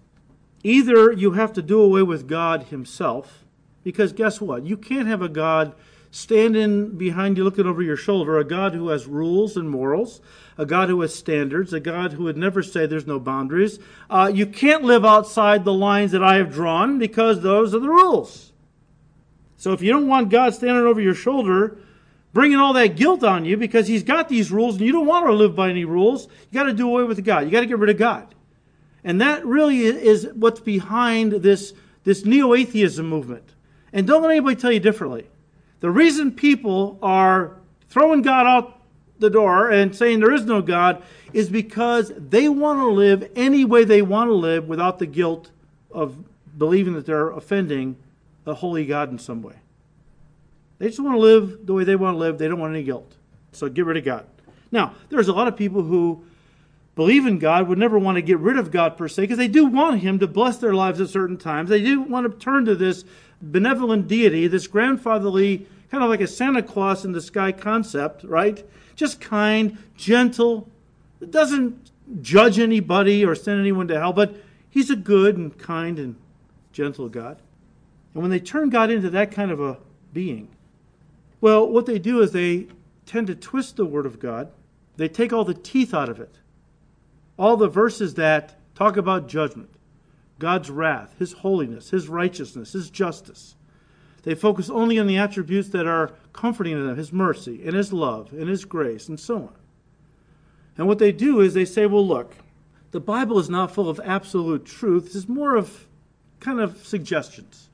Either 0.63 1.11
you 1.11 1.31
have 1.31 1.53
to 1.53 1.61
do 1.61 1.81
away 1.81 2.03
with 2.03 2.27
God 2.27 2.63
Himself, 2.63 3.40
because 3.83 4.13
guess 4.13 4.39
what? 4.39 4.65
You 4.65 4.77
can't 4.77 5.07
have 5.07 5.21
a 5.21 5.29
God 5.29 5.75
standing 6.11 6.97
behind 6.97 7.37
you 7.37 7.43
looking 7.43 7.65
over 7.65 7.81
your 7.81 7.95
shoulder, 7.95 8.37
a 8.37 8.43
God 8.43 8.73
who 8.73 8.89
has 8.89 9.07
rules 9.07 9.55
and 9.55 9.69
morals, 9.69 10.19
a 10.57 10.65
God 10.65 10.89
who 10.89 10.99
has 11.01 11.15
standards, 11.15 11.71
a 11.71 11.79
God 11.79 12.13
who 12.13 12.25
would 12.25 12.37
never 12.37 12.61
say 12.61 12.85
there's 12.85 13.07
no 13.07 13.19
boundaries. 13.19 13.79
Uh, 14.09 14.29
you 14.33 14.45
can't 14.45 14.83
live 14.83 15.05
outside 15.05 15.63
the 15.63 15.73
lines 15.73 16.11
that 16.11 16.23
I 16.23 16.35
have 16.35 16.51
drawn 16.51 16.99
because 16.99 17.41
those 17.41 17.73
are 17.73 17.79
the 17.79 17.89
rules. 17.89 18.51
So 19.55 19.71
if 19.73 19.81
you 19.81 19.91
don't 19.91 20.07
want 20.07 20.29
God 20.29 20.53
standing 20.53 20.85
over 20.85 20.99
your 20.99 21.13
shoulder, 21.13 21.77
bringing 22.33 22.57
all 22.57 22.73
that 22.73 22.95
guilt 22.95 23.23
on 23.23 23.45
you 23.45 23.55
because 23.55 23.87
he's 23.87 24.03
got 24.03 24.27
these 24.27 24.51
rules 24.51 24.75
and 24.75 24.85
you 24.85 24.91
don't 24.91 25.05
want 25.05 25.25
to 25.27 25.33
live 25.33 25.55
by 25.55 25.69
any 25.69 25.85
rules, 25.85 26.25
you 26.49 26.59
got 26.59 26.63
to 26.63 26.73
do 26.73 26.87
away 26.87 27.03
with 27.03 27.23
God. 27.23 27.45
You 27.45 27.51
got 27.51 27.61
to 27.61 27.67
get 27.67 27.79
rid 27.79 27.89
of 27.89 27.97
God. 27.97 28.33
And 29.03 29.21
that 29.21 29.45
really 29.45 29.79
is 29.85 30.27
what's 30.33 30.59
behind 30.59 31.31
this, 31.31 31.73
this 32.03 32.25
neo 32.25 32.53
atheism 32.53 33.07
movement. 33.07 33.50
And 33.93 34.07
don't 34.07 34.21
let 34.21 34.31
anybody 34.31 34.55
tell 34.55 34.71
you 34.71 34.79
differently. 34.79 35.27
The 35.79 35.89
reason 35.89 36.31
people 36.31 36.97
are 37.01 37.57
throwing 37.89 38.21
God 38.21 38.45
out 38.45 38.79
the 39.19 39.29
door 39.29 39.69
and 39.69 39.95
saying 39.95 40.19
there 40.19 40.33
is 40.33 40.45
no 40.45 40.61
God 40.61 41.03
is 41.33 41.49
because 41.49 42.11
they 42.17 42.49
want 42.49 42.79
to 42.79 42.87
live 42.87 43.29
any 43.35 43.65
way 43.65 43.83
they 43.83 44.01
want 44.01 44.29
to 44.29 44.33
live 44.33 44.67
without 44.67 44.99
the 44.99 45.05
guilt 45.05 45.51
of 45.91 46.17
believing 46.57 46.93
that 46.93 47.05
they're 47.05 47.29
offending 47.31 47.95
a 48.45 48.53
holy 48.53 48.85
God 48.85 49.11
in 49.11 49.19
some 49.19 49.41
way. 49.41 49.55
They 50.79 50.87
just 50.87 50.99
want 50.99 51.15
to 51.15 51.19
live 51.19 51.65
the 51.65 51.73
way 51.73 51.83
they 51.83 51.95
want 51.95 52.15
to 52.15 52.17
live. 52.17 52.37
They 52.37 52.47
don't 52.47 52.59
want 52.59 52.73
any 52.73 52.83
guilt. 52.83 53.13
So 53.51 53.69
get 53.69 53.85
rid 53.85 53.97
of 53.97 54.03
God. 54.03 54.25
Now, 54.71 54.95
there's 55.09 55.27
a 55.27 55.33
lot 55.33 55.47
of 55.47 55.55
people 55.55 55.83
who 55.83 56.23
believe 56.95 57.25
in 57.25 57.39
God 57.39 57.67
would 57.67 57.77
never 57.77 57.99
want 57.99 58.15
to 58.15 58.21
get 58.21 58.39
rid 58.39 58.57
of 58.57 58.71
God 58.71 58.97
per 58.97 59.07
se 59.07 59.23
because 59.23 59.37
they 59.37 59.47
do 59.47 59.65
want 59.65 60.01
Him 60.01 60.19
to 60.19 60.27
bless 60.27 60.57
their 60.57 60.73
lives 60.73 60.99
at 60.99 61.09
certain 61.09 61.37
times. 61.37 61.69
They 61.69 61.81
do 61.81 62.01
want 62.01 62.31
to 62.31 62.37
turn 62.37 62.65
to 62.65 62.75
this 62.75 63.05
benevolent 63.41 64.07
deity, 64.07 64.47
this 64.47 64.67
grandfatherly, 64.67 65.67
kind 65.89 66.03
of 66.03 66.09
like 66.09 66.21
a 66.21 66.27
Santa 66.27 66.63
Claus 66.63 67.03
in 67.05 67.11
the 67.11 67.21
sky 67.21 67.51
concept, 67.51 68.23
right? 68.23 68.65
Just 68.95 69.19
kind, 69.19 69.77
gentle, 69.95 70.69
doesn't 71.29 71.91
judge 72.21 72.59
anybody 72.59 73.23
or 73.25 73.35
send 73.35 73.59
anyone 73.59 73.87
to 73.87 73.99
hell, 73.99 74.13
but 74.13 74.35
he's 74.69 74.89
a 74.89 74.95
good 74.95 75.37
and 75.37 75.57
kind 75.57 75.99
and 75.99 76.15
gentle 76.71 77.09
God. 77.09 77.41
And 78.13 78.21
when 78.21 78.31
they 78.31 78.39
turn 78.39 78.69
God 78.69 78.91
into 78.91 79.09
that 79.09 79.31
kind 79.31 79.51
of 79.51 79.61
a 79.61 79.77
being, 80.13 80.49
well, 81.39 81.67
what 81.67 81.85
they 81.85 81.99
do 81.99 82.21
is 82.21 82.31
they 82.31 82.67
tend 83.05 83.27
to 83.27 83.35
twist 83.35 83.75
the 83.75 83.85
Word 83.85 84.05
of 84.05 84.19
God. 84.19 84.51
They 84.97 85.07
take 85.07 85.33
all 85.33 85.45
the 85.45 85.53
teeth 85.53 85.93
out 85.93 86.09
of 86.09 86.19
it. 86.19 86.35
All 87.37 87.57
the 87.57 87.67
verses 87.67 88.13
that 88.15 88.55
talk 88.75 88.97
about 88.97 89.27
judgment, 89.27 89.70
God's 90.41 90.69
wrath, 90.69 91.15
His 91.17 91.31
holiness, 91.31 91.91
His 91.91 92.09
righteousness, 92.09 92.73
His 92.73 92.89
justice. 92.89 93.55
They 94.23 94.35
focus 94.35 94.69
only 94.69 94.99
on 94.99 95.07
the 95.07 95.17
attributes 95.17 95.69
that 95.69 95.87
are 95.87 96.11
comforting 96.33 96.75
to 96.75 96.83
them 96.83 96.97
His 96.97 97.13
mercy 97.13 97.61
and 97.65 97.75
His 97.75 97.93
love 97.93 98.33
and 98.33 98.49
His 98.49 98.65
grace 98.65 99.07
and 99.07 99.19
so 99.19 99.37
on. 99.37 99.55
And 100.77 100.87
what 100.87 100.99
they 100.99 101.11
do 101.11 101.39
is 101.39 101.53
they 101.53 101.65
say, 101.65 101.85
well, 101.85 102.05
look, 102.05 102.35
the 102.89 102.99
Bible 102.99 103.39
is 103.39 103.49
not 103.49 103.71
full 103.71 103.87
of 103.87 104.01
absolute 104.03 104.65
truth. 104.65 105.15
It's 105.15 105.29
more 105.29 105.55
of 105.55 105.87
kind 106.39 106.59
of 106.59 106.85
suggestions. 106.85 107.69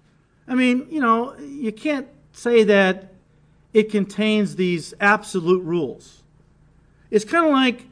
I 0.47 0.55
mean, 0.55 0.87
you 0.89 0.99
know, 0.99 1.37
you 1.39 1.71
can't 1.71 2.07
say 2.33 2.63
that 2.65 3.13
it 3.73 3.89
contains 3.91 4.55
these 4.55 4.93
absolute 4.99 5.63
rules. 5.63 6.23
It's 7.09 7.25
kind 7.25 7.45
of 7.45 7.51
like 7.51 7.85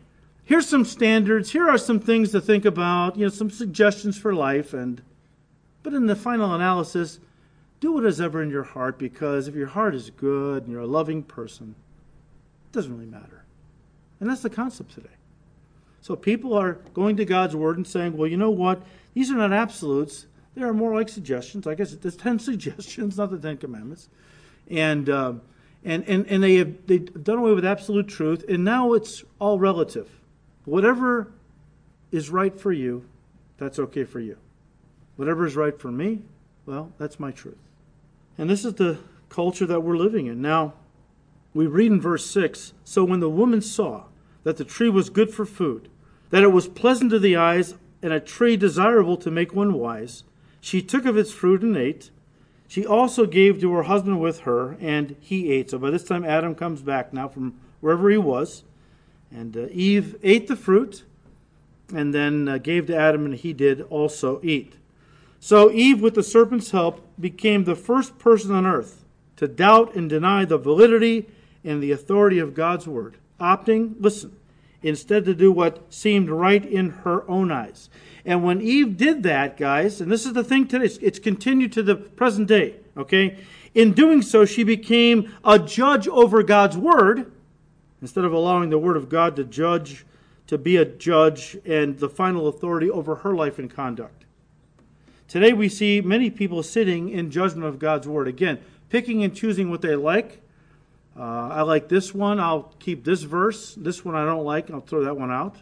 here's 0.46 0.68
some 0.70 0.86
standards, 0.86 1.52
here 1.52 1.68
are 1.68 1.78
some 1.78 2.00
things 2.00 2.32
to 2.32 2.40
think 2.40 2.64
about, 2.66 3.18
you 3.18 3.26
know, 3.26 3.30
some 3.30 3.50
suggestions 3.50 4.18
for 4.18 4.34
life 4.34 4.74
and 4.74 5.02
but 5.84 5.94
in 5.94 6.08
the 6.08 6.16
final 6.16 6.56
analysis, 6.56 7.20
do 7.80 7.92
what 7.92 8.06
is 8.06 8.20
ever 8.20 8.42
in 8.42 8.50
your 8.50 8.64
heart 8.64 8.98
because 8.98 9.48
if 9.48 9.54
your 9.54 9.68
heart 9.68 9.94
is 9.94 10.10
good 10.10 10.64
and 10.64 10.72
you're 10.72 10.82
a 10.82 10.88
loving 10.88 11.22
person, 11.22 11.76
it 12.66 12.72
doesn't 12.72 12.92
really 12.92 13.06
matter. 13.06 13.44
And 14.20 14.28
that's 14.28 14.42
the 14.42 14.50
concept 14.50 14.96
today. 14.96 15.10
So 16.02 16.16
people 16.16 16.56
are 16.56 16.74
going 16.96 17.18
to 17.18 17.26
God's 17.26 17.56
word 17.56 17.78
and 17.78 17.86
saying, 17.86 18.18
well, 18.18 18.28
you 18.28 18.36
know 18.36 18.50
what? 18.50 18.82
These 19.14 19.30
are 19.30 19.36
not 19.36 19.54
absolutes. 19.54 20.26
They 20.56 20.64
are 20.64 20.74
more 20.74 20.96
like 20.96 21.10
suggestions. 21.10 21.68
I 21.68 21.76
guess 21.76 21.94
there's 21.94 22.16
10 22.16 22.40
suggestions, 22.40 23.18
not 23.18 23.30
the 23.30 23.38
10 23.38 23.58
commandments. 23.58 24.10
And, 24.72 25.08
um, 25.08 25.42
and, 25.84 26.04
and, 26.08 26.26
and 26.26 26.44
they 26.44 26.56
have 26.56 26.88
they've 26.88 27.24
done 27.24 27.38
away 27.38 27.54
with 27.54 27.64
absolute 27.64 28.08
truth, 28.08 28.44
and 28.50 28.66
now 28.66 28.94
it's 28.94 29.24
all 29.38 29.60
relative. 29.60 30.10
Whatever 30.66 31.32
is 32.12 32.30
right 32.30 32.60
for 32.60 32.72
you, 32.72 33.06
that's 33.58 33.80
okay 33.80 34.04
for 34.04 34.20
you. 34.20 34.38
Whatever 35.16 35.46
is 35.46 35.56
right 35.56 35.80
for 35.80 35.92
me, 35.92 36.24
well, 36.66 36.92
that's 36.98 37.20
my 37.20 37.32
truth. 37.32 37.58
And 38.38 38.50
this 38.50 38.66
is 38.66 38.74
the 38.74 38.98
culture 39.30 39.66
that 39.66 39.82
we're 39.82 39.98
living 39.98 40.26
in. 40.26 40.42
Now, 40.42 40.74
we 41.54 41.68
read 41.68 41.92
in 41.92 42.02
verse 42.02 42.26
6 42.30 42.74
So 42.84 43.04
when 43.04 43.20
the 43.22 43.30
woman 43.30 43.62
saw 43.62 44.06
that 44.44 44.58
the 44.58 44.66
tree 44.66 44.90
was 44.90 45.10
good 45.10 45.34
for 45.34 45.46
food, 45.46 45.90
that 46.30 46.44
it 46.44 46.52
was 46.52 46.68
pleasant 46.68 47.12
to 47.12 47.20
the 47.20 47.36
eyes, 47.36 47.76
and 48.02 48.12
a 48.12 48.20
tree 48.20 48.58
desirable 48.58 49.18
to 49.18 49.32
make 49.32 49.54
one 49.54 49.74
wise, 49.74 50.24
she 50.60 50.82
took 50.82 51.06
of 51.06 51.18
its 51.18 51.32
fruit 51.32 51.62
and 51.62 51.78
ate. 51.78 52.12
She 52.68 52.86
also 52.86 53.26
gave 53.26 53.62
to 53.62 53.72
her 53.74 53.84
husband 53.84 54.20
with 54.20 54.42
her, 54.42 54.76
and 54.82 55.16
he 55.20 55.52
ate. 55.52 55.70
So 55.70 55.78
by 55.78 55.92
this 55.92 56.04
time, 56.04 56.26
Adam 56.26 56.56
comes 56.56 56.82
back 56.82 57.14
now 57.14 57.28
from 57.28 57.60
wherever 57.80 58.10
he 58.10 58.18
was. 58.18 58.64
And 59.36 59.58
uh, 59.58 59.68
Eve 59.72 60.16
ate 60.24 60.48
the 60.48 60.56
fruit 60.56 61.04
and 61.94 62.14
then 62.14 62.48
uh, 62.48 62.58
gave 62.58 62.88
to 62.88 62.96
Adam, 62.96 63.26
and 63.26 63.36
he 63.36 63.52
did 63.52 63.82
also 63.82 64.40
eat. 64.42 64.76
So 65.42 65.70
Eve, 65.72 66.02
with 66.02 66.16
the 66.16 66.24
serpent's 66.24 66.72
help, 66.72 67.06
became 67.20 67.66
the 67.66 67.76
first 67.76 68.18
person 68.18 68.56
on 68.56 68.66
earth 68.66 69.04
to 69.36 69.48
doubt 69.50 69.94
and 69.94 70.10
deny 70.10 70.46
the 70.46 70.58
validity 70.58 71.28
and 71.66 71.84
the 71.84 71.92
authority 71.92 72.40
of 72.40 72.54
God's 72.54 72.88
word, 72.88 73.18
opting, 73.38 73.96
listen, 74.00 74.38
instead 74.82 75.26
to 75.26 75.34
do 75.34 75.52
what 75.52 75.94
seemed 75.94 76.30
right 76.30 76.66
in 76.66 76.92
her 77.04 77.30
own 77.30 77.52
eyes. 77.52 77.90
And 78.24 78.42
when 78.42 78.62
Eve 78.62 78.96
did 78.96 79.24
that, 79.24 79.58
guys, 79.58 80.00
and 80.00 80.10
this 80.10 80.26
is 80.26 80.32
the 80.32 80.46
thing 80.46 80.66
today, 80.66 80.86
it's, 80.86 80.98
it's 80.98 81.20
continued 81.20 81.74
to 81.74 81.84
the 81.84 81.96
present 81.96 82.48
day. 82.48 82.78
Okay? 82.96 83.38
In 83.74 83.92
doing 83.92 84.22
so, 84.22 84.46
she 84.46 84.64
became 84.64 85.34
a 85.44 85.60
judge 85.60 86.08
over 86.08 86.42
God's 86.42 86.78
word 86.78 87.34
instead 88.06 88.24
of 88.24 88.32
allowing 88.32 88.70
the 88.70 88.78
word 88.78 88.96
of 88.96 89.10
God 89.10 89.36
to 89.36 89.44
judge, 89.44 90.06
to 90.46 90.60
be 90.60 90.78
a 90.78 90.86
judge 90.86 91.58
and 91.66 91.98
the 91.98 92.08
final 92.08 92.48
authority 92.48 92.88
over 92.88 93.16
her 93.16 93.34
life 93.34 93.58
and 93.58 93.68
conduct. 93.68 94.26
Today 95.28 95.54
we 95.54 95.70
see 95.70 96.02
many 96.02 96.30
people 96.30 96.62
sitting 96.62 97.10
in 97.10 97.32
judgment 97.32 97.66
of 97.66 97.80
God's 97.80 98.08
word. 98.08 98.28
Again, 98.28 98.60
picking 98.90 99.24
and 99.24 99.36
choosing 99.36 99.72
what 99.72 99.82
they 99.82 99.96
like. 99.96 100.44
Uh, 101.18 101.50
I 101.50 101.64
like 101.64 101.90
this 101.90 102.14
one, 102.14 102.40
I'll 102.40 102.76
keep 102.78 103.04
this 103.06 103.24
verse. 103.24 103.74
This 103.74 104.06
one 104.06 104.14
I 104.14 104.24
don't 104.24 104.46
like, 104.46 104.70
I'll 104.70 104.82
throw 104.82 105.04
that 105.06 105.18
one 105.18 105.32
out. 105.32 105.56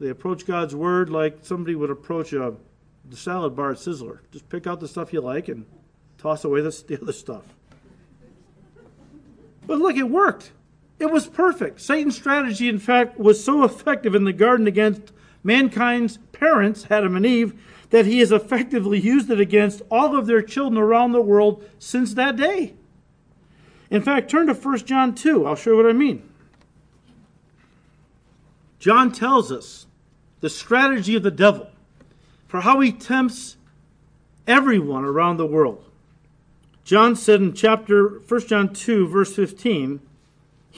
They 0.00 0.10
approach 0.10 0.44
God's 0.44 0.74
word 0.74 1.08
like 1.08 1.38
somebody 1.40 1.74
would 1.74 1.88
approach 1.88 2.34
a 2.34 2.56
the 3.08 3.16
salad 3.16 3.56
bar 3.56 3.70
at 3.70 3.78
Sizzler. 3.78 4.18
Just 4.32 4.50
pick 4.50 4.66
out 4.66 4.80
the 4.80 4.88
stuff 4.88 5.14
you 5.14 5.22
like 5.22 5.48
and 5.48 5.64
toss 6.18 6.44
away 6.44 6.60
the, 6.60 6.84
the 6.86 7.00
other 7.00 7.14
stuff. 7.14 7.44
But 9.66 9.78
look, 9.78 9.96
it 9.96 10.10
worked. 10.10 10.52
It 10.98 11.12
was 11.12 11.26
perfect. 11.26 11.80
Satan's 11.80 12.16
strategy, 12.16 12.68
in 12.68 12.78
fact, 12.78 13.18
was 13.18 13.42
so 13.42 13.62
effective 13.64 14.14
in 14.14 14.24
the 14.24 14.32
garden 14.32 14.66
against 14.66 15.12
mankind's 15.44 16.18
parents, 16.32 16.86
Adam 16.90 17.16
and 17.16 17.24
Eve, 17.24 17.60
that 17.90 18.06
he 18.06 18.18
has 18.18 18.32
effectively 18.32 18.98
used 18.98 19.30
it 19.30 19.40
against 19.40 19.82
all 19.90 20.16
of 20.16 20.26
their 20.26 20.42
children 20.42 20.76
around 20.76 21.12
the 21.12 21.20
world 21.20 21.64
since 21.78 22.14
that 22.14 22.36
day. 22.36 22.74
In 23.90 24.02
fact, 24.02 24.30
turn 24.30 24.48
to 24.48 24.54
1 24.54 24.78
John 24.78 25.14
2. 25.14 25.46
I'll 25.46 25.54
show 25.54 25.70
you 25.70 25.76
what 25.76 25.86
I 25.86 25.92
mean. 25.92 26.28
John 28.78 29.10
tells 29.10 29.50
us 29.50 29.86
the 30.40 30.50
strategy 30.50 31.16
of 31.16 31.22
the 31.22 31.30
devil 31.30 31.68
for 32.46 32.60
how 32.60 32.80
he 32.80 32.92
tempts 32.92 33.56
everyone 34.46 35.04
around 35.04 35.36
the 35.36 35.46
world. 35.46 35.84
John 36.84 37.16
said 37.16 37.40
in 37.40 37.54
chapter 37.54 38.20
1 38.20 38.46
John 38.46 38.72
2 38.72 39.08
verse 39.08 39.34
15, 39.34 40.00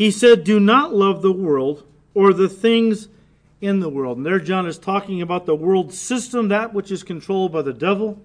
he 0.01 0.11
said, 0.11 0.45
"Do 0.45 0.59
not 0.59 0.95
love 0.95 1.21
the 1.21 1.31
world 1.31 1.85
or 2.15 2.33
the 2.33 2.49
things 2.49 3.11
in 3.61 3.81
the 3.81 3.91
world." 3.91 4.17
And 4.17 4.25
there 4.25 4.41
John 4.41 4.65
is 4.65 4.79
talking 4.79 5.21
about 5.21 5.45
the 5.45 5.55
world 5.55 5.93
system, 5.93 6.49
that 6.49 6.73
which 6.73 6.91
is 6.91 7.03
controlled 7.03 7.53
by 7.53 7.61
the 7.61 7.75
devil 7.75 8.19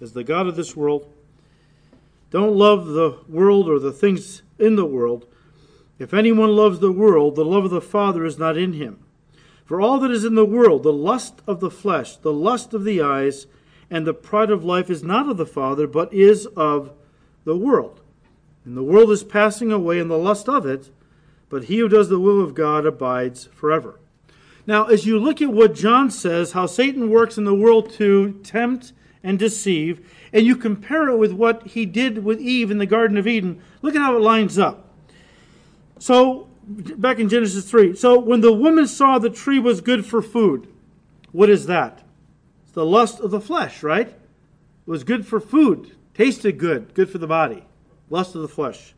as 0.00 0.14
the 0.14 0.24
god 0.24 0.48
of 0.48 0.56
this 0.56 0.76
world. 0.76 1.06
Don't 2.32 2.56
love 2.56 2.88
the 2.88 3.18
world 3.28 3.68
or 3.68 3.78
the 3.78 3.92
things 3.92 4.42
in 4.58 4.74
the 4.74 4.84
world. 4.84 5.26
If 5.96 6.12
anyone 6.12 6.56
loves 6.56 6.80
the 6.80 6.90
world, 6.90 7.36
the 7.36 7.44
love 7.44 7.66
of 7.66 7.70
the 7.70 7.80
Father 7.80 8.24
is 8.24 8.36
not 8.36 8.56
in 8.56 8.72
him. 8.72 8.98
For 9.64 9.80
all 9.80 10.00
that 10.00 10.10
is 10.10 10.24
in 10.24 10.34
the 10.34 10.44
world, 10.44 10.82
the 10.82 10.92
lust 10.92 11.40
of 11.46 11.60
the 11.60 11.70
flesh, 11.70 12.16
the 12.16 12.32
lust 12.32 12.74
of 12.74 12.82
the 12.82 13.00
eyes, 13.00 13.46
and 13.88 14.04
the 14.04 14.12
pride 14.12 14.50
of 14.50 14.64
life 14.64 14.90
is 14.90 15.04
not 15.04 15.28
of 15.28 15.36
the 15.36 15.46
Father, 15.46 15.86
but 15.86 16.12
is 16.12 16.46
of 16.56 16.90
the 17.44 17.56
world. 17.56 18.00
And 18.64 18.76
the 18.76 18.82
world 18.82 19.12
is 19.12 19.22
passing 19.22 19.70
away, 19.70 20.00
and 20.00 20.10
the 20.10 20.18
lust 20.18 20.48
of 20.48 20.66
it, 20.66 20.90
but 21.52 21.64
he 21.64 21.76
who 21.80 21.88
does 21.88 22.08
the 22.08 22.18
will 22.18 22.42
of 22.42 22.54
God 22.54 22.86
abides 22.86 23.44
forever. 23.54 24.00
Now, 24.66 24.86
as 24.86 25.04
you 25.04 25.18
look 25.18 25.42
at 25.42 25.52
what 25.52 25.74
John 25.74 26.10
says, 26.10 26.52
how 26.52 26.64
Satan 26.64 27.10
works 27.10 27.36
in 27.36 27.44
the 27.44 27.54
world 27.54 27.92
to 27.92 28.40
tempt 28.42 28.94
and 29.22 29.38
deceive, 29.38 30.10
and 30.32 30.46
you 30.46 30.56
compare 30.56 31.10
it 31.10 31.18
with 31.18 31.32
what 31.32 31.66
he 31.66 31.84
did 31.84 32.24
with 32.24 32.40
Eve 32.40 32.70
in 32.70 32.78
the 32.78 32.86
Garden 32.86 33.18
of 33.18 33.26
Eden, 33.26 33.60
look 33.82 33.94
at 33.94 34.00
how 34.00 34.16
it 34.16 34.22
lines 34.22 34.58
up. 34.58 34.88
So, 35.98 36.48
back 36.66 37.18
in 37.18 37.28
Genesis 37.28 37.68
3. 37.68 37.96
So 37.96 38.18
when 38.18 38.40
the 38.40 38.52
woman 38.52 38.86
saw 38.86 39.18
the 39.18 39.28
tree 39.28 39.58
was 39.58 39.82
good 39.82 40.06
for 40.06 40.22
food, 40.22 40.68
what 41.32 41.50
is 41.50 41.66
that? 41.66 42.02
It's 42.62 42.72
the 42.72 42.86
lust 42.86 43.20
of 43.20 43.30
the 43.30 43.40
flesh, 43.42 43.82
right? 43.82 44.08
It 44.08 44.16
was 44.86 45.04
good 45.04 45.26
for 45.26 45.38
food, 45.38 45.96
tasted 46.14 46.56
good, 46.56 46.94
good 46.94 47.10
for 47.10 47.18
the 47.18 47.26
body. 47.26 47.66
Lust 48.08 48.34
of 48.34 48.40
the 48.40 48.48
flesh. 48.48 48.94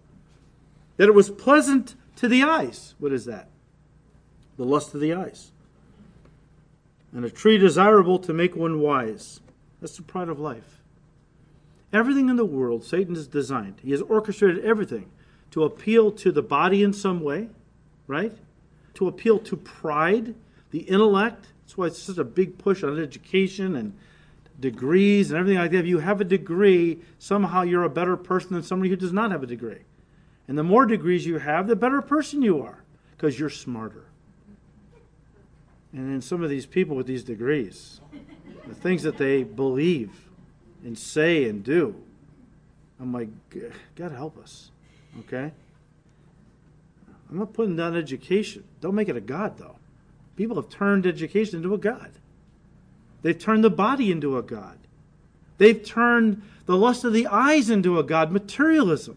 That 0.99 1.09
it 1.09 1.15
was 1.15 1.31
pleasant 1.31 1.97
to 2.17 2.29
the 2.29 2.43
eyes. 2.43 2.95
What 2.99 3.13
is 3.13 3.25
that? 3.25 3.49
The 4.57 4.65
lust 4.65 4.95
of 4.95 5.01
the 5.01 5.13
eyes. 5.15 5.51
And 7.13 7.25
a 7.25 7.31
tree 7.31 7.59
desirable 7.59 8.19
to 8.21 8.33
make 8.33 8.57
one 8.57 8.81
wise. 8.81 9.41
That's 9.81 9.97
the 9.97 10.03
pride 10.03 10.29
of 10.29 10.41
life. 10.41 10.81
Everything 11.93 12.29
in 12.29 12.37
the 12.37 12.45
world 12.45 12.85
Satan 12.85 13.15
has 13.15 13.29
designed. 13.29 13.77
He 13.83 13.93
has 13.93 14.03
orchestrated 14.03 14.65
everything 14.65 15.11
to 15.53 15.63
appeal 15.63 16.11
to 16.11 16.33
the 16.33 16.43
body 16.43 16.83
in 16.83 16.93
some 16.93 17.21
way, 17.21 17.49
right? 18.09 18.37
To 18.95 19.07
appeal 19.07 19.39
to 19.39 19.57
pride, 19.57 20.35
the 20.73 20.81
intellect. 20.81 21.47
That's 21.63 21.79
why 21.79 21.87
it's 21.87 22.03
such 22.03 22.19
a 22.19 22.25
big 22.25 22.59
push 22.59 22.83
on 22.83 23.01
education 23.01 23.77
and 23.77 23.97
degrees 24.59 25.31
and 25.31 25.39
everything 25.39 25.61
like 25.61 25.71
that. 25.71 25.79
If 25.79 25.87
you 25.87 26.01
have 26.01 26.21
a 26.21 26.25
degree, 26.25 26.99
somehow 27.19 27.63
you're 27.63 27.85
a 27.85 27.91
better 27.91 28.17
person 28.17 28.55
than 28.55 28.65
somebody 28.65 28.91
who 28.91 28.97
does 28.97 29.13
not 29.13 29.31
have 29.31 29.43
a 29.45 29.47
degree. 29.47 29.83
And 30.47 30.59
the 30.59 30.63
more 30.63 30.87
degrees 30.87 31.25
you 31.27 31.39
have, 31.39 31.67
the 31.67 31.77
better 31.77 32.03
person 32.03 32.43
you 32.43 32.63
are 32.63 32.83
because 33.13 33.39
you're 33.39 33.51
smarter. 33.51 34.05
And 35.93 36.13
then 36.13 36.21
some 36.21 36.43
of 36.43 36.51
these 36.51 36.67
people 36.67 36.97
with 36.97 37.07
these 37.07 37.23
degrees, 37.23 38.01
the 38.67 38.75
things 38.75 39.05
that 39.05 39.17
they 39.17 39.45
believe 39.45 40.11
and 40.85 40.99
say 40.99 41.49
and 41.49 41.63
do, 41.63 41.95
I'm 43.01 43.13
like, 43.13 43.29
God 43.95 44.13
help 44.13 44.37
us. 44.39 44.71
Okay? 45.21 45.53
I'm 47.31 47.39
not 47.39 47.53
putting 47.53 47.77
down 47.77 47.97
education. 47.97 48.65
Don't 48.81 48.95
make 48.95 49.09
it 49.09 49.17
a 49.17 49.21
God, 49.21 49.57
though. 49.59 49.77
People 50.37 50.57
have 50.57 50.69
turned 50.69 51.07
education 51.07 51.59
into 51.59 51.75
a 51.75 51.79
God. 51.79 52.11
They've 53.23 53.39
turned 53.39 53.65
the 53.65 53.71
body 53.71 54.11
into 54.11 54.37
a 54.37 54.43
God. 54.43 54.79
They've 55.59 55.83
turned 55.83 56.43
the 56.67 56.77
lust 56.77 57.05
of 57.05 57.13
the 57.13 57.27
eyes 57.29 57.71
into 57.71 57.99
a 57.99 58.03
God, 58.03 58.33
materialism. 58.33 59.17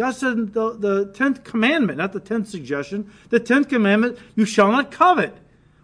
God 0.00 0.14
said 0.14 0.54
the, 0.54 0.72
the 0.78 1.06
10th 1.08 1.44
commandment, 1.44 1.98
not 1.98 2.14
the 2.14 2.22
10th 2.22 2.46
suggestion, 2.46 3.12
the 3.28 3.38
10th 3.38 3.68
commandment, 3.68 4.18
you 4.34 4.46
shall 4.46 4.72
not 4.72 4.90
covet, 4.90 5.36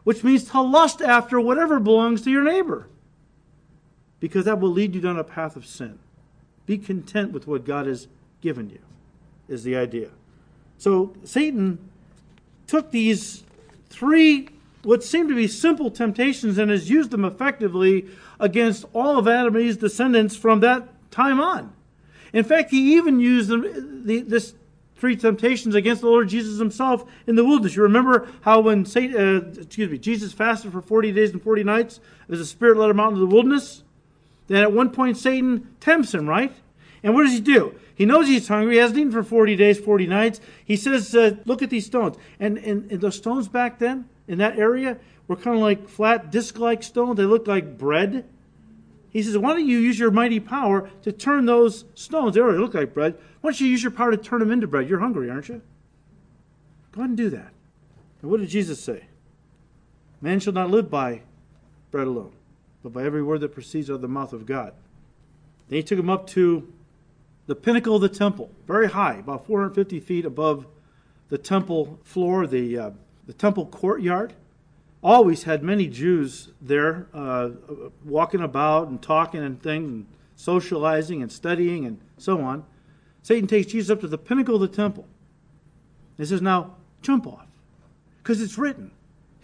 which 0.05 0.24
means 0.24 0.44
to 0.44 0.61
lust 0.62 1.02
after 1.02 1.38
whatever 1.38 1.79
belongs 1.79 2.22
to 2.22 2.31
your 2.31 2.42
neighbor. 2.42 2.88
Because 4.18 4.46
that 4.46 4.59
will 4.59 4.70
lead 4.70 4.94
you 4.94 5.02
down 5.02 5.18
a 5.18 5.22
path 5.22 5.55
of 5.55 5.66
sin. 5.66 5.98
Be 6.64 6.79
content 6.79 7.33
with 7.33 7.46
what 7.46 7.66
God 7.66 7.85
has 7.85 8.09
given 8.40 8.70
you 8.70 8.79
is 9.48 9.64
the 9.64 9.76
idea. 9.76 10.09
So 10.79 11.14
Satan 11.24 11.79
took 12.66 12.92
these 12.92 13.44
three, 13.90 14.48
what 14.83 15.05
seemed 15.05 15.29
to 15.29 15.35
be 15.35 15.46
simple 15.46 15.90
temptations, 15.90 16.57
and 16.57 16.70
has 16.70 16.88
used 16.88 17.11
them 17.11 17.26
effectively 17.26 18.09
against 18.40 18.87
all 18.94 19.18
of 19.18 19.29
Adam 19.29 19.57
and 19.57 19.66
Eve's 19.66 19.76
descendants 19.76 20.37
from 20.37 20.61
that 20.61 20.88
time 21.11 21.38
on. 21.38 21.76
In 22.33 22.45
fact, 22.45 22.71
he 22.71 22.97
even 22.97 23.21
used 23.21 23.49
them, 23.49 24.05
the, 24.07 24.21
this 24.21 24.55
three 24.97 25.17
temptations 25.17 25.75
against 25.75 26.01
the 26.01 26.09
Lord 26.09 26.29
Jesus 26.29 26.59
himself 26.59 27.05
in 27.27 27.37
the 27.37 27.45
wilderness. 27.45 27.77
You 27.77 27.83
remember 27.83 28.29
how 28.41 28.61
when 28.61 28.85
Satan, 28.85 29.17
uh, 29.17 29.61
excuse 29.61 29.91
me, 29.91 29.99
Jesus 29.99 30.33
fasted 30.33 30.73
for 30.73 30.81
40 30.81 31.12
days 31.12 31.33
and 31.33 31.43
40 31.43 31.65
nights 31.65 32.01
as 32.31 32.39
the 32.39 32.47
Spirit 32.47 32.79
led 32.79 32.91
him 32.91 33.01
out 33.01 33.09
into 33.09 33.21
the 33.21 33.27
wilderness? 33.27 33.83
Then 34.49 34.62
at 34.62 34.73
one 34.73 34.91
point 34.91 35.17
Satan 35.17 35.75
tempts 35.81 36.15
him, 36.15 36.29
right? 36.29 36.53
And 37.03 37.15
what 37.15 37.25
does 37.25 37.33
he 37.33 37.41
do? 37.41 37.75
He 37.95 38.05
knows 38.05 38.27
he's 38.27 38.49
hungry. 38.49 38.75
He 38.75 38.81
hasn't 38.81 38.99
eaten 38.99 39.12
for 39.12 39.23
40 39.23 39.57
days, 39.57 39.79
40 39.79 40.07
nights. 40.07 40.41
He 40.65 40.77
says, 40.77 41.15
uh, 41.15 41.37
Look 41.45 41.62
at 41.62 41.71
these 41.71 41.87
stones. 41.87 42.17
And, 42.41 42.59
and, 42.59 42.91
and 42.91 43.01
those 43.01 43.17
stones 43.17 43.49
back 43.49 43.79
then, 43.79 44.09
in 44.29 44.39
that 44.39 44.59
area, 44.59 44.99
were 45.29 45.37
kind 45.37 45.57
of 45.57 45.62
like 45.62 45.89
flat, 45.89 46.31
disc 46.31 46.59
like 46.59 46.83
stones. 46.83 47.17
They 47.17 47.25
looked 47.25 47.49
like 47.49 47.79
bread. 47.79 48.25
He 49.16 49.22
says, 49.22 49.38
Why 49.38 49.55
don't 49.55 49.66
you 49.66 49.79
use 49.79 49.98
your 49.98 50.11
mighty 50.11 50.38
power 50.40 50.90
to 51.00 51.11
turn 51.11 51.46
those 51.46 51.87
stones? 51.94 52.35
They 52.35 52.40
already 52.42 52.59
look 52.59 52.74
like 52.74 52.92
bread. 52.92 53.14
Why 53.40 53.48
don't 53.48 53.59
you 53.62 53.66
use 53.66 53.83
your 53.83 53.90
power 53.90 54.11
to 54.11 54.18
turn 54.18 54.40
them 54.40 54.52
into 54.52 54.66
bread? 54.66 54.90
You're 54.90 54.98
hungry, 54.98 55.31
aren't 55.31 55.48
you? 55.48 55.62
Go 56.92 57.00
ahead 57.00 57.09
and 57.09 57.16
do 57.16 57.31
that. 57.31 57.48
And 58.20 58.31
what 58.31 58.40
did 58.40 58.50
Jesus 58.50 58.79
say? 58.79 59.05
Man 60.20 60.38
shall 60.38 60.52
not 60.52 60.70
live 60.70 60.90
by 60.90 61.22
bread 61.90 62.07
alone, 62.07 62.33
but 62.83 62.92
by 62.92 63.05
every 63.05 63.22
word 63.22 63.40
that 63.40 63.55
proceeds 63.55 63.88
out 63.88 63.94
of 63.94 64.00
the 64.02 64.09
mouth 64.09 64.35
of 64.35 64.44
God. 64.44 64.74
Then 65.70 65.79
he 65.79 65.83
took 65.83 65.98
him 65.98 66.11
up 66.11 66.26
to 66.33 66.70
the 67.46 67.55
pinnacle 67.55 67.96
of 67.96 68.02
the 68.02 68.11
temple, 68.11 68.50
very 68.66 68.90
high, 68.90 69.14
about 69.14 69.46
450 69.46 69.98
feet 69.98 70.26
above 70.26 70.66
the 71.31 71.38
temple 71.38 71.98
floor, 72.02 72.46
the, 72.46 72.79
uh, 72.79 72.90
the 73.27 73.33
temple 73.33 73.64
courtyard. 73.64 74.35
Always 75.07 75.44
had 75.44 75.63
many 75.63 75.87
Jews 75.87 76.48
there 76.61 77.07
uh, 77.15 77.50
walking 78.04 78.40
about 78.40 78.88
and 78.88 79.00
talking 79.00 79.40
and 79.40 79.63
things, 79.63 79.88
and 79.88 80.07
socializing 80.35 81.23
and 81.23 81.31
studying 81.31 81.85
and 81.85 82.00
so 82.19 82.40
on. 82.40 82.65
Satan 83.23 83.46
takes 83.46 83.71
Jesus 83.71 83.88
up 83.88 84.00
to 84.00 84.09
the 84.09 84.19
pinnacle 84.19 84.57
of 84.57 84.63
the 84.63 84.67
temple. 84.67 85.07
He 86.19 86.25
says, 86.25 86.42
Now 86.42 86.75
jump 87.02 87.29
off, 87.29 87.46
because 88.19 88.42
it's 88.42 88.59
written. 88.59 88.90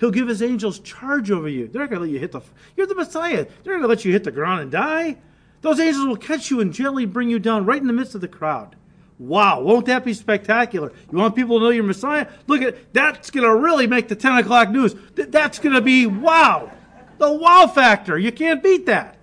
He'll 0.00 0.10
give 0.10 0.26
his 0.26 0.42
angels 0.42 0.80
charge 0.80 1.30
over 1.30 1.48
you. 1.48 1.68
They're 1.68 1.82
not 1.82 1.90
going 1.90 2.00
to 2.00 2.06
let 2.06 2.12
you 2.12 2.18
hit 2.18 2.32
the. 2.32 2.40
You're 2.76 2.88
the 2.88 2.96
Messiah. 2.96 3.46
They're 3.62 3.74
not 3.74 3.78
going 3.78 3.82
to 3.82 3.86
let 3.86 4.04
you 4.04 4.10
hit 4.10 4.24
the 4.24 4.32
ground 4.32 4.62
and 4.62 4.72
die. 4.72 5.18
Those 5.60 5.78
angels 5.78 6.08
will 6.08 6.16
catch 6.16 6.50
you 6.50 6.60
and 6.60 6.72
gently 6.72 7.06
bring 7.06 7.30
you 7.30 7.38
down 7.38 7.66
right 7.66 7.80
in 7.80 7.86
the 7.86 7.92
midst 7.92 8.16
of 8.16 8.20
the 8.20 8.26
crowd. 8.26 8.74
Wow, 9.22 9.60
won't 9.60 9.86
that 9.86 10.04
be 10.04 10.14
spectacular? 10.14 10.92
You 11.12 11.18
want 11.18 11.36
people 11.36 11.60
to 11.60 11.64
know 11.64 11.70
you're 11.70 11.84
Messiah? 11.84 12.26
Look 12.48 12.60
at 12.60 12.92
that's 12.92 13.30
going 13.30 13.46
to 13.46 13.54
really 13.54 13.86
make 13.86 14.08
the 14.08 14.16
10 14.16 14.38
o'clock 14.38 14.68
news. 14.70 14.96
That's 15.14 15.60
going 15.60 15.76
to 15.76 15.80
be 15.80 16.06
wow. 16.06 16.72
The 17.18 17.32
wow 17.32 17.68
factor. 17.68 18.18
You 18.18 18.32
can't 18.32 18.64
beat 18.64 18.86
that. 18.86 19.16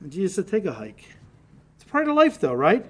And 0.00 0.10
Jesus 0.10 0.34
said, 0.34 0.48
Take 0.48 0.64
a 0.64 0.72
hike. 0.72 1.04
It's 1.76 1.84
pride 1.84 2.08
of 2.08 2.16
life, 2.16 2.40
though, 2.40 2.52
right? 2.52 2.84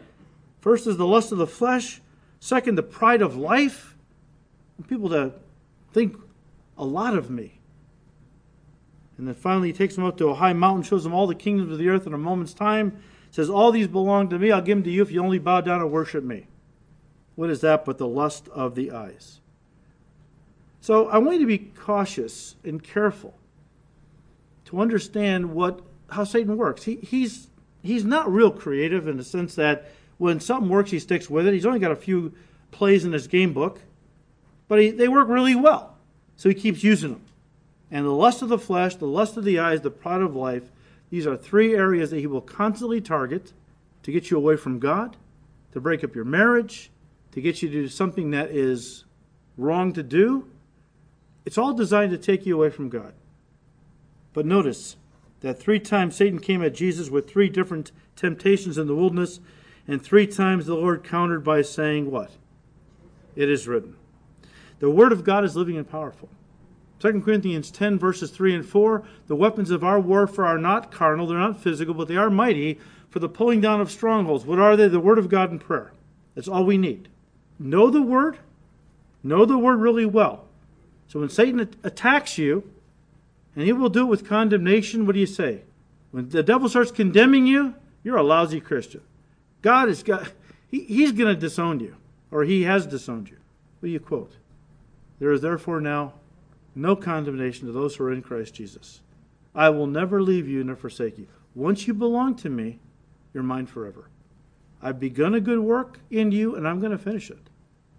First 0.62 0.86
is 0.86 0.96
the 0.96 1.06
lust 1.06 1.32
of 1.32 1.38
the 1.38 1.46
flesh. 1.46 2.00
Second, 2.40 2.76
the 2.76 2.82
pride 2.82 3.20
of 3.20 3.36
life. 3.36 3.94
People 4.88 5.10
that 5.10 5.34
think 5.92 6.16
a 6.78 6.84
lot 6.86 7.14
of 7.14 7.28
me. 7.28 7.58
And 9.18 9.28
then 9.28 9.34
finally, 9.34 9.68
he 9.68 9.74
takes 9.74 9.96
them 9.96 10.04
up 10.04 10.16
to 10.16 10.28
a 10.28 10.34
high 10.34 10.54
mountain, 10.54 10.82
shows 10.82 11.04
them 11.04 11.12
all 11.12 11.26
the 11.26 11.34
kingdoms 11.34 11.72
of 11.72 11.78
the 11.78 11.90
earth 11.90 12.06
in 12.06 12.14
a 12.14 12.18
moment's 12.18 12.54
time, 12.54 13.02
says, 13.32 13.50
All 13.50 13.72
these 13.72 13.88
belong 13.88 14.28
to 14.28 14.38
me. 14.38 14.52
I'll 14.52 14.62
give 14.62 14.78
them 14.78 14.84
to 14.84 14.90
you 14.90 15.02
if 15.02 15.10
you 15.10 15.20
only 15.22 15.40
bow 15.40 15.60
down 15.62 15.80
and 15.80 15.90
worship 15.90 16.22
me. 16.22 16.46
What 17.34 17.50
is 17.50 17.62
that 17.62 17.84
but 17.84 17.98
the 17.98 18.06
lust 18.06 18.46
of 18.48 18.76
the 18.76 18.92
eyes? 18.92 19.40
So 20.80 21.08
I 21.08 21.18
want 21.18 21.40
you 21.40 21.40
to 21.40 21.46
be 21.46 21.58
cautious 21.58 22.56
and 22.62 22.82
careful 22.82 23.34
to 24.66 24.80
understand 24.80 25.52
what 25.52 25.80
how 26.10 26.24
Satan 26.24 26.56
works. 26.56 26.84
He, 26.84 26.96
he's 26.96 27.48
he's 27.82 28.04
not 28.04 28.30
real 28.30 28.50
creative 28.50 29.08
in 29.08 29.16
the 29.16 29.24
sense 29.24 29.54
that 29.54 29.90
when 30.18 30.38
something 30.38 30.68
works, 30.68 30.90
he 30.90 30.98
sticks 30.98 31.30
with 31.30 31.46
it. 31.46 31.54
He's 31.54 31.66
only 31.66 31.78
got 31.78 31.90
a 31.90 31.96
few 31.96 32.32
plays 32.70 33.04
in 33.04 33.12
his 33.12 33.26
game 33.26 33.52
book, 33.52 33.80
but 34.68 34.80
he, 34.80 34.90
they 34.90 35.08
work 35.08 35.28
really 35.28 35.54
well. 35.54 35.96
So 36.36 36.48
he 36.48 36.54
keeps 36.54 36.84
using 36.84 37.12
them. 37.12 37.22
And 37.90 38.04
the 38.04 38.10
lust 38.10 38.42
of 38.42 38.48
the 38.48 38.58
flesh, 38.58 38.96
the 38.96 39.06
lust 39.06 39.36
of 39.36 39.44
the 39.44 39.58
eyes, 39.58 39.80
the 39.80 39.90
pride 39.90 40.22
of 40.22 40.34
life, 40.34 40.70
these 41.12 41.26
are 41.26 41.36
three 41.36 41.74
areas 41.74 42.08
that 42.08 42.20
he 42.20 42.26
will 42.26 42.40
constantly 42.40 42.98
target 42.98 43.52
to 44.02 44.10
get 44.10 44.30
you 44.30 44.38
away 44.38 44.56
from 44.56 44.78
God, 44.78 45.18
to 45.72 45.78
break 45.78 46.02
up 46.02 46.14
your 46.14 46.24
marriage, 46.24 46.90
to 47.32 47.42
get 47.42 47.60
you 47.60 47.68
to 47.68 47.82
do 47.82 47.88
something 47.88 48.30
that 48.30 48.50
is 48.50 49.04
wrong 49.58 49.92
to 49.92 50.02
do, 50.02 50.48
it's 51.44 51.58
all 51.58 51.74
designed 51.74 52.12
to 52.12 52.16
take 52.16 52.46
you 52.46 52.54
away 52.56 52.70
from 52.70 52.88
God. 52.88 53.12
But 54.32 54.46
notice 54.46 54.96
that 55.40 55.60
three 55.60 55.78
times 55.78 56.16
Satan 56.16 56.38
came 56.38 56.64
at 56.64 56.74
Jesus 56.74 57.10
with 57.10 57.28
three 57.28 57.50
different 57.50 57.92
temptations 58.16 58.78
in 58.78 58.86
the 58.86 58.94
wilderness, 58.94 59.38
and 59.86 60.02
three 60.02 60.26
times 60.26 60.64
the 60.64 60.76
Lord 60.76 61.04
countered 61.04 61.44
by 61.44 61.60
saying, 61.60 62.10
What? 62.10 62.30
It 63.36 63.50
is 63.50 63.68
written. 63.68 63.96
The 64.78 64.88
Word 64.88 65.12
of 65.12 65.24
God 65.24 65.44
is 65.44 65.56
living 65.56 65.76
and 65.76 65.86
powerful. 65.86 66.30
2 67.02 67.20
Corinthians 67.20 67.72
10, 67.72 67.98
verses 67.98 68.30
3 68.30 68.54
and 68.54 68.64
4 68.64 69.02
The 69.26 69.34
weapons 69.34 69.72
of 69.72 69.82
our 69.82 69.98
warfare 69.98 70.44
are 70.44 70.58
not 70.58 70.92
carnal, 70.92 71.26
they're 71.26 71.36
not 71.36 71.60
physical, 71.60 71.94
but 71.94 72.06
they 72.06 72.16
are 72.16 72.30
mighty 72.30 72.78
for 73.10 73.18
the 73.18 73.28
pulling 73.28 73.60
down 73.60 73.80
of 73.80 73.90
strongholds. 73.90 74.44
What 74.44 74.60
are 74.60 74.76
they? 74.76 74.86
The 74.86 75.00
Word 75.00 75.18
of 75.18 75.28
God 75.28 75.50
and 75.50 75.60
prayer. 75.60 75.90
That's 76.36 76.46
all 76.46 76.64
we 76.64 76.78
need. 76.78 77.08
Know 77.58 77.90
the 77.90 78.02
Word, 78.02 78.38
know 79.24 79.44
the 79.44 79.58
Word 79.58 79.80
really 79.80 80.06
well. 80.06 80.44
So 81.08 81.18
when 81.18 81.28
Satan 81.28 81.58
attacks 81.82 82.38
you, 82.38 82.70
and 83.56 83.64
he 83.64 83.72
will 83.72 83.88
do 83.88 84.02
it 84.02 84.10
with 84.10 84.28
condemnation, 84.28 85.04
what 85.04 85.14
do 85.14 85.20
you 85.20 85.26
say? 85.26 85.62
When 86.12 86.28
the 86.28 86.44
devil 86.44 86.68
starts 86.68 86.92
condemning 86.92 87.48
you, 87.48 87.74
you're 88.04 88.16
a 88.16 88.22
lousy 88.22 88.60
Christian. 88.60 89.00
God 89.60 89.88
is 89.88 90.04
got, 90.04 90.30
he, 90.70 90.84
he's 90.84 91.10
going 91.10 91.34
to 91.34 91.40
disown 91.40 91.80
you, 91.80 91.96
or 92.30 92.44
he 92.44 92.62
has 92.62 92.86
disowned 92.86 93.28
you. 93.28 93.38
What 93.80 93.88
do 93.88 93.92
you 93.92 93.98
quote? 93.98 94.36
There 95.18 95.32
is 95.32 95.40
therefore 95.40 95.80
now 95.80 96.12
no 96.74 96.96
condemnation 96.96 97.66
to 97.66 97.72
those 97.72 97.96
who 97.96 98.04
are 98.04 98.12
in 98.12 98.22
Christ 98.22 98.54
Jesus. 98.54 99.00
I 99.54 99.68
will 99.68 99.86
never 99.86 100.22
leave 100.22 100.48
you 100.48 100.64
nor 100.64 100.76
forsake 100.76 101.18
you. 101.18 101.26
Once 101.54 101.86
you 101.86 101.94
belong 101.94 102.34
to 102.36 102.48
me, 102.48 102.78
you're 103.34 103.42
mine 103.42 103.66
forever. 103.66 104.08
I've 104.80 104.98
begun 104.98 105.34
a 105.34 105.40
good 105.40 105.60
work 105.60 106.00
in 106.10 106.32
you, 106.32 106.56
and 106.56 106.66
I'm 106.66 106.80
going 106.80 106.92
to 106.92 106.98
finish 106.98 107.30
it. 107.30 107.50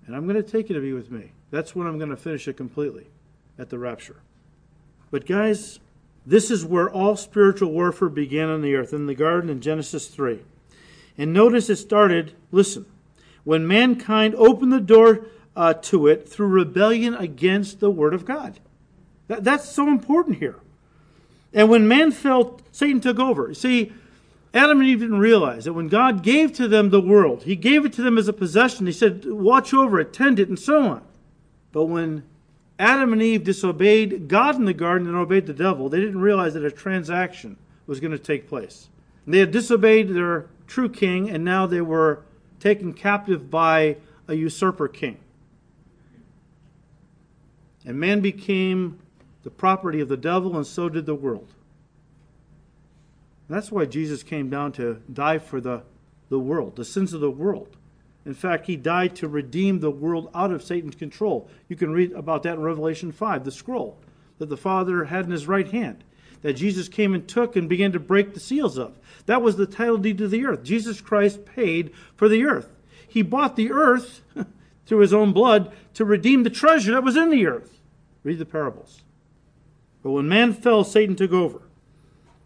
And 0.05 0.15
I'm 0.15 0.28
going 0.28 0.41
to 0.41 0.43
take 0.43 0.69
you 0.69 0.76
to 0.76 0.82
be 0.82 0.93
with 0.93 1.11
me. 1.11 1.32
That's 1.49 1.76
when 1.76 1.88
I'm 1.88 1.97
going 1.97 2.09
to 2.09 2.17
finish 2.17 2.47
it 2.47 2.57
completely 2.57 3.07
at 3.57 3.69
the 3.69 3.80
rapture. 3.80 4.17
But, 5.11 5.26
guys, 5.26 5.80
this 6.26 6.49
is 6.51 6.65
where 6.65 6.89
all 6.89 7.15
spiritual 7.15 7.71
warfare 7.71 8.09
began 8.09 8.49
on 8.49 8.61
the 8.61 8.76
earth, 8.76 8.91
in 8.91 9.05
the 9.05 9.15
garden 9.15 9.49
in 9.49 9.61
Genesis 9.61 10.07
3. 10.07 10.41
And 11.17 11.32
notice 11.32 11.69
it 11.69 11.76
started, 11.78 12.34
listen, 12.51 12.86
when 13.43 13.67
mankind 13.67 14.36
opened 14.36 14.74
the 14.74 14.80
door 14.80 15.28
uh, 15.56 15.74
to 15.74 16.08
it 16.08 16.28
through 16.28 16.47
rebellion 16.47 17.14
against 17.14 17.80
the 17.80 17.91
Word 17.91 18.14
of 18.14 18.26
God. 18.26 18.60
That, 19.28 19.43
that's 19.43 19.70
so 19.70 19.88
important 19.88 20.38
here. 20.38 20.58
And 21.54 21.70
when 21.70 21.88
man 21.88 22.12
fell, 22.12 22.60
Satan 22.72 22.99
took 22.99 23.20
over. 23.20 23.54
See, 23.54 23.93
Adam 24.54 24.80
and 24.80 24.89
Eve 24.89 24.99
didn't 24.99 25.20
realize 25.20 25.66
that 25.66 25.74
when 25.74 25.88
God 25.88 26.24
gave 26.24 26.54
to 26.54 26.68
them 26.68 26.89
the 26.89 27.01
world, 27.01 27.43
He 27.43 27.56
gave 27.56 27.86
it 27.86 27.93
to 27.93 28.01
them 28.01 28.18
as 28.18 28.28
a 28.28 28.34
possession. 28.34 28.86
He 28.86 28.91
said, 28.91 29.26
watch 29.26 29.74
over 29.74 29.99
it, 29.99 30.14
tend 30.14 30.39
it, 30.39 30.49
and 30.49 30.60
so 30.60 30.82
on. 30.82 31.04
But 31.72 31.86
when 31.86 32.24
Adam 32.78 33.14
and 33.14 33.22
Eve 33.22 33.43
disobeyed 33.43 34.28
God 34.28 34.56
in 34.56 34.66
the 34.66 34.74
garden 34.74 35.08
and 35.08 35.16
obeyed 35.16 35.47
the 35.47 35.54
devil, 35.54 35.89
they 35.89 35.99
didn't 35.99 36.22
realize 36.22 36.54
that 36.54 36.66
a 36.66 36.72
transaction 36.72 37.58
was 37.88 37.99
going 37.99 38.12
to 38.12 38.20
take 38.20 38.47
place. 38.47 38.89
They 39.26 39.39
had 39.39 39.51
disobeyed 39.51 40.10
their 40.10 40.47
true 40.68 40.89
king, 40.89 41.30
and 41.30 41.43
now 41.45 41.66
they 41.66 41.82
were 41.82 42.24
taken 42.60 42.93
captive 42.93 43.49
by 43.49 43.97
a 44.28 44.34
usurper 44.34 44.88
king. 44.88 45.18
And 47.86 47.99
man 47.99 48.21
became 48.21 48.99
the 49.43 49.49
property 49.49 49.99
of 49.99 50.07
the 50.07 50.17
devil, 50.17 50.55
and 50.55 50.65
so 50.65 50.89
did 50.89 51.05
the 51.05 51.15
world. 51.15 51.49
That's 53.49 53.71
why 53.71 53.86
Jesus 53.86 54.23
came 54.23 54.49
down 54.49 54.71
to 54.73 55.01
die 55.11 55.38
for 55.38 55.59
the, 55.59 55.84
the 56.29 56.39
world, 56.39 56.75
the 56.75 56.86
sins 56.86 57.13
of 57.13 57.21
the 57.21 57.29
world. 57.29 57.75
In 58.25 58.34
fact, 58.34 58.67
he 58.67 58.77
died 58.77 59.15
to 59.17 59.27
redeem 59.27 59.79
the 59.79 59.91
world 59.91 60.29
out 60.34 60.51
of 60.51 60.63
Satan's 60.63 60.95
control. 60.95 61.49
You 61.67 61.75
can 61.75 61.91
read 61.91 62.13
about 62.13 62.43
that 62.43 62.53
in 62.53 62.61
Revelation 62.61 63.11
5, 63.11 63.43
the 63.43 63.51
scroll 63.51 63.97
that 64.38 64.49
the 64.49 64.57
Father 64.57 65.05
had 65.05 65.25
in 65.25 65.31
his 65.31 65.47
right 65.47 65.69
hand, 65.69 66.03
that 66.41 66.53
Jesus 66.53 66.88
came 66.88 67.13
and 67.13 67.27
took 67.27 67.55
and 67.55 67.67
began 67.67 67.91
to 67.91 67.99
break 67.99 68.34
the 68.34 68.39
seals 68.39 68.77
of. 68.77 68.97
That 69.25 69.41
was 69.41 69.57
the 69.57 69.65
title 69.65 69.97
deed 69.97 70.17
to 70.19 70.27
the 70.27 70.45
earth. 70.45 70.63
Jesus 70.63 71.01
Christ 71.01 71.45
paid 71.45 71.91
for 72.15 72.29
the 72.29 72.45
earth. 72.45 72.69
He 73.07 73.21
bought 73.21 73.55
the 73.55 73.71
earth 73.71 74.21
through 74.86 74.99
his 74.99 75.13
own 75.13 75.34
blood 75.34 75.73
to 75.93 76.05
redeem 76.05 76.43
the 76.43 76.49
treasure 76.49 76.91
that 76.91 77.03
was 77.03 77.15
in 77.15 77.29
the 77.29 77.45
earth. 77.45 77.79
Read 78.23 78.39
the 78.39 78.45
parables. 78.45 79.03
But 80.01 80.11
when 80.11 80.27
man 80.27 80.53
fell, 80.53 80.84
Satan 80.84 81.15
took 81.15 81.31
over. 81.31 81.61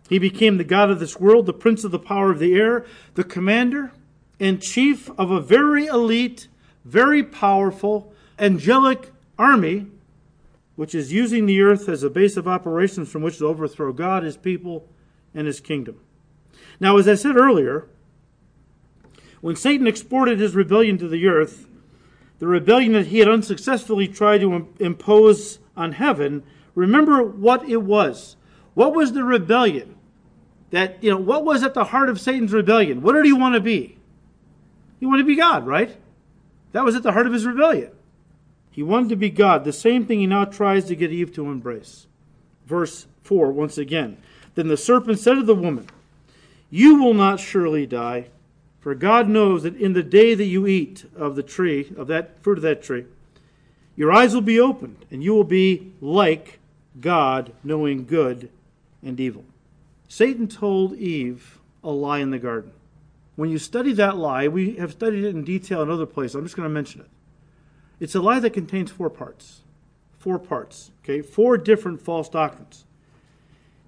He 0.09 0.19
became 0.19 0.57
the 0.57 0.63
God 0.63 0.89
of 0.89 0.99
this 0.99 1.19
world, 1.19 1.45
the 1.45 1.53
prince 1.53 1.83
of 1.83 1.91
the 1.91 1.99
power 1.99 2.31
of 2.31 2.39
the 2.39 2.55
air, 2.55 2.85
the 3.15 3.23
commander 3.23 3.91
and 4.39 4.61
chief 4.61 5.09
of 5.17 5.31
a 5.31 5.41
very 5.41 5.87
elite, 5.87 6.47
very 6.85 7.23
powerful, 7.23 8.13
angelic 8.39 9.11
army, 9.37 9.87
which 10.75 10.93
is 10.93 11.11
using 11.11 11.45
the 11.45 11.61
earth 11.61 11.89
as 11.89 12.03
a 12.03 12.09
base 12.09 12.37
of 12.37 12.47
operations 12.47 13.09
from 13.09 13.23
which 13.23 13.39
to 13.39 13.47
overthrow 13.47 13.91
God, 13.91 14.23
his 14.23 14.37
people, 14.37 14.87
and 15.33 15.47
his 15.47 15.59
kingdom. 15.59 15.99
Now, 16.79 16.97
as 16.97 17.07
I 17.07 17.15
said 17.15 17.35
earlier, 17.35 17.87
when 19.41 19.55
Satan 19.55 19.87
exported 19.87 20.39
his 20.39 20.55
rebellion 20.55 20.97
to 20.99 21.07
the 21.07 21.27
earth, 21.27 21.67
the 22.39 22.47
rebellion 22.47 22.93
that 22.93 23.07
he 23.07 23.19
had 23.19 23.27
unsuccessfully 23.27 24.07
tried 24.07 24.41
to 24.41 24.67
impose 24.79 25.59
on 25.75 25.93
heaven, 25.93 26.43
remember 26.75 27.23
what 27.23 27.67
it 27.67 27.81
was. 27.83 28.35
What 28.73 28.93
was 28.93 29.13
the 29.13 29.23
rebellion? 29.23 29.95
That, 30.71 31.01
you 31.03 31.09
know, 31.09 31.17
what 31.17 31.45
was 31.45 31.63
at 31.63 31.73
the 31.73 31.85
heart 31.85 32.09
of 32.09 32.19
Satan's 32.19 32.53
rebellion? 32.53 33.01
What 33.01 33.13
did 33.13 33.25
he 33.25 33.33
want 33.33 33.55
to 33.55 33.61
be? 33.61 33.97
He 34.99 35.05
wanted 35.05 35.23
to 35.23 35.27
be 35.27 35.35
God, 35.35 35.65
right? 35.65 35.95
That 36.73 36.83
was 36.83 36.95
at 36.95 37.03
the 37.03 37.13
heart 37.13 37.27
of 37.27 37.33
his 37.33 37.45
rebellion. 37.45 37.91
He 38.69 38.83
wanted 38.83 39.09
to 39.09 39.15
be 39.15 39.29
God, 39.29 39.63
the 39.63 39.73
same 39.73 40.05
thing 40.05 40.19
he 40.19 40.27
now 40.27 40.45
tries 40.45 40.85
to 40.85 40.95
get 40.95 41.11
Eve 41.11 41.33
to 41.33 41.49
embrace. 41.49 42.05
Verse 42.65 43.07
4, 43.23 43.51
once 43.51 43.77
again. 43.77 44.17
Then 44.53 44.67
the 44.67 44.77
serpent 44.77 45.19
said 45.19 45.35
to 45.35 45.43
the 45.43 45.55
woman, 45.55 45.87
You 46.69 47.01
will 47.01 47.13
not 47.13 47.39
surely 47.39 47.87
die, 47.87 48.27
for 48.87 48.95
God 48.95 49.27
knows 49.27 49.63
that 49.63 49.75
in 49.75 49.91
the 49.91 50.01
day 50.01 50.33
that 50.33 50.45
you 50.45 50.65
eat 50.65 51.03
of 51.13 51.35
the 51.35 51.43
tree, 51.43 51.91
of 51.97 52.07
that 52.07 52.41
fruit 52.41 52.57
of 52.57 52.61
that 52.61 52.81
tree, 52.81 53.03
your 53.97 54.13
eyes 54.13 54.33
will 54.33 54.39
be 54.39 54.61
opened, 54.61 55.05
and 55.11 55.21
you 55.21 55.33
will 55.33 55.43
be 55.43 55.91
like 55.99 56.59
God, 57.01 57.51
knowing 57.65 58.05
good 58.05 58.49
and 59.03 59.19
evil. 59.19 59.43
Satan 60.07 60.47
told 60.47 60.95
Eve 60.95 61.59
a 61.83 61.89
lie 61.89 62.19
in 62.19 62.31
the 62.31 62.39
garden. 62.39 62.71
When 63.35 63.49
you 63.49 63.57
study 63.57 63.91
that 63.91 64.15
lie, 64.15 64.47
we 64.47 64.75
have 64.75 64.93
studied 64.93 65.25
it 65.25 65.35
in 65.35 65.43
detail 65.43 65.81
in 65.81 65.91
other 65.91 66.05
places. 66.05 66.35
I'm 66.35 66.45
just 66.45 66.55
going 66.55 66.69
to 66.69 66.73
mention 66.73 67.01
it. 67.01 67.09
It's 67.99 68.15
a 68.15 68.21
lie 68.21 68.39
that 68.39 68.51
contains 68.51 68.89
four 68.89 69.09
parts. 69.09 69.63
Four 70.17 70.39
parts, 70.39 70.91
okay? 71.03 71.21
Four 71.21 71.57
different 71.57 72.01
false 72.01 72.29
doctrines. 72.29 72.85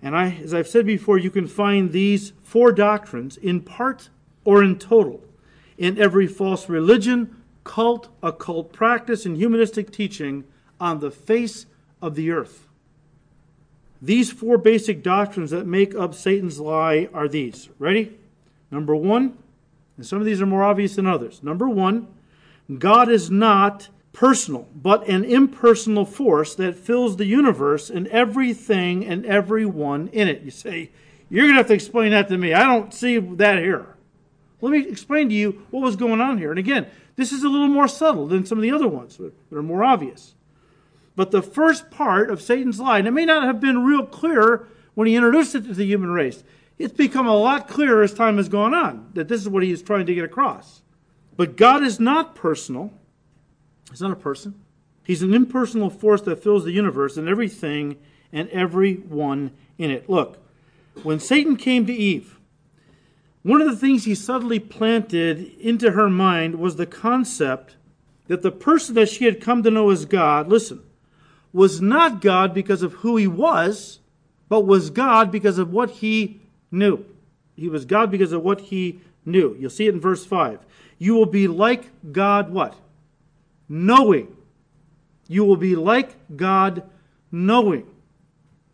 And 0.02 0.14
I, 0.14 0.42
as 0.44 0.54
I've 0.54 0.68
said 0.68 0.86
before, 0.86 1.18
you 1.18 1.32
can 1.32 1.48
find 1.48 1.94
these 1.94 2.34
four 2.44 2.74
doctrines 2.74 3.38
in 3.38 3.62
part 3.62 4.10
or 4.50 4.64
in 4.64 4.80
total 4.80 5.24
in 5.78 5.96
every 6.00 6.26
false 6.26 6.68
religion, 6.68 7.36
cult, 7.64 8.10
occult 8.24 8.74
practice, 8.74 9.24
and 9.24 9.38
humanistic 9.38 9.92
teaching 9.92 10.44
on 10.80 11.00
the 11.02 11.12
face 11.12 11.68
of 12.02 12.16
the 12.16 12.32
earth. 12.32 12.68
These 14.02 14.32
four 14.32 14.58
basic 14.58 15.04
doctrines 15.04 15.52
that 15.52 15.68
make 15.68 15.94
up 15.94 16.16
Satan's 16.16 16.60
lie 16.60 17.10
are 17.14 17.28
these. 17.28 17.70
Ready? 17.78 18.18
Number 18.72 18.96
one, 18.96 19.38
and 19.98 20.06
some 20.06 20.18
of 20.18 20.26
these 20.26 20.42
are 20.42 20.48
more 20.48 20.64
obvious 20.64 20.96
than 20.96 21.06
others. 21.06 21.44
Number 21.44 21.70
one, 21.70 22.08
God 22.80 23.08
is 23.08 23.30
not 23.30 23.90
personal, 24.14 24.68
but 24.74 25.08
an 25.08 25.24
impersonal 25.24 26.06
force 26.06 26.56
that 26.56 26.76
fills 26.76 27.18
the 27.18 27.26
universe 27.26 27.92
and 27.92 28.08
everything 28.08 29.06
and 29.06 29.28
everyone 29.28 30.08
in 30.08 30.28
it. 30.28 30.42
You 30.42 30.50
say, 30.50 30.90
You're 31.30 31.44
going 31.44 31.54
to 31.54 31.60
have 31.60 31.68
to 31.68 31.76
explain 31.76 32.10
that 32.12 32.30
to 32.30 32.38
me. 32.40 32.56
I 32.56 32.64
don't 32.64 32.92
see 32.92 33.20
that 33.20 33.60
here. 33.60 33.96
Let 34.62 34.72
me 34.72 34.88
explain 34.88 35.30
to 35.30 35.36
you 35.36 35.66
what 35.72 35.82
was 35.82 35.96
going 35.96 36.22
on 36.22 36.38
here. 36.38 36.50
And 36.50 36.60
again, 36.60 36.88
this 37.16 37.32
is 37.32 37.44
a 37.44 37.50
little 37.50 37.68
more 37.68 37.88
subtle 37.88 38.28
than 38.28 38.46
some 38.46 38.58
of 38.58 38.62
the 38.62 38.72
other 38.72 38.88
ones 38.88 39.18
that 39.18 39.34
are 39.52 39.64
more 39.64 39.84
obvious. 39.84 40.36
But 41.16 41.32
the 41.32 41.42
first 41.42 41.92
part 41.92 42.30
of 42.30 42.42
Satan's 42.42 42.80
lie, 42.80 43.00
and 43.00 43.08
it 43.08 43.12
may 43.12 43.26
not 43.26 43.44
have 43.44 43.60
been 43.60 43.84
real 43.84 44.06
clear 44.06 44.68
when 44.96 45.08
he 45.08 45.16
introduced 45.16 45.56
it 45.56 45.66
to 45.66 45.74
the 45.74 45.86
human 45.86 46.12
race, 46.12 46.44
it's 46.78 46.94
become 46.94 47.28
a 47.28 47.36
lot 47.36 47.68
clearer 47.68 48.02
as 48.02 48.14
time 48.14 48.38
has 48.38 48.48
gone 48.48 48.74
on 48.74 49.10
that 49.14 49.28
this 49.28 49.42
is 49.42 49.50
what 49.50 49.64
he 49.64 49.72
is 49.72 49.82
trying 49.82 50.06
to 50.06 50.16
get 50.16 50.24
across. 50.24 50.82
But 51.36 51.58
God 51.58 51.84
is 51.84 52.00
not 52.00 52.36
personal. 52.36 52.94
He's 53.90 54.02
not 54.02 54.12
a 54.12 54.16
person. 54.16 54.56
He's 55.04 55.22
an 55.22 55.34
impersonal 55.34 55.90
force 55.90 56.22
that 56.22 56.42
fills 56.42 56.64
the 56.64 56.72
universe 56.72 57.18
and 57.18 57.28
everything 57.28 57.98
and 58.32 58.48
everyone 58.50 59.52
in 59.78 59.92
it. 59.92 60.10
Look, 60.10 60.38
when 61.04 61.20
Satan 61.20 61.56
came 61.56 61.86
to 61.86 61.94
Eve, 61.94 62.39
one 63.44 63.62
of 63.62 63.68
the 63.70 63.76
things 63.76 64.06
he 64.06 64.16
subtly 64.16 64.60
planted 64.60 65.54
into 65.60 65.92
her 65.92 66.10
mind 66.10 66.56
was 66.56 66.76
the 66.76 66.86
concept 66.86 67.78
that 68.28 68.42
the 68.42 68.52
person 68.52 68.96
that 68.96 69.10
she 69.10 69.26
had 69.26 69.42
come 69.42 69.64
to 69.64 69.72
know 69.72 69.90
as 69.90 70.06
God, 70.06 70.48
listen, 70.48 70.82
was 71.52 71.82
not 71.82 72.22
God 72.22 72.54
because 72.54 72.84
of 72.84 72.94
who 72.94 73.18
he 73.18 73.28
was, 73.28 74.00
but 74.50 74.62
was 74.62 74.90
God 74.90 75.32
because 75.32 75.58
of 75.58 75.72
what 75.72 75.90
he 75.90 76.42
knew. 76.72 77.06
He 77.56 77.70
was 77.70 77.86
God 77.86 78.12
because 78.12 78.32
of 78.32 78.44
what 78.44 78.62
he 78.62 79.00
knew. 79.26 79.56
You'll 79.60 79.70
see 79.70 79.88
it 79.88 79.94
in 79.94 80.02
verse 80.02 80.26
5. 80.26 80.60
You 80.98 81.16
will 81.16 81.26
be 81.26 81.48
like 81.48 81.90
God 82.12 82.52
what? 82.52 82.76
Knowing. 83.68 84.36
You 85.28 85.46
will 85.46 85.58
be 85.58 85.76
like 85.76 86.16
God 86.36 86.84
knowing. 87.32 87.88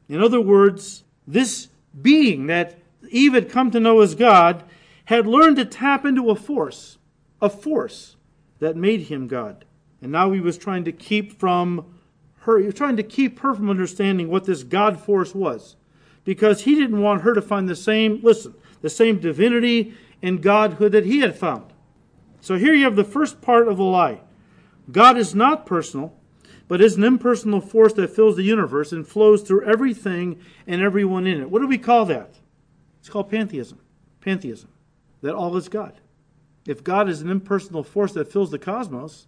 In 0.10 0.22
other 0.22 0.42
words, 0.42 1.04
this 1.28 1.70
being 2.00 2.48
that 2.48 2.78
Eve 3.10 3.34
had 3.34 3.50
come 3.50 3.72
to 3.72 3.80
know 3.80 4.02
as 4.02 4.16
God 4.16 4.64
had 5.06 5.28
learned 5.28 5.58
to 5.58 5.66
tap 5.66 6.06
into 6.06 6.30
a 6.30 6.36
force, 6.36 6.98
a 7.42 7.50
force 7.50 8.16
that 8.60 8.76
made 8.76 9.02
him 9.02 9.28
God. 9.28 9.66
And 10.02 10.12
now 10.12 10.32
he 10.32 10.40
was 10.40 10.58
trying 10.58 10.84
to 10.86 10.92
keep 10.92 11.40
from 11.40 11.86
her, 12.42 12.60
he 12.60 12.66
was 12.66 12.76
trying 12.76 12.98
to 12.98 13.04
keep 13.04 13.40
her 13.40 13.54
from 13.54 13.70
understanding 13.70 14.30
what 14.30 14.46
this 14.46 14.64
God 14.64 15.00
force 15.00 15.34
was. 15.34 15.76
Because 16.24 16.62
he 16.62 16.76
didn't 16.76 17.02
want 17.02 17.22
her 17.22 17.34
to 17.34 17.42
find 17.42 17.70
the 17.70 17.76
same, 17.76 18.20
listen, 18.24 18.56
the 18.82 18.90
same 18.90 19.20
divinity 19.20 19.94
and 20.22 20.42
godhood 20.42 20.92
that 20.92 21.06
he 21.06 21.20
had 21.20 21.38
found. 21.38 21.66
So 22.42 22.58
here 22.58 22.74
you 22.74 22.84
have 22.84 22.96
the 22.96 23.04
first 23.04 23.42
part 23.42 23.68
of 23.68 23.78
the 23.78 23.84
lie. 23.84 24.22
God 24.92 25.18
is 25.18 25.34
not 25.34 25.66
personal, 25.66 26.14
but 26.68 26.82
is 26.82 26.96
an 26.96 27.04
impersonal 27.04 27.62
force 27.62 27.94
that 27.94 28.16
fills 28.16 28.36
the 28.36 28.44
universe 28.44 28.92
and 28.92 29.08
flows 29.08 29.42
through 29.42 29.66
everything 29.66 30.40
and 30.68 30.82
everyone 30.82 31.28
in 31.28 31.42
it. 31.42 31.50
What 31.50 31.62
do 31.62 31.68
we 31.68 31.78
call 31.78 32.06
that? 32.06 32.40
It's 33.06 33.12
called 33.12 33.30
pantheism. 33.30 33.78
Pantheism. 34.20 34.70
That 35.22 35.36
all 35.36 35.56
is 35.58 35.70
God. 35.70 35.94
If 36.66 36.84
God 36.84 37.08
is 37.08 37.22
an 37.22 37.30
impersonal 37.30 37.84
force 37.84 38.14
that 38.14 38.32
fills 38.32 38.50
the 38.50 38.58
cosmos, 38.58 39.28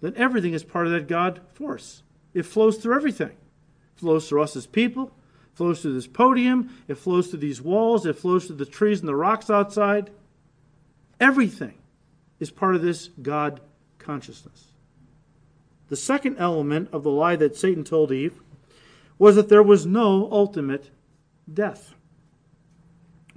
then 0.00 0.14
everything 0.16 0.54
is 0.54 0.64
part 0.64 0.86
of 0.86 0.92
that 0.92 1.06
God 1.06 1.42
force. 1.52 2.02
It 2.32 2.46
flows 2.46 2.78
through 2.78 2.96
everything. 2.96 3.28
It 3.28 4.00
flows 4.00 4.26
through 4.26 4.42
us 4.42 4.56
as 4.56 4.66
people, 4.66 5.12
flows 5.52 5.82
through 5.82 5.92
this 5.92 6.06
podium, 6.06 6.78
it 6.88 6.94
flows 6.94 7.26
through 7.26 7.40
these 7.40 7.60
walls, 7.60 8.06
it 8.06 8.16
flows 8.16 8.46
through 8.46 8.56
the 8.56 8.64
trees 8.64 9.00
and 9.00 9.08
the 9.10 9.14
rocks 9.14 9.50
outside. 9.50 10.08
Everything 11.20 11.74
is 12.40 12.50
part 12.50 12.74
of 12.74 12.80
this 12.80 13.08
God 13.20 13.60
consciousness. 13.98 14.68
The 15.90 15.96
second 15.96 16.38
element 16.38 16.88
of 16.90 17.02
the 17.02 17.10
lie 17.10 17.36
that 17.36 17.54
Satan 17.54 17.84
told 17.84 18.12
Eve 18.12 18.40
was 19.18 19.36
that 19.36 19.50
there 19.50 19.62
was 19.62 19.84
no 19.84 20.26
ultimate 20.32 20.88
death. 21.52 21.92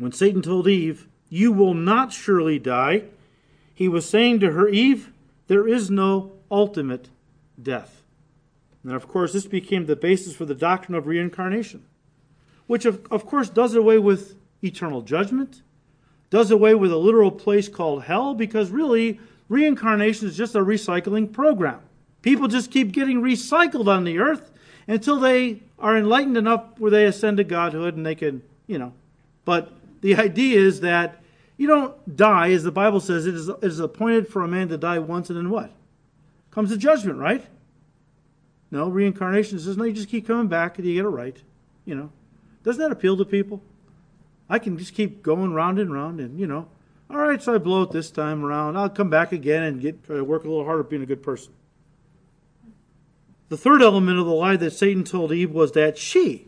When 0.01 0.11
Satan 0.11 0.41
told 0.41 0.67
Eve, 0.67 1.07
You 1.29 1.51
will 1.51 1.75
not 1.75 2.11
surely 2.11 2.57
die, 2.57 3.03
he 3.71 3.87
was 3.87 4.09
saying 4.09 4.39
to 4.39 4.53
her, 4.53 4.67
Eve, 4.67 5.11
there 5.45 5.67
is 5.67 5.91
no 5.91 6.31
ultimate 6.49 7.09
death. 7.61 8.01
And 8.83 8.93
of 8.93 9.07
course, 9.07 9.31
this 9.31 9.45
became 9.45 9.85
the 9.85 9.95
basis 9.95 10.35
for 10.35 10.45
the 10.45 10.55
doctrine 10.55 10.95
of 10.95 11.05
reincarnation, 11.05 11.85
which 12.65 12.85
of, 12.85 13.05
of 13.11 13.27
course 13.27 13.49
does 13.51 13.75
away 13.75 13.99
with 13.99 14.35
eternal 14.63 15.03
judgment, 15.03 15.61
does 16.31 16.49
away 16.49 16.73
with 16.73 16.91
a 16.91 16.97
literal 16.97 17.29
place 17.29 17.69
called 17.69 18.05
hell, 18.05 18.33
because 18.33 18.71
really, 18.71 19.19
reincarnation 19.49 20.27
is 20.27 20.35
just 20.35 20.55
a 20.55 20.61
recycling 20.61 21.31
program. 21.31 21.79
People 22.23 22.47
just 22.47 22.71
keep 22.71 22.91
getting 22.91 23.21
recycled 23.21 23.87
on 23.87 24.05
the 24.05 24.17
earth 24.17 24.49
until 24.87 25.19
they 25.19 25.61
are 25.77 25.95
enlightened 25.95 26.37
enough 26.37 26.79
where 26.79 26.89
they 26.89 27.05
ascend 27.05 27.37
to 27.37 27.43
godhood 27.43 27.95
and 27.95 28.03
they 28.03 28.15
can, 28.15 28.41
you 28.65 28.79
know. 28.79 28.93
But 29.45 29.71
the 30.01 30.15
idea 30.15 30.59
is 30.59 30.81
that 30.81 31.21
you 31.57 31.67
don't 31.67 32.15
die, 32.15 32.51
as 32.51 32.63
the 32.63 32.71
Bible 32.71 32.99
says, 32.99 33.27
it 33.27 33.35
is, 33.35 33.47
it 33.47 33.63
is 33.63 33.79
appointed 33.79 34.27
for 34.27 34.43
a 34.43 34.47
man 34.47 34.67
to 34.69 34.77
die 34.77 34.99
once 34.99 35.29
and 35.29 35.37
then 35.37 35.49
what? 35.49 35.71
Comes 36.49 36.71
the 36.71 36.77
judgment, 36.77 37.19
right? 37.19 37.45
No, 38.71 38.89
reincarnation 38.89 39.59
says, 39.59 39.77
no, 39.77 39.83
you 39.83 39.93
just 39.93 40.09
keep 40.09 40.25
coming 40.25 40.47
back 40.47 40.77
and 40.77 40.87
you 40.87 40.95
get 40.95 41.05
it 41.05 41.09
right. 41.09 41.37
You 41.85 41.95
know. 41.95 42.11
Doesn't 42.63 42.81
that 42.81 42.91
appeal 42.91 43.17
to 43.17 43.25
people? 43.25 43.61
I 44.49 44.59
can 44.59 44.77
just 44.77 44.93
keep 44.93 45.23
going 45.23 45.53
round 45.53 45.79
and 45.79 45.93
round 45.93 46.19
and, 46.19 46.39
you 46.39 46.47
know, 46.47 46.67
all 47.09 47.17
right, 47.17 47.41
so 47.41 47.55
I 47.55 47.57
blow 47.57 47.83
it 47.83 47.91
this 47.91 48.09
time 48.09 48.43
around. 48.43 48.77
I'll 48.77 48.89
come 48.89 49.09
back 49.09 49.31
again 49.31 49.63
and 49.63 49.81
get 49.81 50.03
try 50.05 50.15
to 50.15 50.23
work 50.23 50.45
a 50.45 50.47
little 50.47 50.63
harder 50.63 50.83
being 50.83 51.01
a 51.01 51.05
good 51.05 51.21
person. 51.21 51.53
The 53.49 53.57
third 53.57 53.81
element 53.81 54.17
of 54.17 54.25
the 54.25 54.31
lie 54.31 54.55
that 54.55 54.71
Satan 54.71 55.03
told 55.03 55.33
Eve 55.33 55.51
was 55.51 55.73
that 55.73 55.97
she 55.97 56.47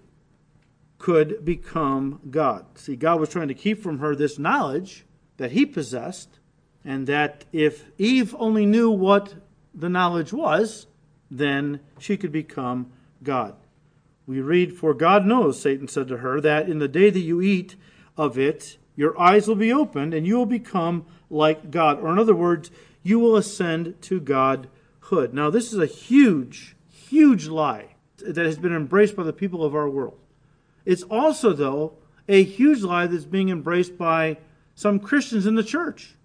could 1.04 1.44
become 1.44 2.18
God. 2.32 2.66
See, 2.76 2.96
God 2.96 3.20
was 3.20 3.28
trying 3.28 3.50
to 3.50 3.54
keep 3.54 3.84
from 3.84 4.00
her 4.00 4.16
this 4.16 4.40
knowledge 4.40 5.06
that 5.36 5.52
he 5.52 5.66
possessed, 5.66 6.40
and 6.86 7.08
that 7.08 7.44
if 7.52 7.92
Eve 7.98 8.34
only 8.40 8.66
knew 8.66 8.90
what 8.90 9.34
the 9.76 9.90
knowledge 9.90 10.32
was, 10.32 10.88
then 11.30 11.82
she 12.00 12.16
could 12.16 12.32
become 12.32 12.90
God. 13.22 13.54
We 14.26 14.40
read, 14.40 14.78
For 14.78 14.94
God 14.94 15.26
knows, 15.26 15.62
Satan 15.62 15.90
said 15.90 16.08
to 16.08 16.20
her, 16.20 16.40
that 16.40 16.70
in 16.70 16.80
the 16.80 16.88
day 16.88 17.10
that 17.10 17.20
you 17.20 17.42
eat 17.42 17.76
of 18.16 18.40
it, 18.40 18.78
your 18.96 19.20
eyes 19.20 19.46
will 19.46 19.56
be 19.56 19.74
opened, 19.74 20.14
and 20.14 20.26
you 20.26 20.38
will 20.38 20.46
become 20.46 21.06
like 21.30 21.70
God. 21.70 22.00
Or, 22.00 22.14
in 22.14 22.18
other 22.18 22.34
words, 22.34 22.72
you 23.02 23.20
will 23.20 23.36
ascend 23.36 24.02
to 24.04 24.22
Godhood. 24.22 25.34
Now, 25.34 25.50
this 25.50 25.74
is 25.74 25.80
a 25.80 25.86
huge 25.86 26.78
huge 26.88 27.48
lie 27.48 27.96
that 28.20 28.38
has 28.46 28.58
been 28.58 28.74
embraced 28.74 29.18
by 29.18 29.24
the 29.24 29.34
people 29.34 29.66
of 29.66 29.76
our 29.76 29.90
world. 29.90 30.23
It's 30.86 31.04
also, 31.04 31.54
though, 31.54 31.94
a 32.28 32.44
huge 32.44 32.82
lie 32.82 33.08
that's 33.08 33.26
being 33.26 33.50
embraced 33.50 33.98
by 33.98 34.38
some 34.76 35.00
Christians 35.00 35.46
in 35.46 35.56
the 35.56 35.64
church. 35.64 36.16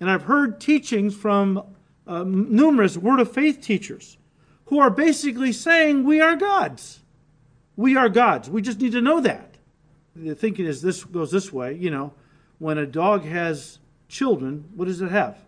And 0.00 0.10
I've 0.10 0.24
heard 0.24 0.60
teachings 0.60 1.14
from 1.14 1.62
uh, 2.06 2.24
numerous 2.24 2.96
Word 2.96 3.20
of 3.20 3.32
Faith 3.32 3.60
teachers 3.60 4.18
who 4.66 4.78
are 4.78 4.90
basically 4.90 5.52
saying 5.52 6.04
we 6.04 6.20
are 6.20 6.36
gods. 6.36 7.00
We 7.76 7.96
are 7.96 8.08
gods. 8.08 8.50
We 8.50 8.62
just 8.62 8.80
need 8.80 8.92
to 8.92 9.00
know 9.00 9.20
that. 9.20 9.56
The 10.14 10.34
thinking 10.34 10.66
is 10.66 10.82
this 10.82 11.04
goes 11.04 11.30
this 11.30 11.52
way, 11.52 11.74
you 11.74 11.90
know, 11.90 12.12
when 12.58 12.78
a 12.78 12.86
dog 12.86 13.24
has 13.24 13.78
children, 14.08 14.64
what 14.74 14.86
does 14.86 15.00
it 15.00 15.10
have? 15.10 15.38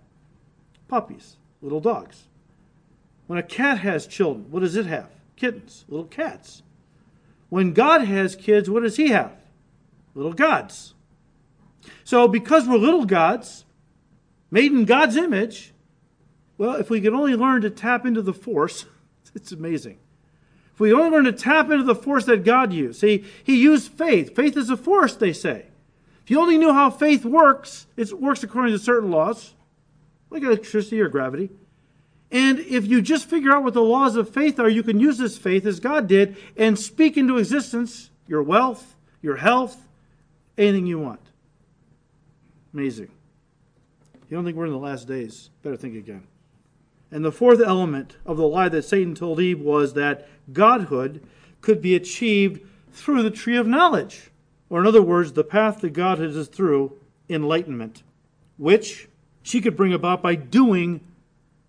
Puppies, 0.89 1.37
little 1.63 1.81
dogs. 1.81 2.25
When 3.27 3.39
a 3.39 3.43
cat 3.43 3.79
has 3.79 4.07
children, 4.07 4.51
what 4.51 4.61
does 4.61 4.77
it 4.77 4.87
have? 4.87 5.11
Kittens, 5.37 5.85
little 5.89 6.07
cats. 6.07 6.63
When 7.49 7.72
God 7.72 8.03
has 8.03 8.36
kids, 8.36 8.68
what 8.68 8.82
does 8.82 8.96
he 8.96 9.09
have? 9.09 9.32
Little 10.14 10.32
gods. 10.32 10.94
So, 12.05 12.28
because 12.28 12.68
we're 12.68 12.76
little 12.76 13.05
gods, 13.05 13.64
made 14.51 14.72
in 14.72 14.84
God's 14.84 15.16
image, 15.16 15.72
well, 16.57 16.74
if 16.74 16.90
we 16.90 17.01
could 17.01 17.14
only 17.14 17.34
learn 17.34 17.62
to 17.62 17.70
tap 17.70 18.05
into 18.05 18.20
the 18.22 18.34
force, 18.34 18.84
it's 19.34 19.53
amazing. 19.53 19.99
If 20.74 20.80
we 20.80 20.92
only 20.92 21.11
learn 21.11 21.24
to 21.24 21.32
tap 21.32 21.70
into 21.70 21.84
the 21.84 21.94
force 21.94 22.24
that 22.26 22.44
God 22.44 22.72
used. 22.72 23.01
See, 23.01 23.24
he 23.42 23.61
used 23.61 23.90
faith. 23.92 24.36
Faith 24.36 24.57
is 24.57 24.70
a 24.70 24.76
force, 24.76 25.16
they 25.16 25.32
say. 25.32 25.66
If 26.22 26.30
you 26.30 26.40
only 26.40 26.59
knew 26.59 26.72
how 26.72 26.90
faith 26.90 27.24
works, 27.24 27.86
it 27.96 28.12
works 28.12 28.42
according 28.42 28.72
to 28.72 28.78
certain 28.78 29.11
laws, 29.11 29.55
like 30.30 30.42
electricity 30.42 31.01
or 31.01 31.09
gravity. 31.09 31.51
And 32.31 32.59
if 32.59 32.87
you 32.87 33.01
just 33.01 33.29
figure 33.29 33.53
out 33.53 33.64
what 33.64 33.74
the 33.74 33.83
laws 33.83 34.16
of 34.16 34.29
faith 34.29 34.61
are, 34.61 34.68
you 34.68 34.83
can 34.83 35.01
use 35.01 35.16
this 35.18 35.39
faith 35.39 35.64
as 35.64 35.81
God 35.81 36.07
did 36.07 36.37
and 36.57 36.79
speak 36.79 37.16
into 37.16 37.39
existence 37.39 38.11
your 38.26 38.43
wealth, 38.43 38.95
your 39.22 39.37
health, 39.37 39.89
anything 40.59 40.87
you 40.87 40.99
want. 40.99 41.20
Amazing. 42.74 43.09
You 44.29 44.37
don't 44.37 44.45
think 44.45 44.57
we're 44.57 44.66
in 44.66 44.72
the 44.72 44.79
last 44.79 45.09
days? 45.09 45.49
Better 45.62 45.76
think 45.76 45.97
again. 45.97 46.26
And 47.11 47.24
the 47.24 47.33
fourth 47.33 47.61
element 47.61 48.16
of 48.26 48.37
the 48.37 48.47
lie 48.47 48.68
that 48.68 48.85
Satan 48.85 49.14
told 49.14 49.41
Eve 49.41 49.61
was 49.61 49.95
that 49.95 50.29
godhood 50.53 51.26
could 51.62 51.81
be 51.81 51.95
achieved 51.95 52.61
through 52.93 53.22
the 53.22 53.31
tree 53.31 53.57
of 53.57 53.66
knowledge. 53.66 54.31
Or, 54.68 54.81
in 54.81 54.87
other 54.87 55.01
words, 55.01 55.33
the 55.33 55.45
path 55.45 55.81
to 55.81 55.89
godhood 55.89 56.37
is 56.37 56.49
through 56.49 56.93
enlightenment, 57.31 58.03
which 58.59 59.09
she 59.43 59.62
could 59.62 59.76
bring 59.76 59.95
about 59.95 60.22
by 60.22 60.35
doing 60.35 61.01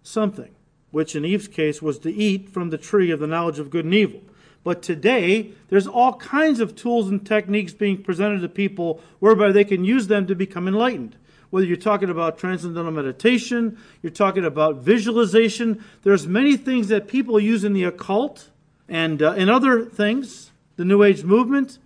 something, 0.04 0.54
which 0.91 1.16
in 1.16 1.26
Eve's 1.26 1.47
case 1.47 1.82
was 1.82 2.00
to 2.00 2.14
eat 2.14 2.50
from 2.50 2.70
the 2.70 2.78
tree 2.78 3.12
of 3.12 3.20
the 3.20 3.28
knowledge 3.28 3.60
of 3.60 3.70
good 3.70 3.86
and 3.86 3.93
evil. 3.93 4.22
But 4.64 4.82
today, 4.82 5.52
there's 5.70 5.88
all 5.88 6.14
kinds 6.14 6.60
of 6.60 6.76
tools 6.76 7.08
and 7.08 7.26
techniques 7.26 7.74
being 7.74 8.04
presented 8.04 8.41
to 8.41 8.50
people 8.50 9.02
whereby 9.20 9.52
they 9.52 9.64
can 9.64 9.86
use 9.86 10.08
them 10.08 10.28
to 10.28 10.36
become 10.36 10.68
enlightened. 10.68 11.16
Whether 11.50 11.66
you're 11.66 11.78
talking 11.78 12.10
about 12.10 12.38
transcendental 12.38 12.91
meditation, 12.91 13.78
you're 14.04 14.12
talking 14.12 14.45
about 14.45 14.78
visualization, 14.78 15.84
there's 16.04 16.28
many 16.28 16.58
things 16.58 16.89
that 16.89 17.08
people 17.08 17.39
use 17.39 17.64
in 17.64 17.74
the 17.74 17.86
occult 17.86 18.50
and 18.88 19.22
uh, 19.22 19.34
in 19.34 19.50
other 19.50 19.86
things, 19.86 20.52
the 20.76 20.86
New 20.86 21.04
Age 21.04 21.24
movement, 21.24 21.80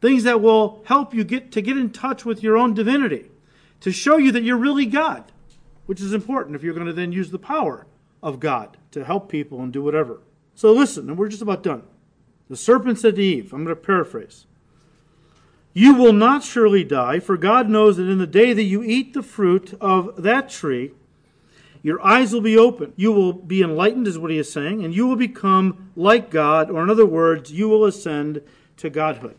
things 0.00 0.24
that 0.24 0.40
will 0.40 0.82
help 0.86 1.14
you 1.14 1.24
get 1.24 1.52
to 1.52 1.62
get 1.62 1.76
in 1.76 1.90
touch 1.90 2.24
with 2.24 2.42
your 2.42 2.56
own 2.56 2.74
divinity, 2.74 3.30
to 3.80 3.90
show 3.90 4.16
you 4.16 4.32
that 4.32 4.42
you're 4.42 4.56
really 4.56 4.86
God, 4.86 5.24
which 5.86 6.00
is 6.00 6.12
important 6.12 6.56
if 6.56 6.62
you're 6.62 6.74
going 6.74 6.86
to 6.86 6.92
then 6.92 7.12
use 7.12 7.30
the 7.30 7.38
power 7.38 7.86
of 8.22 8.40
God 8.40 8.76
to 8.92 9.04
help 9.04 9.28
people 9.28 9.60
and 9.60 9.72
do 9.72 9.82
whatever. 9.82 10.20
So 10.54 10.72
listen, 10.72 11.08
and 11.08 11.18
we're 11.18 11.28
just 11.28 11.42
about 11.42 11.62
done. 11.62 11.82
The 12.48 12.56
serpent 12.56 12.98
said 12.98 13.16
to 13.16 13.22
Eve, 13.22 13.52
I'm 13.52 13.64
going 13.64 13.74
to 13.74 13.82
paraphrase. 13.82 14.46
You 15.74 15.94
will 15.94 16.12
not 16.12 16.44
surely 16.44 16.84
die, 16.84 17.18
for 17.18 17.36
God 17.36 17.68
knows 17.68 17.96
that 17.96 18.08
in 18.08 18.18
the 18.18 18.26
day 18.26 18.52
that 18.52 18.62
you 18.62 18.82
eat 18.82 19.14
the 19.14 19.22
fruit 19.22 19.74
of 19.80 20.22
that 20.22 20.50
tree, 20.50 20.92
your 21.82 22.04
eyes 22.04 22.32
will 22.32 22.42
be 22.42 22.58
open. 22.58 22.92
You 22.94 23.10
will 23.10 23.32
be 23.32 23.62
enlightened, 23.62 24.06
is 24.06 24.18
what 24.18 24.30
he 24.30 24.38
is 24.38 24.52
saying, 24.52 24.84
and 24.84 24.94
you 24.94 25.06
will 25.06 25.16
become 25.16 25.90
like 25.96 26.30
God, 26.30 26.70
or 26.70 26.82
in 26.82 26.90
other 26.90 27.06
words, 27.06 27.50
you 27.50 27.68
will 27.68 27.84
ascend 27.84 28.42
to 28.76 28.90
godhood. 28.90 29.36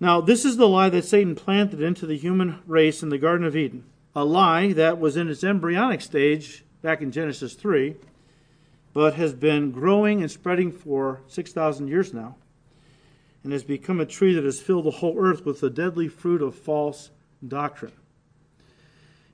Now, 0.00 0.22
this 0.22 0.46
is 0.46 0.56
the 0.56 0.66
lie 0.66 0.88
that 0.88 1.04
Satan 1.04 1.34
planted 1.34 1.82
into 1.82 2.06
the 2.06 2.16
human 2.16 2.60
race 2.66 3.02
in 3.02 3.10
the 3.10 3.18
Garden 3.18 3.46
of 3.46 3.54
Eden, 3.54 3.84
a 4.14 4.24
lie 4.24 4.72
that 4.72 4.98
was 4.98 5.16
in 5.16 5.28
its 5.28 5.44
embryonic 5.44 6.00
stage 6.00 6.64
back 6.82 7.00
in 7.00 7.12
Genesis 7.12 7.54
3, 7.54 7.94
but 8.92 9.14
has 9.14 9.34
been 9.34 9.70
growing 9.70 10.20
and 10.20 10.30
spreading 10.30 10.72
for 10.72 11.20
6,000 11.28 11.88
years 11.88 12.12
now 12.12 12.36
and 13.42 13.52
has 13.52 13.64
become 13.64 14.00
a 14.00 14.06
tree 14.06 14.34
that 14.34 14.44
has 14.44 14.60
filled 14.60 14.84
the 14.84 14.90
whole 14.90 15.16
earth 15.18 15.44
with 15.44 15.60
the 15.60 15.70
deadly 15.70 16.08
fruit 16.08 16.42
of 16.42 16.54
false 16.54 17.10
doctrine. 17.46 17.92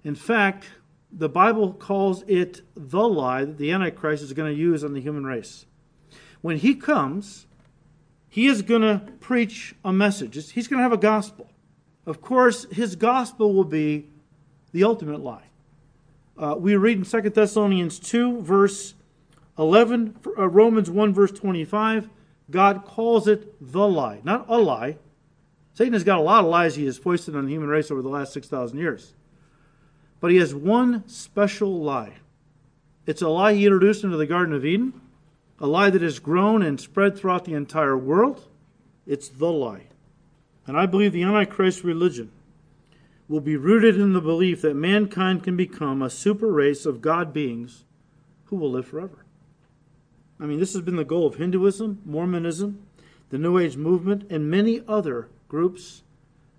In 0.05 0.15
fact, 0.15 0.67
the 1.11 1.29
Bible 1.29 1.73
calls 1.73 2.23
it 2.29 2.61
the 2.77 3.09
lie 3.09 3.45
that 3.45 3.59
the 3.59 3.73
Antichrist 3.73 4.23
is 4.23 4.33
going 4.33 4.53
to 4.53 4.59
use 4.59 4.85
on 4.85 4.93
the 4.93 5.01
human 5.01 5.25
race. 5.25 5.67
When 6.41 6.59
he 6.59 6.75
comes, 6.75 7.47
he 8.29 8.47
is 8.47 8.63
going 8.63 8.83
to 8.83 9.13
preach 9.21 9.75
a 9.85 9.93
message. 9.93 10.53
He's 10.53 10.69
going 10.69 10.79
to 10.79 10.83
have 10.83 10.93
a 10.93 10.99
gospel. 10.99 11.51
Of 12.05 12.21
course, 12.21 12.67
his 12.71 12.95
gospel 12.95 13.53
will 13.53 13.65
be 13.65 14.09
the 14.77 14.85
ultimate 14.85 15.23
lie. 15.23 15.45
Uh, 16.37 16.55
we 16.59 16.77
read 16.77 16.99
in 16.99 17.05
2 17.05 17.31
Thessalonians 17.31 17.99
2, 17.99 18.43
verse 18.43 18.93
11, 19.59 20.19
uh, 20.37 20.49
Romans 20.49 20.91
1, 20.91 21.15
verse 21.15 21.33
25, 21.33 22.11
God 22.51 22.85
calls 22.85 23.27
it 23.27 23.55
the 23.73 23.89
lie, 23.89 24.21
not 24.23 24.45
a 24.49 24.59
lie. 24.59 24.99
Satan 25.73 25.95
has 25.95 26.05
got 26.05 26.19
a 26.19 26.23
lot 26.23 26.45
of 26.45 26.51
lies 26.51 26.77
he 26.77 26.85
has 26.85 26.99
foisted 26.99 27.35
on 27.35 27.47
the 27.47 27.53
human 27.53 27.71
race 27.71 27.91
over 27.91 28.03
the 28.03 28.11
last 28.11 28.35
6,000 28.35 28.79
years. 28.79 29.15
But 30.21 30.31
he 30.31 30.37
has 30.37 30.55
one 30.55 31.09
special 31.09 31.81
lie. 31.81 32.13
It's 33.07 33.23
a 33.23 33.29
lie 33.29 33.55
he 33.55 33.65
introduced 33.65 34.05
into 34.05 34.19
the 34.19 34.27
Garden 34.27 34.55
of 34.55 34.67
Eden, 34.67 35.01
a 35.59 35.67
lie 35.67 35.89
that 35.89 36.03
has 36.03 36.19
grown 36.19 36.63
and 36.63 36.79
spread 36.79 37.17
throughout 37.17 37.47
the 37.47 37.55
entire 37.55 37.97
world. 37.97 38.47
It's 39.07 39.29
the 39.29 39.51
lie. 39.51 39.85
And 40.67 40.77
I 40.77 40.85
believe 40.85 41.13
the 41.13 41.23
Antichrist 41.23 41.83
religion 41.83 42.31
will 43.29 43.41
be 43.41 43.57
rooted 43.57 43.97
in 43.97 44.13
the 44.13 44.21
belief 44.21 44.63
that 44.63 44.75
mankind 44.75 45.43
can 45.43 45.57
become 45.57 46.01
a 46.01 46.11
super 46.11 46.53
race 46.53 46.87
of 46.87 47.01
God 47.01 47.33
beings 47.33 47.85
who 48.47 48.57
will 48.57 48.71
live 48.71 48.87
forever. 48.87 49.25
I 50.39 50.45
mean, 50.45 50.61
this 50.61 50.75
has 50.75 50.83
been 50.83 50.97
the 50.97 51.05
goal 51.05 51.27
of 51.27 51.37
Hinduism, 51.37 52.03
Mormonism, 52.05 52.87
the 53.31 53.39
New 53.39 53.59
Age 53.59 53.77
movement, 53.77 54.31
and 54.31 54.51
many 54.51 54.83
other 54.87 55.29
groups 55.49 56.03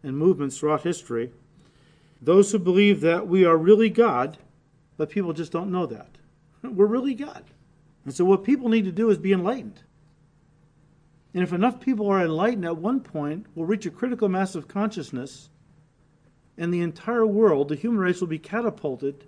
and 0.04 0.18
movements 0.18 0.58
throughout 0.58 0.84
history. 0.84 1.32
Those 2.22 2.52
who 2.52 2.60
believe 2.60 3.02
that 3.02 3.28
we 3.28 3.46
are 3.46 3.58
really 3.58 3.90
God, 3.90 4.38
but 4.98 5.10
people 5.10 5.34
just 5.34 5.52
don't 5.52 5.72
know 5.72 5.86
that. 5.86 6.18
We're 6.64 6.86
really 6.88 7.14
God. 7.14 7.44
And 8.04 8.14
so, 8.14 8.26
what 8.26 8.44
people 8.44 8.70
need 8.70 8.86
to 8.86 8.92
do 8.92 9.10
is 9.10 9.18
be 9.18 9.34
enlightened. 9.34 9.82
And 11.34 11.44
if 11.44 11.54
enough 11.54 11.80
people 11.80 12.10
are 12.10 12.24
enlightened, 12.24 12.66
at 12.66 12.78
one 12.78 13.02
point, 13.02 13.46
we'll 13.54 13.68
reach 13.68 13.86
a 13.86 13.92
critical 13.92 14.28
mass 14.28 14.56
of 14.56 14.68
consciousness, 14.68 15.50
and 16.58 16.74
the 16.74 16.82
entire 16.82 17.26
world, 17.26 17.70
the 17.70 17.76
human 17.76 18.00
race, 18.00 18.20
will 18.20 18.28
be 18.28 18.40
catapulted 18.40 19.26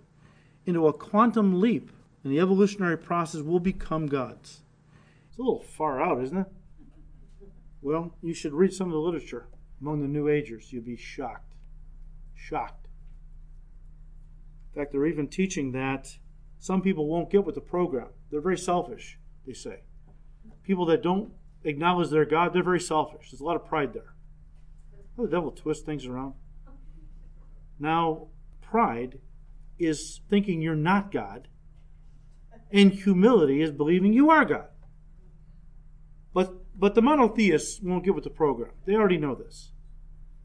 into 0.65 0.87
a 0.87 0.93
quantum 0.93 1.59
leap 1.59 1.91
and 2.23 2.33
the 2.33 2.39
evolutionary 2.39 2.97
process 2.97 3.41
will 3.41 3.59
become 3.59 4.07
gods. 4.07 4.61
It's 5.29 5.37
a 5.37 5.41
little 5.41 5.61
far 5.61 6.01
out, 6.01 6.21
isn't 6.21 6.37
it? 6.37 6.47
Well, 7.81 8.15
you 8.21 8.33
should 8.33 8.53
read 8.53 8.73
some 8.73 8.87
of 8.87 8.93
the 8.93 8.99
literature 8.99 9.47
among 9.79 10.01
the 10.01 10.07
New 10.07 10.27
Agers. 10.27 10.73
You'll 10.73 10.83
be 10.83 10.97
shocked. 10.97 11.53
Shocked. 12.35 12.87
In 14.73 14.81
fact, 14.81 14.91
they're 14.91 15.05
even 15.05 15.27
teaching 15.27 15.71
that 15.71 16.17
some 16.57 16.81
people 16.81 17.07
won't 17.07 17.31
get 17.31 17.45
with 17.45 17.55
the 17.55 17.61
program. 17.61 18.09
They're 18.29 18.41
very 18.41 18.57
selfish, 18.57 19.17
they 19.47 19.53
say. 19.53 19.83
People 20.63 20.85
that 20.87 21.01
don't 21.01 21.31
acknowledge 21.63 22.09
their 22.09 22.25
God, 22.25 22.53
they're 22.53 22.63
very 22.63 22.79
selfish. 22.79 23.31
There's 23.31 23.41
a 23.41 23.45
lot 23.45 23.55
of 23.55 23.65
pride 23.65 23.93
there. 23.93 24.13
Oh, 25.17 25.25
the 25.25 25.31
devil 25.31 25.51
twists 25.51 25.85
things 25.85 26.05
around. 26.05 26.33
Now, 27.79 28.27
pride 28.61 29.19
is 29.77 30.21
thinking 30.29 30.61
you're 30.61 30.75
not 30.75 31.11
God 31.11 31.47
and 32.71 32.93
humility 32.93 33.61
is 33.61 33.71
believing 33.71 34.13
you 34.13 34.29
are 34.29 34.45
God. 34.45 34.67
But, 36.33 36.53
but 36.77 36.95
the 36.95 37.01
monotheists 37.01 37.79
won't 37.81 38.05
get 38.05 38.15
with 38.15 38.23
the 38.23 38.29
program. 38.29 38.71
They 38.85 38.95
already 38.95 39.17
know 39.17 39.35
this. 39.35 39.71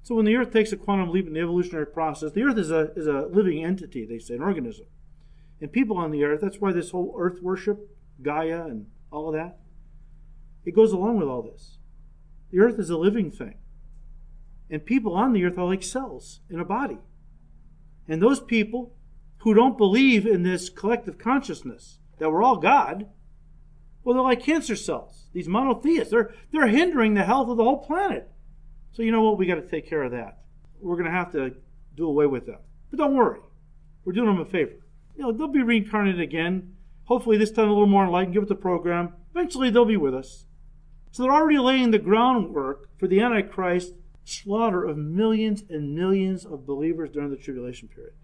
So 0.02 0.14
when 0.14 0.24
the 0.24 0.36
earth 0.36 0.52
takes 0.52 0.72
a 0.72 0.76
quantum 0.76 1.10
leap 1.10 1.26
in 1.26 1.34
the 1.34 1.40
evolutionary 1.40 1.86
process, 1.86 2.32
the 2.32 2.42
earth 2.42 2.58
is 2.58 2.70
a, 2.70 2.92
is 2.94 3.06
a 3.06 3.26
living 3.30 3.64
entity, 3.64 4.06
they 4.06 4.18
say, 4.18 4.34
an 4.34 4.42
organism. 4.42 4.86
And 5.60 5.72
people 5.72 5.96
on 5.96 6.10
the 6.10 6.24
earth, 6.24 6.40
that's 6.42 6.60
why 6.60 6.72
this 6.72 6.90
whole 6.90 7.14
earth 7.18 7.40
worship, 7.42 7.90
Gaia, 8.20 8.64
and 8.64 8.86
all 9.10 9.28
of 9.28 9.34
that, 9.34 9.58
it 10.64 10.74
goes 10.74 10.92
along 10.92 11.18
with 11.18 11.28
all 11.28 11.42
this. 11.42 11.78
The 12.50 12.60
earth 12.60 12.78
is 12.78 12.90
a 12.90 12.96
living 12.96 13.30
thing. 13.30 13.56
And 14.70 14.84
people 14.84 15.14
on 15.14 15.32
the 15.32 15.44
earth 15.44 15.58
are 15.58 15.66
like 15.66 15.82
cells 15.82 16.40
in 16.50 16.58
a 16.58 16.64
body. 16.64 16.98
And 18.08 18.20
those 18.20 18.40
people 18.40 18.94
who 19.38 19.54
don't 19.54 19.78
believe 19.78 20.26
in 20.26 20.42
this 20.42 20.68
collective 20.68 21.18
consciousness, 21.18 21.98
that 22.18 22.30
we're 22.30 22.42
all 22.42 22.56
God, 22.56 23.06
well, 24.02 24.14
they're 24.14 24.22
like 24.22 24.42
cancer 24.42 24.76
cells. 24.76 25.26
These 25.32 25.48
monotheists, 25.48 26.10
they're, 26.10 26.34
they're 26.52 26.68
hindering 26.68 27.14
the 27.14 27.24
health 27.24 27.48
of 27.48 27.56
the 27.56 27.64
whole 27.64 27.84
planet. 27.84 28.28
So 28.92 29.02
you 29.02 29.10
know 29.10 29.22
what? 29.22 29.38
We 29.38 29.46
got 29.46 29.56
to 29.56 29.68
take 29.68 29.88
care 29.88 30.02
of 30.02 30.12
that. 30.12 30.38
We're 30.80 30.96
going 30.96 31.10
to 31.10 31.16
have 31.16 31.32
to 31.32 31.54
do 31.96 32.06
away 32.06 32.26
with 32.26 32.46
them. 32.46 32.58
But 32.90 32.98
don't 32.98 33.16
worry. 33.16 33.40
We're 34.04 34.12
doing 34.12 34.26
them 34.26 34.40
a 34.40 34.44
favor. 34.44 34.72
You 35.16 35.22
know, 35.22 35.32
they'll 35.32 35.48
be 35.48 35.62
reincarnated 35.62 36.20
again. 36.20 36.74
Hopefully 37.04 37.36
this 37.36 37.50
time 37.50 37.68
a 37.68 37.72
little 37.72 37.86
more 37.86 38.04
enlightened, 38.04 38.34
give 38.34 38.42
it 38.42 38.48
the 38.48 38.54
program. 38.54 39.14
Eventually 39.34 39.70
they'll 39.70 39.84
be 39.84 39.96
with 39.96 40.14
us. 40.14 40.46
So 41.10 41.22
they're 41.22 41.32
already 41.32 41.58
laying 41.58 41.90
the 41.90 41.98
groundwork 41.98 42.88
for 42.98 43.06
the 43.06 43.20
Antichrist 43.20 43.94
slaughter 44.24 44.84
of 44.84 44.96
millions 44.96 45.62
and 45.68 45.94
millions 45.94 46.44
of 46.44 46.66
believers 46.66 47.10
during 47.10 47.30
the 47.30 47.36
tribulation 47.36 47.88
period. 47.88 48.14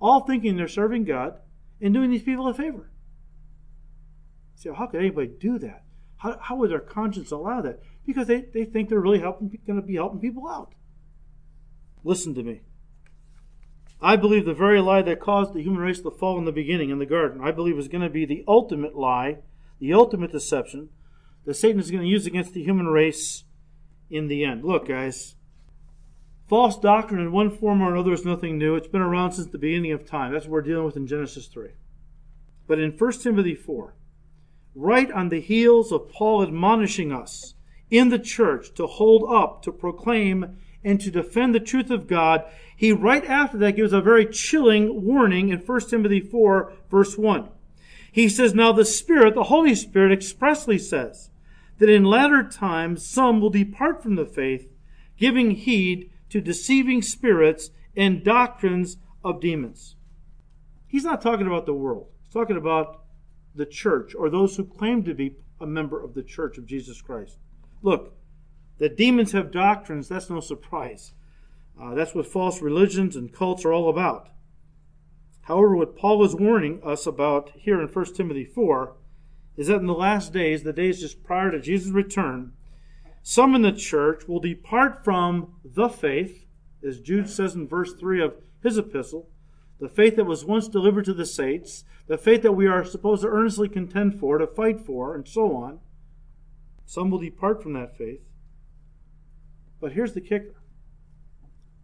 All 0.00 0.20
thinking 0.20 0.56
they're 0.56 0.68
serving 0.68 1.04
God 1.04 1.34
and 1.80 1.92
doing 1.92 2.10
these 2.10 2.22
people 2.22 2.48
a 2.48 2.54
favor. 2.54 2.90
Say, 4.54 4.70
how 4.72 4.86
could 4.86 5.00
anybody 5.00 5.28
do 5.28 5.58
that? 5.58 5.84
How, 6.16 6.38
how 6.40 6.56
would 6.56 6.70
their 6.70 6.80
conscience 6.80 7.30
allow 7.30 7.60
that? 7.62 7.80
Because 8.06 8.26
they, 8.26 8.40
they 8.40 8.64
think 8.64 8.88
they're 8.88 9.00
really 9.00 9.20
helping, 9.20 9.56
going 9.66 9.80
to 9.80 9.86
be 9.86 9.94
helping 9.94 10.20
people 10.20 10.48
out. 10.48 10.74
Listen 12.02 12.34
to 12.34 12.42
me. 12.42 12.62
I 14.00 14.16
believe 14.16 14.44
the 14.44 14.54
very 14.54 14.80
lie 14.80 15.02
that 15.02 15.20
caused 15.20 15.54
the 15.54 15.62
human 15.62 15.80
race 15.80 16.00
to 16.00 16.10
fall 16.10 16.38
in 16.38 16.44
the 16.44 16.52
beginning 16.52 16.90
in 16.90 16.98
the 16.98 17.06
garden, 17.06 17.40
I 17.42 17.50
believe 17.50 17.76
is 17.78 17.88
going 17.88 18.02
to 18.02 18.10
be 18.10 18.24
the 18.24 18.44
ultimate 18.46 18.96
lie, 18.96 19.38
the 19.80 19.92
ultimate 19.92 20.30
deception 20.30 20.90
that 21.44 21.54
Satan 21.54 21.80
is 21.80 21.90
going 21.90 22.02
to 22.02 22.08
use 22.08 22.26
against 22.26 22.54
the 22.54 22.62
human 22.62 22.86
race 22.86 23.44
in 24.10 24.28
the 24.28 24.44
end. 24.44 24.64
Look, 24.64 24.88
guys, 24.88 25.34
false 26.48 26.78
doctrine 26.78 27.20
in 27.20 27.30
one 27.30 27.50
form 27.50 27.82
or 27.82 27.92
another 27.92 28.12
is 28.12 28.24
nothing 28.24 28.58
new. 28.58 28.74
It's 28.74 28.88
been 28.88 29.02
around 29.02 29.32
since 29.32 29.48
the 29.48 29.58
beginning 29.58 29.92
of 29.92 30.06
time. 30.06 30.32
That's 30.32 30.46
what 30.46 30.52
we're 30.52 30.62
dealing 30.62 30.86
with 30.86 30.96
in 30.96 31.06
Genesis 31.06 31.46
3. 31.46 31.70
But 32.66 32.78
in 32.78 32.92
1 32.92 33.12
Timothy 33.12 33.54
4, 33.54 33.94
right 34.74 35.10
on 35.12 35.28
the 35.28 35.40
heels 35.40 35.92
of 35.92 36.10
Paul 36.10 36.42
admonishing 36.42 37.12
us 37.12 37.54
in 37.90 38.08
the 38.08 38.18
church 38.18 38.74
to 38.74 38.86
hold 38.86 39.24
up, 39.30 39.62
to 39.62 39.72
proclaim, 39.72 40.58
and 40.84 41.00
to 41.00 41.10
defend 41.10 41.54
the 41.54 41.60
truth 41.60 41.90
of 41.90 42.06
God, 42.06 42.44
he 42.76 42.92
right 42.92 43.24
after 43.24 43.58
that 43.58 43.76
gives 43.76 43.92
a 43.92 44.00
very 44.00 44.26
chilling 44.26 45.04
warning 45.04 45.48
in 45.48 45.58
1 45.58 45.80
Timothy 45.88 46.20
4, 46.20 46.72
verse 46.90 47.18
1. 47.18 47.48
He 48.10 48.28
says, 48.28 48.54
Now 48.54 48.72
the 48.72 48.84
Spirit, 48.84 49.34
the 49.34 49.44
Holy 49.44 49.74
Spirit, 49.74 50.12
expressly 50.12 50.78
says 50.78 51.30
that 51.78 51.88
in 51.88 52.04
latter 52.04 52.42
times 52.42 53.04
some 53.04 53.40
will 53.40 53.50
depart 53.50 54.02
from 54.02 54.14
the 54.14 54.26
faith, 54.26 54.70
giving 55.16 55.52
heed 55.52 56.10
to 56.30 56.40
deceiving 56.40 57.02
spirits 57.02 57.70
and 57.96 58.24
doctrines 58.24 58.98
of 59.24 59.40
demons. 59.40 59.96
He's 60.86 61.04
not 61.04 61.20
talking 61.20 61.46
about 61.46 61.66
the 61.66 61.74
world. 61.74 62.08
He's 62.22 62.32
talking 62.32 62.56
about 62.56 63.02
the 63.54 63.66
church 63.66 64.14
or 64.14 64.30
those 64.30 64.56
who 64.56 64.64
claim 64.64 65.04
to 65.04 65.14
be 65.14 65.36
a 65.60 65.66
member 65.66 66.02
of 66.02 66.14
the 66.14 66.22
church 66.22 66.58
of 66.58 66.66
Jesus 66.66 67.02
Christ. 67.02 67.38
Look, 67.82 68.14
that 68.78 68.96
demons 68.96 69.32
have 69.32 69.50
doctrines, 69.50 70.08
that's 70.08 70.30
no 70.30 70.40
surprise. 70.40 71.12
Uh, 71.80 71.94
that's 71.94 72.14
what 72.14 72.26
false 72.26 72.60
religions 72.62 73.16
and 73.16 73.32
cults 73.32 73.64
are 73.64 73.72
all 73.72 73.88
about. 73.88 74.30
However, 75.42 75.76
what 75.76 75.96
Paul 75.96 76.24
is 76.24 76.34
warning 76.34 76.80
us 76.84 77.06
about 77.06 77.52
here 77.54 77.80
in 77.80 77.88
1 77.88 78.14
Timothy 78.14 78.44
4 78.44 78.94
is 79.56 79.66
that 79.68 79.80
in 79.80 79.86
the 79.86 79.94
last 79.94 80.32
days, 80.32 80.62
the 80.62 80.72
days 80.72 81.00
just 81.00 81.24
prior 81.24 81.50
to 81.50 81.60
Jesus' 81.60 81.90
return, 81.90 82.52
some 83.28 83.54
in 83.54 83.60
the 83.60 83.72
church 83.72 84.26
will 84.26 84.40
depart 84.40 85.04
from 85.04 85.52
the 85.62 85.90
faith, 85.90 86.46
as 86.82 86.98
Jude 86.98 87.28
says 87.28 87.54
in 87.54 87.68
verse 87.68 87.92
3 87.92 88.22
of 88.22 88.36
his 88.62 88.78
epistle, 88.78 89.28
the 89.78 89.88
faith 89.90 90.16
that 90.16 90.24
was 90.24 90.46
once 90.46 90.66
delivered 90.66 91.04
to 91.04 91.12
the 91.12 91.26
saints, 91.26 91.84
the 92.06 92.16
faith 92.16 92.40
that 92.40 92.52
we 92.52 92.66
are 92.66 92.86
supposed 92.86 93.20
to 93.20 93.28
earnestly 93.28 93.68
contend 93.68 94.18
for, 94.18 94.38
to 94.38 94.46
fight 94.46 94.80
for, 94.80 95.14
and 95.14 95.28
so 95.28 95.54
on. 95.54 95.80
Some 96.86 97.10
will 97.10 97.18
depart 97.18 97.62
from 97.62 97.74
that 97.74 97.98
faith. 97.98 98.22
But 99.78 99.92
here's 99.92 100.14
the 100.14 100.22
kicker 100.22 100.54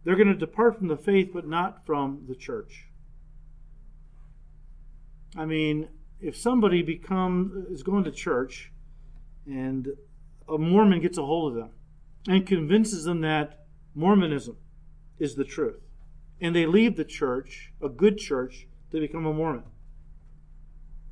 they're 0.03 0.15
going 0.15 0.29
to 0.29 0.33
depart 0.33 0.79
from 0.79 0.87
the 0.87 0.97
faith, 0.97 1.29
but 1.31 1.47
not 1.47 1.85
from 1.85 2.25
the 2.27 2.35
church. 2.35 2.87
I 5.37 5.45
mean, 5.45 5.89
if 6.19 6.35
somebody 6.35 6.81
become 6.81 7.67
is 7.69 7.83
going 7.83 8.03
to 8.05 8.11
church 8.11 8.71
and 9.45 9.89
a 10.47 10.57
Mormon 10.57 11.01
gets 11.01 11.17
a 11.17 11.25
hold 11.25 11.51
of 11.51 11.57
them 11.57 11.69
and 12.27 12.45
convinces 12.47 13.03
them 13.03 13.21
that 13.21 13.65
Mormonism 13.93 14.57
is 15.19 15.35
the 15.35 15.43
truth, 15.43 15.81
and 16.41 16.55
they 16.55 16.65
leave 16.65 16.97
the 16.97 17.05
church, 17.05 17.71
a 17.81 17.89
good 17.89 18.17
church, 18.17 18.67
to 18.91 18.99
become 18.99 19.25
a 19.25 19.33
Mormon. 19.33 19.63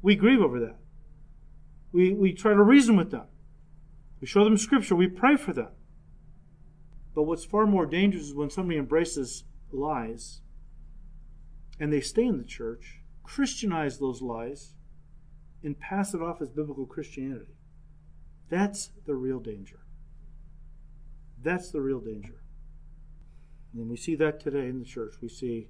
We 0.02 0.16
grieve 0.16 0.42
over 0.42 0.60
that. 0.60 0.78
We, 1.92 2.14
we 2.14 2.34
try 2.34 2.54
to 2.54 2.62
reason 2.62 2.96
with 2.96 3.12
them. 3.12 3.28
We 4.20 4.28
show 4.28 4.44
them 4.44 4.58
scripture. 4.58 4.96
We 4.96 5.08
pray 5.08 5.38
for 5.38 5.54
them. 5.54 5.70
But 7.16 7.24
what's 7.24 7.46
far 7.46 7.66
more 7.66 7.86
dangerous 7.86 8.26
is 8.26 8.34
when 8.34 8.50
somebody 8.50 8.78
embraces 8.78 9.44
lies 9.72 10.42
and 11.80 11.92
they 11.92 12.02
stay 12.02 12.26
in 12.26 12.38
the 12.38 12.44
church, 12.44 13.02
Christianize 13.24 14.00
those 14.00 14.22
lies, 14.22 14.74
and 15.64 15.80
pass 15.80 16.14
it 16.14 16.22
off 16.22 16.42
as 16.42 16.50
biblical 16.50 16.86
Christianity. 16.86 17.56
That's 18.50 18.92
the 19.06 19.16
real 19.16 19.40
danger. 19.40 19.80
That's 21.42 21.72
the 21.72 21.82
real 21.82 22.00
danger. 22.00 22.42
And 23.74 23.90
we 23.90 23.98
see 23.98 24.16
that 24.16 24.40
today 24.40 24.68
in 24.68 24.80
the 24.80 24.86
church. 24.86 25.16
We 25.22 25.30
see 25.30 25.68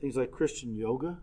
things 0.00 0.16
like 0.16 0.30
Christian 0.30 0.74
yoga, 0.76 1.18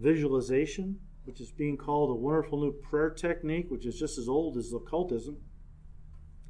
visualization, 0.00 0.98
which 1.24 1.40
is 1.40 1.52
being 1.52 1.76
called 1.76 2.10
a 2.10 2.14
wonderful 2.14 2.60
new 2.60 2.72
prayer 2.72 3.10
technique, 3.10 3.66
which 3.70 3.86
is 3.86 3.98
just 3.98 4.18
as 4.18 4.28
old 4.28 4.56
as 4.56 4.72
occultism. 4.72 5.36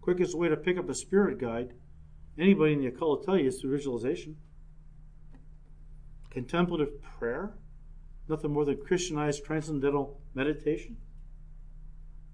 Quickest 0.00 0.36
way 0.36 0.48
to 0.48 0.56
pick 0.56 0.78
up 0.78 0.88
a 0.88 0.94
spirit 0.94 1.38
guide, 1.38 1.74
anybody 2.38 2.72
in 2.72 2.80
the 2.80 2.86
occult 2.86 3.18
will 3.18 3.24
tell 3.24 3.36
you, 3.36 3.48
is 3.48 3.60
through 3.60 3.76
visualization. 3.76 4.36
Contemplative 6.30 7.02
prayer, 7.02 7.54
nothing 8.28 8.52
more 8.52 8.64
than 8.64 8.76
Christianized 8.76 9.44
transcendental 9.44 10.20
meditation. 10.34 10.96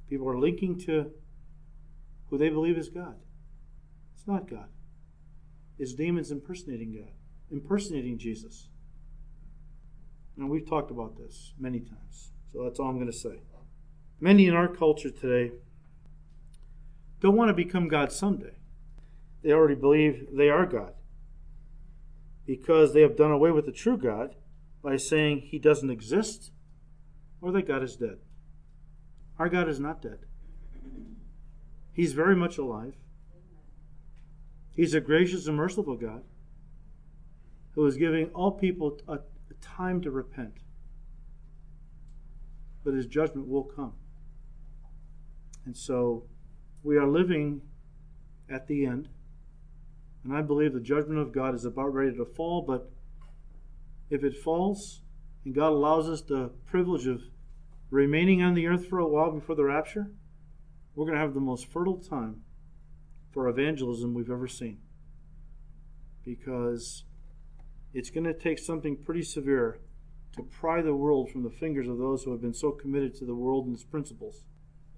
People 0.09 0.29
are 0.29 0.39
linking 0.39 0.79
to 0.81 1.11
who 2.29 2.39
they 2.39 2.49
believe 2.49 2.77
is 2.77 2.89
God. 2.89 3.17
It's 4.15 4.27
not 4.27 4.49
God. 4.49 4.69
It's 5.79 5.93
demons 5.93 6.31
impersonating 6.31 6.95
God, 6.95 7.13
impersonating 7.51 8.19
Jesus. 8.19 8.69
And 10.37 10.51
we've 10.51 10.69
talked 10.69 10.91
about 10.91 11.17
this 11.17 11.53
many 11.59 11.81
times. 11.81 12.31
So 12.53 12.65
that's 12.65 12.79
all 12.79 12.89
I'm 12.89 12.97
going 12.97 13.11
to 13.11 13.13
say. 13.13 13.41
Many 14.21 14.47
in 14.47 14.55
our 14.55 14.69
culture 14.69 15.11
today 15.11 15.53
don't 17.21 17.37
want 17.37 17.49
to 17.49 17.55
become 17.55 17.89
God 17.89 18.13
someday. 18.13 18.57
They 19.43 19.53
already 19.53 19.75
believe 19.75 20.29
they 20.33 20.49
are 20.49 20.67
God 20.67 20.95
because 22.47 22.93
they 22.93 23.01
have 23.01 23.17
done 23.17 23.31
away 23.31 23.51
with 23.51 23.67
the 23.67 23.73
true 23.73 23.97
God 23.97 24.35
by 24.83 24.97
saying 24.97 25.41
he 25.41 25.59
doesn't 25.59 25.91
exist 25.91 26.53
or 27.41 27.53
that 27.53 27.67
God 27.67 27.83
is 27.83 27.97
dead. 27.97 28.19
Our 29.39 29.49
God 29.49 29.69
is 29.69 29.81
not 29.81 30.03
dead. 30.03 30.19
He's 31.93 32.13
very 32.13 32.37
much 32.37 32.59
alive. 32.59 32.95
He's 34.71 34.95
a 34.95 35.01
gracious 35.01 35.47
and 35.47 35.57
merciful 35.57 35.97
God 35.97 36.23
who 37.75 37.87
is 37.87 37.97
giving 37.97 38.27
all 38.29 38.53
people 38.53 38.99
a, 39.09 39.19
time 39.61 40.01
to 40.03 40.11
repent. 40.11 40.59
But 42.85 42.95
his 42.95 43.07
judgment 43.07 43.49
will 43.49 43.65
come. 43.65 43.95
And 45.65 45.77
so 45.77 46.25
we 46.83 46.97
are 46.99 47.07
living 47.07 47.63
at 48.51 48.67
the 48.67 48.85
end. 48.85 49.09
And 50.23 50.37
I 50.37 50.43
believe 50.43 50.75
the 50.75 50.81
judgment 50.81 51.19
of 51.19 51.33
God 51.33 51.55
is 51.55 51.65
about 51.65 51.95
ready 51.95 52.15
to 52.17 52.25
fall. 52.25 52.63
But 52.63 52.91
if 54.11 54.23
it 54.23 54.37
falls, 54.37 55.01
and 55.45 55.55
God 55.55 55.73
allows 55.73 56.09
us 56.09 56.21
the 56.23 56.51
privilege 56.67 57.07
of 57.07 57.23
remaining 57.95 58.43
on 58.43 58.55
the 58.55 58.67
earth 58.67 58.89
for 58.89 58.99
a 58.99 59.07
while 59.07 59.31
before 59.31 59.55
the 59.55 59.65
rapture, 59.65 60.11
we're 60.95 61.05
going 61.05 61.17
to 61.17 61.21
have 61.21 61.35
the 61.35 61.41
most 61.41 61.71
fertile 61.71 61.99
time 61.99 62.43
for 63.33 63.49
evangelism 63.49 64.15
we've 64.15 64.31
ever 64.31 64.49
seen. 64.49 64.79
Because 66.25 67.05
it's 67.93 68.11
going 68.11 68.25
to 68.25 68.35
take 68.35 68.59
something 68.59 68.97
pretty 68.97 69.23
severe 69.23 69.79
to 70.37 70.43
pry 70.43 70.83
the 70.83 70.95
world 70.95 71.31
from 71.31 71.45
the 71.45 71.51
fingers 71.51 71.87
of 71.87 71.99
those 71.99 72.25
who 72.25 72.33
have 72.33 72.41
been 72.41 72.55
so 72.55 72.73
committed 72.73 73.15
to 73.15 73.25
the 73.25 73.35
world 73.35 73.67
and 73.67 73.75
its 73.75 73.85
principles. 73.85 74.43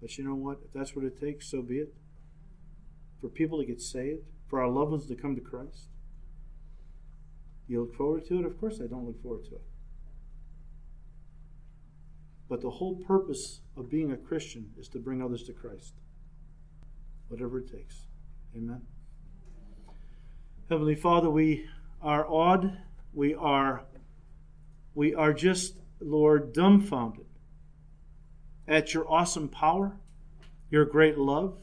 But 0.00 0.16
you 0.16 0.24
know 0.24 0.34
what? 0.34 0.58
If 0.64 0.72
that's 0.72 0.96
what 0.96 1.04
it 1.04 1.20
takes, 1.20 1.50
so 1.50 1.60
be 1.60 1.78
it. 1.78 1.94
For 3.20 3.28
people 3.28 3.58
to 3.58 3.66
get 3.66 3.80
saved, 3.82 4.22
for 4.48 4.62
our 4.62 4.68
loved 4.68 4.92
ones 4.92 5.06
to 5.06 5.16
come 5.16 5.34
to 5.34 5.42
Christ. 5.42 5.88
You 7.68 7.80
look 7.80 7.94
forward 7.94 8.24
to 8.28 8.38
it? 8.38 8.46
Of 8.46 8.58
course, 8.58 8.80
I 8.82 8.86
don't 8.86 9.04
look 9.04 9.20
forward 9.22 9.44
to 9.46 9.56
it. 9.56 9.62
But 12.48 12.60
the 12.62 12.70
whole 12.70 12.96
purpose 12.96 13.60
of 13.76 13.90
being 13.90 14.12
a 14.12 14.16
Christian 14.16 14.70
is 14.78 14.88
to 14.88 14.98
bring 14.98 15.20
others 15.22 15.42
to 15.44 15.52
Christ, 15.52 15.94
whatever 17.28 17.58
it 17.58 17.70
takes. 17.70 18.06
Amen. 18.56 18.82
Heavenly 20.68 20.94
Father, 20.94 21.30
we 21.30 21.66
are 22.00 22.26
awed. 22.26 22.78
We 23.12 23.34
are, 23.34 23.84
we 24.94 25.14
are 25.14 25.32
just, 25.32 25.76
Lord, 26.00 26.52
dumbfounded 26.52 27.26
at 28.68 28.94
your 28.94 29.10
awesome 29.10 29.48
power, 29.48 29.96
your 30.70 30.84
great 30.84 31.18
love, 31.18 31.56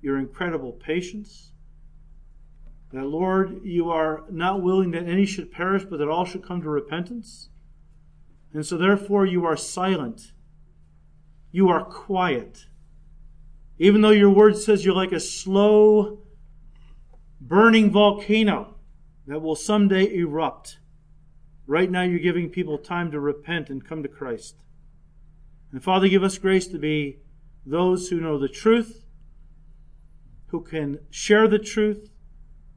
your 0.00 0.18
incredible 0.18 0.72
patience. 0.72 1.52
That, 2.92 3.04
Lord, 3.04 3.60
you 3.64 3.90
are 3.90 4.24
not 4.30 4.62
willing 4.62 4.92
that 4.92 5.06
any 5.06 5.26
should 5.26 5.52
perish, 5.52 5.84
but 5.84 5.98
that 5.98 6.08
all 6.08 6.24
should 6.24 6.42
come 6.42 6.62
to 6.62 6.70
repentance. 6.70 7.50
And 8.58 8.66
so, 8.66 8.76
therefore, 8.76 9.24
you 9.24 9.44
are 9.44 9.56
silent. 9.56 10.32
You 11.52 11.68
are 11.68 11.84
quiet. 11.84 12.66
Even 13.78 14.00
though 14.00 14.10
your 14.10 14.30
word 14.30 14.56
says 14.56 14.84
you're 14.84 14.96
like 14.96 15.12
a 15.12 15.20
slow 15.20 16.24
burning 17.40 17.92
volcano 17.92 18.74
that 19.28 19.42
will 19.42 19.54
someday 19.54 20.12
erupt. 20.12 20.80
Right 21.68 21.88
now, 21.88 22.02
you're 22.02 22.18
giving 22.18 22.50
people 22.50 22.78
time 22.78 23.12
to 23.12 23.20
repent 23.20 23.70
and 23.70 23.86
come 23.86 24.02
to 24.02 24.08
Christ. 24.08 24.56
And 25.70 25.80
Father, 25.80 26.08
give 26.08 26.24
us 26.24 26.36
grace 26.36 26.66
to 26.66 26.80
be 26.80 27.20
those 27.64 28.08
who 28.08 28.20
know 28.20 28.40
the 28.40 28.48
truth, 28.48 29.04
who 30.48 30.64
can 30.64 30.98
share 31.10 31.46
the 31.46 31.60
truth, 31.60 32.10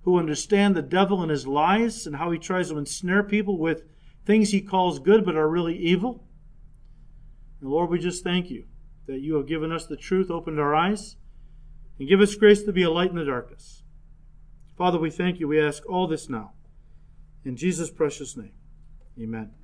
who 0.04 0.20
understand 0.20 0.76
the 0.76 0.84
devil 0.84 1.24
and 1.24 1.32
his 1.32 1.48
lies 1.48 2.06
and 2.06 2.18
how 2.18 2.30
he 2.30 2.38
tries 2.38 2.70
to 2.70 2.78
ensnare 2.78 3.24
people 3.24 3.58
with 3.58 3.82
things 4.26 4.52
he 4.52 4.62
calls 4.62 5.00
good 5.00 5.26
but 5.26 5.36
are 5.36 5.50
really 5.50 5.78
evil. 5.78 6.24
And 7.60 7.70
Lord, 7.70 7.90
we 7.90 8.00
just 8.00 8.24
thank 8.24 8.50
you 8.50 8.66
that 9.08 9.22
you 9.22 9.36
have 9.36 9.48
given 9.48 9.72
us 9.72 9.86
the 9.86 9.98
truth, 9.98 10.30
opened 10.30 10.60
our 10.60 10.76
eyes, 10.76 11.16
and 12.00 12.08
give 12.08 12.22
us 12.22 12.36
grace 12.36 12.64
to 12.64 12.72
be 12.72 12.84
a 12.84 12.92
light 12.92 13.10
in 13.10 13.16
the 13.16 13.26
darkness. 13.26 13.84
Father, 14.78 15.00
we 15.00 15.12
thank 15.12 15.40
you. 15.40 15.48
We 15.48 15.62
ask 15.62 15.88
all 15.88 16.08
this 16.08 16.30
now. 16.30 16.54
In 17.44 17.56
Jesus' 17.56 17.92
precious 17.92 18.38
name, 18.38 18.54
amen. 19.20 19.61